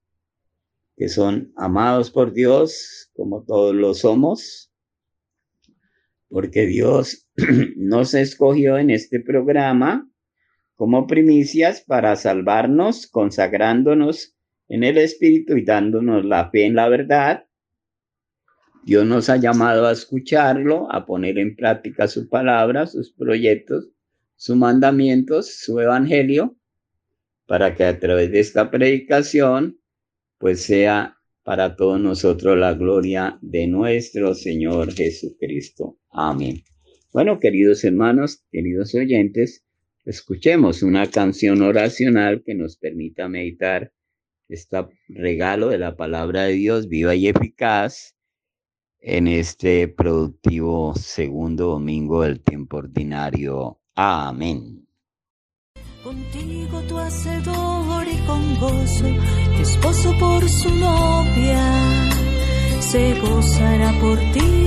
que 0.96 1.10
son 1.10 1.54
amados 1.56 2.12
por 2.12 2.34
Dios 2.34 3.10
como 3.16 3.44
todos 3.44 3.74
lo 3.74 3.96
somos, 3.96 4.72
porque 6.30 6.68
Dios 6.68 7.28
nos 7.78 8.14
escogió 8.14 8.78
en 8.78 8.92
este 8.92 9.20
programa 9.20 10.08
como 10.78 11.08
primicias 11.08 11.82
para 11.82 12.16
salvarnos, 12.16 13.08
consagrándonos 13.08 14.36
en 14.70 14.84
el 14.84 15.00
Espíritu 15.00 15.58
y 15.58 15.66
dándonos 15.66 16.24
la 16.24 16.52
fe 16.52 16.66
en 16.66 16.76
la 16.76 16.88
verdad. 16.88 17.48
Dios 18.86 19.06
nos 19.06 19.30
ha 19.30 19.38
llamado 19.38 19.88
a 19.88 19.92
escucharlo, 19.92 20.88
a 20.92 21.06
poner 21.06 21.40
en 21.40 21.56
práctica 21.56 22.08
su 22.08 22.30
palabra, 22.30 22.86
sus 22.86 23.12
proyectos, 23.12 23.90
sus 24.36 24.56
mandamientos, 24.56 25.58
su 25.58 25.80
evangelio, 25.80 26.56
para 27.48 27.74
que 27.76 27.84
a 27.84 28.00
través 28.00 28.32
de 28.32 28.40
esta 28.40 28.70
predicación, 28.70 29.80
pues 30.38 30.62
sea 30.62 31.18
para 31.44 31.76
todos 31.76 32.00
nosotros 32.00 32.56
la 32.56 32.76
gloria 32.76 33.40
de 33.42 33.66
nuestro 33.66 34.36
Señor 34.36 34.94
Jesucristo. 34.94 35.98
Amén. 36.12 36.62
Bueno, 37.12 37.40
queridos 37.40 37.84
hermanos, 37.84 38.46
queridos 38.52 38.94
oyentes, 38.94 39.67
Escuchemos 40.08 40.84
una 40.84 41.06
canción 41.08 41.62
oracional 41.62 42.42
que 42.46 42.56
nos 42.56 42.78
permita 42.78 43.28
meditar 43.28 43.92
este 44.48 44.78
regalo 45.10 45.68
de 45.68 45.80
la 45.80 45.98
palabra 45.98 46.44
de 46.44 46.54
Dios 46.54 46.88
viva 46.88 47.14
y 47.14 47.28
eficaz 47.28 48.16
en 49.02 49.28
este 49.28 49.90
productivo 49.90 50.96
segundo 50.96 51.72
domingo 51.72 52.22
del 52.22 52.40
tiempo 52.40 52.78
ordinario. 52.78 53.82
Amén. 53.96 54.88
Contigo 56.02 56.82
tu 56.88 56.98
hacedor 56.98 58.08
y 58.08 58.26
con 58.26 58.60
gozo, 58.62 59.08
esposo 59.60 60.16
por 60.18 60.48
su 60.48 60.70
novia, 60.74 62.10
se 62.80 63.20
gozará 63.20 63.92
por 64.00 64.18
ti 64.32 64.67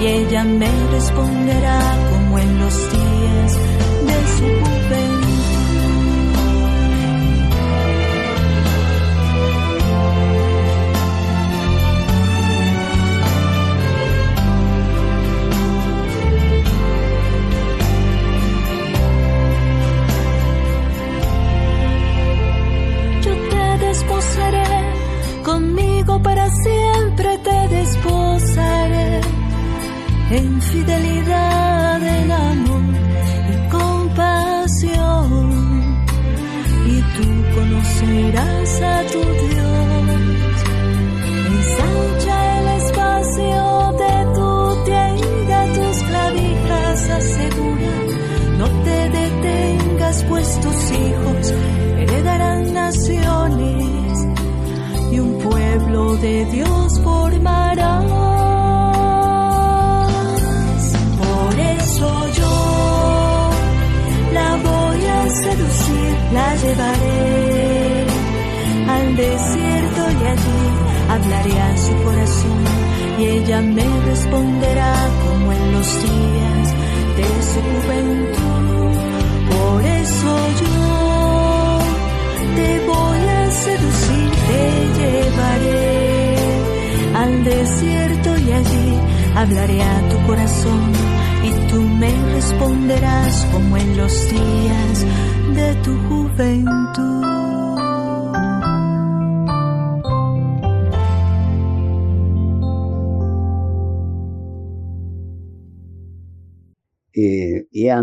y 0.00 0.06
ella 0.06 0.44
me 0.44 0.70
responderá 0.92 2.19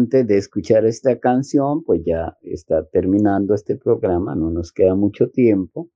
de 0.07 0.37
escuchar 0.37 0.85
esta 0.85 1.19
canción, 1.19 1.83
pues 1.83 2.01
ya 2.05 2.37
está 2.41 2.85
terminando 2.85 3.53
este 3.53 3.75
programa, 3.75 4.35
no 4.35 4.49
nos 4.49 4.71
queda 4.71 4.95
mucho 4.95 5.29
tiempo. 5.29 5.89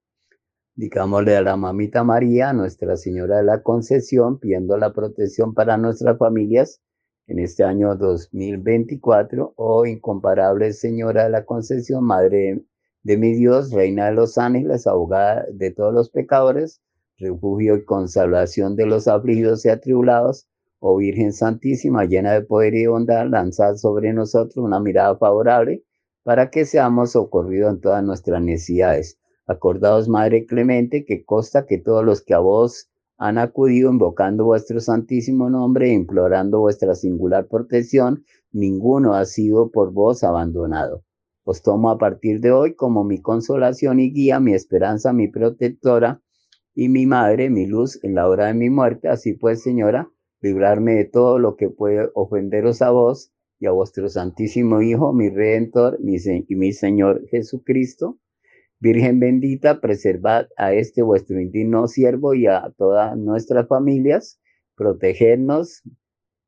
Digámosle 0.76 1.36
a 1.36 1.42
la 1.42 1.58
mamita 1.58 2.04
María, 2.04 2.54
Nuestra 2.54 2.96
Señora 2.98 3.38
de 3.38 3.44
la 3.44 3.62
Concesión, 3.64 4.40
pidiendo 4.40 4.78
la 4.78 4.94
protección 4.94 5.54
para 5.54 5.78
nuestras 5.78 6.18
familias 6.18 6.82
en 7.28 7.40
este 7.40 7.64
año 7.64 7.96
2024. 7.96 9.54
Oh, 9.56 9.86
incomparable 9.86 10.74
Señora 10.74 11.24
de 11.24 11.30
la 11.30 11.46
Concesión, 11.46 12.04
Madre 12.04 12.64
de 13.04 13.18
mi 13.18 13.34
Dios, 13.34 13.72
Reina 13.72 14.08
de 14.08 14.14
los 14.14 14.38
ángeles, 14.38 14.88
abogada 14.88 15.46
de 15.52 15.72
todos 15.72 15.94
los 15.94 16.10
pecadores, 16.10 16.82
refugio 17.18 17.76
y 17.76 17.86
consolación 17.86 18.76
de 18.76 18.86
los 18.86 19.08
afligidos 19.08 19.66
y 19.66 19.70
atribulados 19.70 20.48
Oh 20.84 20.98
Virgen 20.98 21.32
Santísima, 21.32 22.06
llena 22.06 22.34
de 22.34 22.42
poder 22.42 22.74
y 22.74 22.88
bondad, 22.88 23.28
lanzad 23.30 23.76
sobre 23.76 24.14
nosotros 24.14 24.66
una 24.66 24.80
mirada 24.80 25.16
favorable 25.16 25.84
para 26.24 26.50
que 26.50 26.66
seamos 26.66 27.12
socorridos 27.12 27.76
en 27.76 27.82
todas 27.82 28.04
nuestras 28.04 28.42
necesidades. 28.42 29.20
Acordaos, 29.46 30.10
Madre 30.10 30.48
Clemente, 30.48 31.06
que 31.06 31.24
consta 31.24 31.68
que 31.68 31.78
todos 31.78 32.04
los 32.04 32.24
que 32.24 32.34
a 32.34 32.40
vos 32.40 32.90
han 33.20 33.38
acudido 33.38 33.92
invocando 33.92 34.46
vuestro 34.46 34.80
santísimo 34.80 35.52
nombre 35.52 35.92
e 35.92 35.94
implorando 35.94 36.62
vuestra 36.62 36.96
singular 36.96 37.48
protección, 37.48 38.26
ninguno 38.52 39.14
ha 39.14 39.26
sido 39.26 39.70
por 39.70 39.94
vos 39.94 40.24
abandonado. 40.24 41.04
Os 41.44 41.62
tomo 41.62 41.92
a 41.92 42.00
partir 42.00 42.40
de 42.40 42.52
hoy 42.52 42.74
como 42.74 43.04
mi 43.04 43.22
consolación 43.22 44.00
y 44.00 44.12
guía, 44.12 44.40
mi 44.40 44.56
esperanza, 44.56 45.14
mi 45.14 45.28
protectora 45.28 46.24
y 46.74 46.90
mi 46.90 47.06
madre, 47.06 47.52
mi 47.52 47.68
luz 47.68 48.04
en 48.04 48.16
la 48.16 48.28
hora 48.28 48.48
de 48.48 48.56
mi 48.56 48.72
muerte. 48.72 49.10
Así 49.10 49.34
pues, 49.34 49.62
Señora, 49.62 50.10
librarme 50.42 50.96
de 50.96 51.06
todo 51.06 51.40
lo 51.40 51.56
que 51.56 51.70
puede 51.70 52.10
ofenderos 52.14 52.82
a 52.82 52.92
vos 52.92 53.32
y 53.60 53.68
a 53.68 53.72
vuestro 53.72 54.10
Santísimo 54.10 54.82
Hijo, 54.82 55.14
mi 55.14 55.30
Redentor 55.30 56.00
mi 56.02 56.18
y 56.18 56.56
mi 56.56 56.74
Señor 56.74 57.26
Jesucristo. 57.30 58.18
Virgen 58.80 59.20
bendita, 59.20 59.80
preservad 59.80 60.48
a 60.58 60.74
este 60.74 61.04
vuestro 61.04 61.40
indigno 61.40 61.88
siervo 61.88 62.34
y 62.34 62.48
a 62.48 62.74
todas 62.76 63.16
nuestras 63.16 63.68
familias, 63.68 64.42
protegernos, 64.76 65.84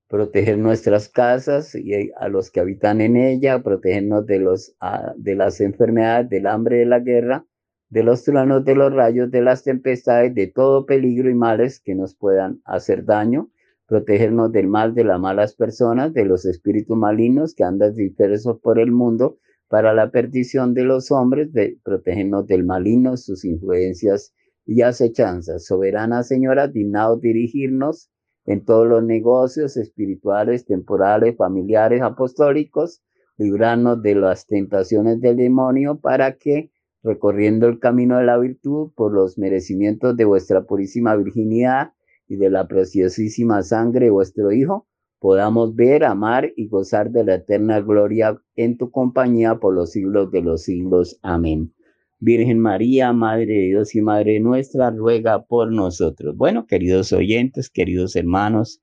proteger 0.07 0.57
nuestras 0.57 1.09
casas 1.09 1.75
y 1.75 2.11
a 2.17 2.27
los 2.29 2.49
que 2.49 2.59
habitan 2.59 3.01
en 3.01 3.17
ella, 3.17 3.61
protegernos 3.61 4.25
de, 4.25 4.39
los, 4.39 4.75
de 5.15 5.35
las 5.35 5.61
enfermedades, 5.61 6.31
del 6.31 6.47
hambre, 6.47 6.77
de 6.77 6.85
la 6.87 6.99
guerra, 6.99 7.45
de 7.89 8.01
los 8.01 8.23
truenos, 8.23 8.65
de 8.65 8.73
los 8.73 8.91
rayos, 8.91 9.29
de 9.29 9.41
las 9.43 9.63
tempestades, 9.63 10.33
de 10.33 10.47
todo 10.47 10.87
peligro 10.87 11.29
y 11.29 11.35
males 11.35 11.79
que 11.79 11.93
nos 11.93 12.15
puedan 12.15 12.59
hacer 12.65 13.05
daño 13.05 13.51
protegernos 13.87 14.51
del 14.51 14.67
mal 14.67 14.93
de 14.93 15.03
las 15.03 15.19
malas 15.19 15.55
personas, 15.55 16.13
de 16.13 16.25
los 16.25 16.45
espíritus 16.45 16.97
malignos 16.97 17.53
que 17.53 17.63
andan 17.63 17.93
dispersos 17.93 18.59
por 18.59 18.79
el 18.79 18.91
mundo 18.91 19.37
para 19.67 19.93
la 19.93 20.11
perdición 20.11 20.73
de 20.73 20.83
los 20.83 21.11
hombres, 21.11 21.51
de 21.51 21.79
protegernos 21.83 22.47
del 22.47 22.63
maligno, 22.63 23.17
sus 23.17 23.43
influencias 23.43 24.33
y 24.65 24.81
acechanzas. 24.81 25.65
Soberana 25.65 26.23
Señora, 26.23 26.67
dignaos 26.67 27.19
dirigirnos 27.21 28.09
en 28.45 28.65
todos 28.65 28.87
los 28.87 29.03
negocios 29.03 29.77
espirituales, 29.77 30.65
temporales, 30.65 31.35
familiares, 31.37 32.01
apostólicos, 32.01 33.01
librarnos 33.37 34.01
de 34.01 34.15
las 34.15 34.45
tentaciones 34.45 35.19
del 35.21 35.37
demonio 35.37 35.99
para 35.99 36.37
que, 36.37 36.71
recorriendo 37.01 37.67
el 37.67 37.79
camino 37.79 38.17
de 38.17 38.25
la 38.25 38.37
virtud 38.37 38.91
por 38.95 39.13
los 39.13 39.37
merecimientos 39.37 40.15
de 40.15 40.25
vuestra 40.25 40.63
purísima 40.63 41.15
virginidad, 41.15 41.93
y 42.33 42.37
de 42.37 42.49
la 42.49 42.67
preciosísima 42.67 43.61
sangre 43.63 44.05
de 44.05 44.11
vuestro 44.11 44.51
Hijo, 44.51 44.87
podamos 45.19 45.75
ver, 45.75 46.03
amar 46.03 46.51
y 46.57 46.67
gozar 46.67 47.11
de 47.11 47.23
la 47.23 47.35
eterna 47.35 47.79
gloria 47.79 48.37
en 48.55 48.77
tu 48.77 48.91
compañía 48.91 49.59
por 49.59 49.73
los 49.73 49.91
siglos 49.91 50.31
de 50.31 50.41
los 50.41 50.63
siglos. 50.63 51.19
Amén. 51.21 51.73
Virgen 52.19 52.59
María, 52.59 53.13
Madre 53.13 53.45
de 53.53 53.67
Dios 53.67 53.95
y 53.95 54.01
Madre 54.01 54.39
nuestra, 54.39 54.91
ruega 54.91 55.43
por 55.45 55.71
nosotros. 55.71 56.35
Bueno, 56.35 56.65
queridos 56.65 57.13
oyentes, 57.13 57.69
queridos 57.69 58.15
hermanos, 58.15 58.81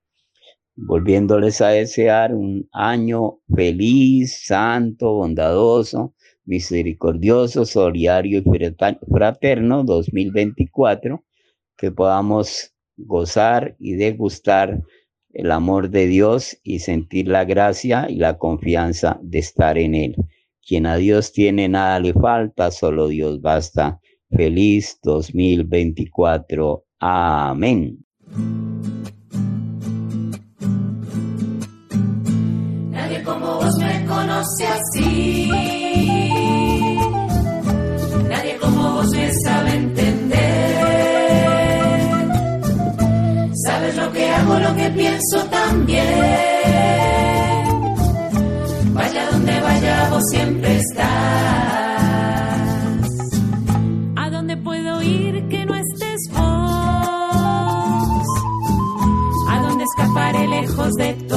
volviéndoles 0.75 1.59
a 1.61 1.69
desear 1.69 2.33
un 2.33 2.69
año 2.71 3.39
feliz, 3.53 4.45
santo, 4.45 5.13
bondadoso, 5.13 6.13
misericordioso, 6.45 7.65
solidario 7.65 8.39
y 8.39 8.43
fraterno 9.11 9.83
2024, 9.83 11.23
que 11.77 11.91
podamos 11.91 12.73
gozar 13.05 13.75
y 13.79 13.93
degustar 13.93 14.81
el 15.33 15.51
amor 15.51 15.89
de 15.89 16.07
Dios 16.07 16.57
y 16.63 16.79
sentir 16.79 17.27
la 17.27 17.45
gracia 17.45 18.07
y 18.09 18.15
la 18.15 18.37
confianza 18.37 19.19
de 19.21 19.39
estar 19.39 19.77
en 19.77 19.95
Él. 19.95 20.15
Quien 20.65 20.85
a 20.85 20.97
Dios 20.97 21.31
tiene 21.31 21.69
nada 21.69 21.99
le 21.99 22.13
falta, 22.13 22.71
solo 22.71 23.07
Dios 23.07 23.41
basta. 23.41 23.99
Feliz 24.29 24.99
2024. 25.03 26.85
Amén. 26.99 28.05
Nadie 32.89 33.23
como 33.23 33.55
vos 33.55 33.77
me 33.79 34.05
conoce 34.05 34.67
así. 34.67 35.49
Nadie 38.29 38.57
como 38.61 38.93
vos 38.93 39.09
me 39.11 39.31
sabe 39.33 39.75
entender. 39.75 40.10
Lo 44.59 44.75
que 44.75 44.89
pienso 44.89 45.43
también. 45.49 46.05
Vaya 48.93 49.31
donde 49.31 49.61
vaya, 49.61 50.09
vos 50.09 50.23
siempre 50.29 50.77
estás. 50.77 51.07
¿A 54.15 54.29
dónde 54.29 54.57
puedo 54.57 55.01
ir 55.01 55.47
que 55.47 55.65
no 55.65 55.75
estés 55.75 56.19
vos? 56.31 56.41
¿A 59.49 59.59
dónde 59.67 59.83
escaparé 59.83 60.47
lejos 60.47 60.93
de 60.93 61.13
tu 61.13 61.30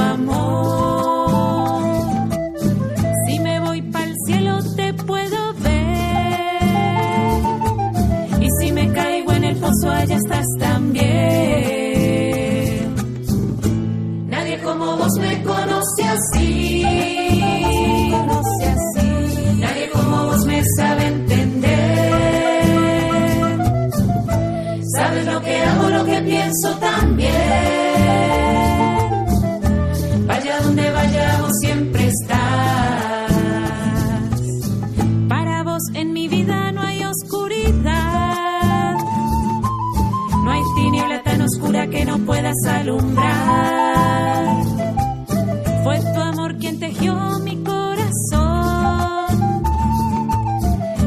puedas 42.19 42.55
alumbrar. 42.67 43.35
Fue 45.83 45.99
tu 46.01 46.21
amor 46.21 46.57
quien 46.59 46.79
tejió 46.79 47.15
mi 47.41 47.57
corazón. 47.63 49.63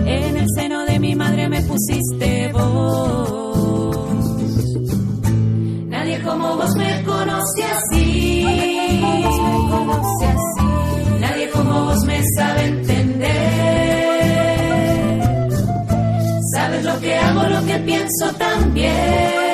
En 0.06 0.38
el 0.38 0.48
seno 0.56 0.86
de 0.86 1.00
mi 1.00 1.16
madre 1.16 1.50
me 1.50 1.62
pusiste 1.62 2.52
vos. 2.54 3.98
Nadie 5.88 6.22
como 6.22 6.56
vos 6.58 6.76
me 6.76 7.04
conoce 7.04 7.64
así. 7.64 8.46
Nadie 11.20 11.50
como 11.50 11.86
vos 11.86 12.04
me 12.06 12.22
sabe 12.36 12.66
entender. 12.66 13.28
Sabes 16.54 16.86
lo 16.86 17.00
que 17.00 17.16
hago, 17.16 17.44
lo 17.44 17.66
que 17.66 17.80
pienso 17.80 18.32
también. 18.38 19.48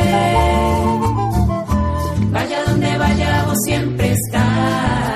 Estás. 4.84 5.13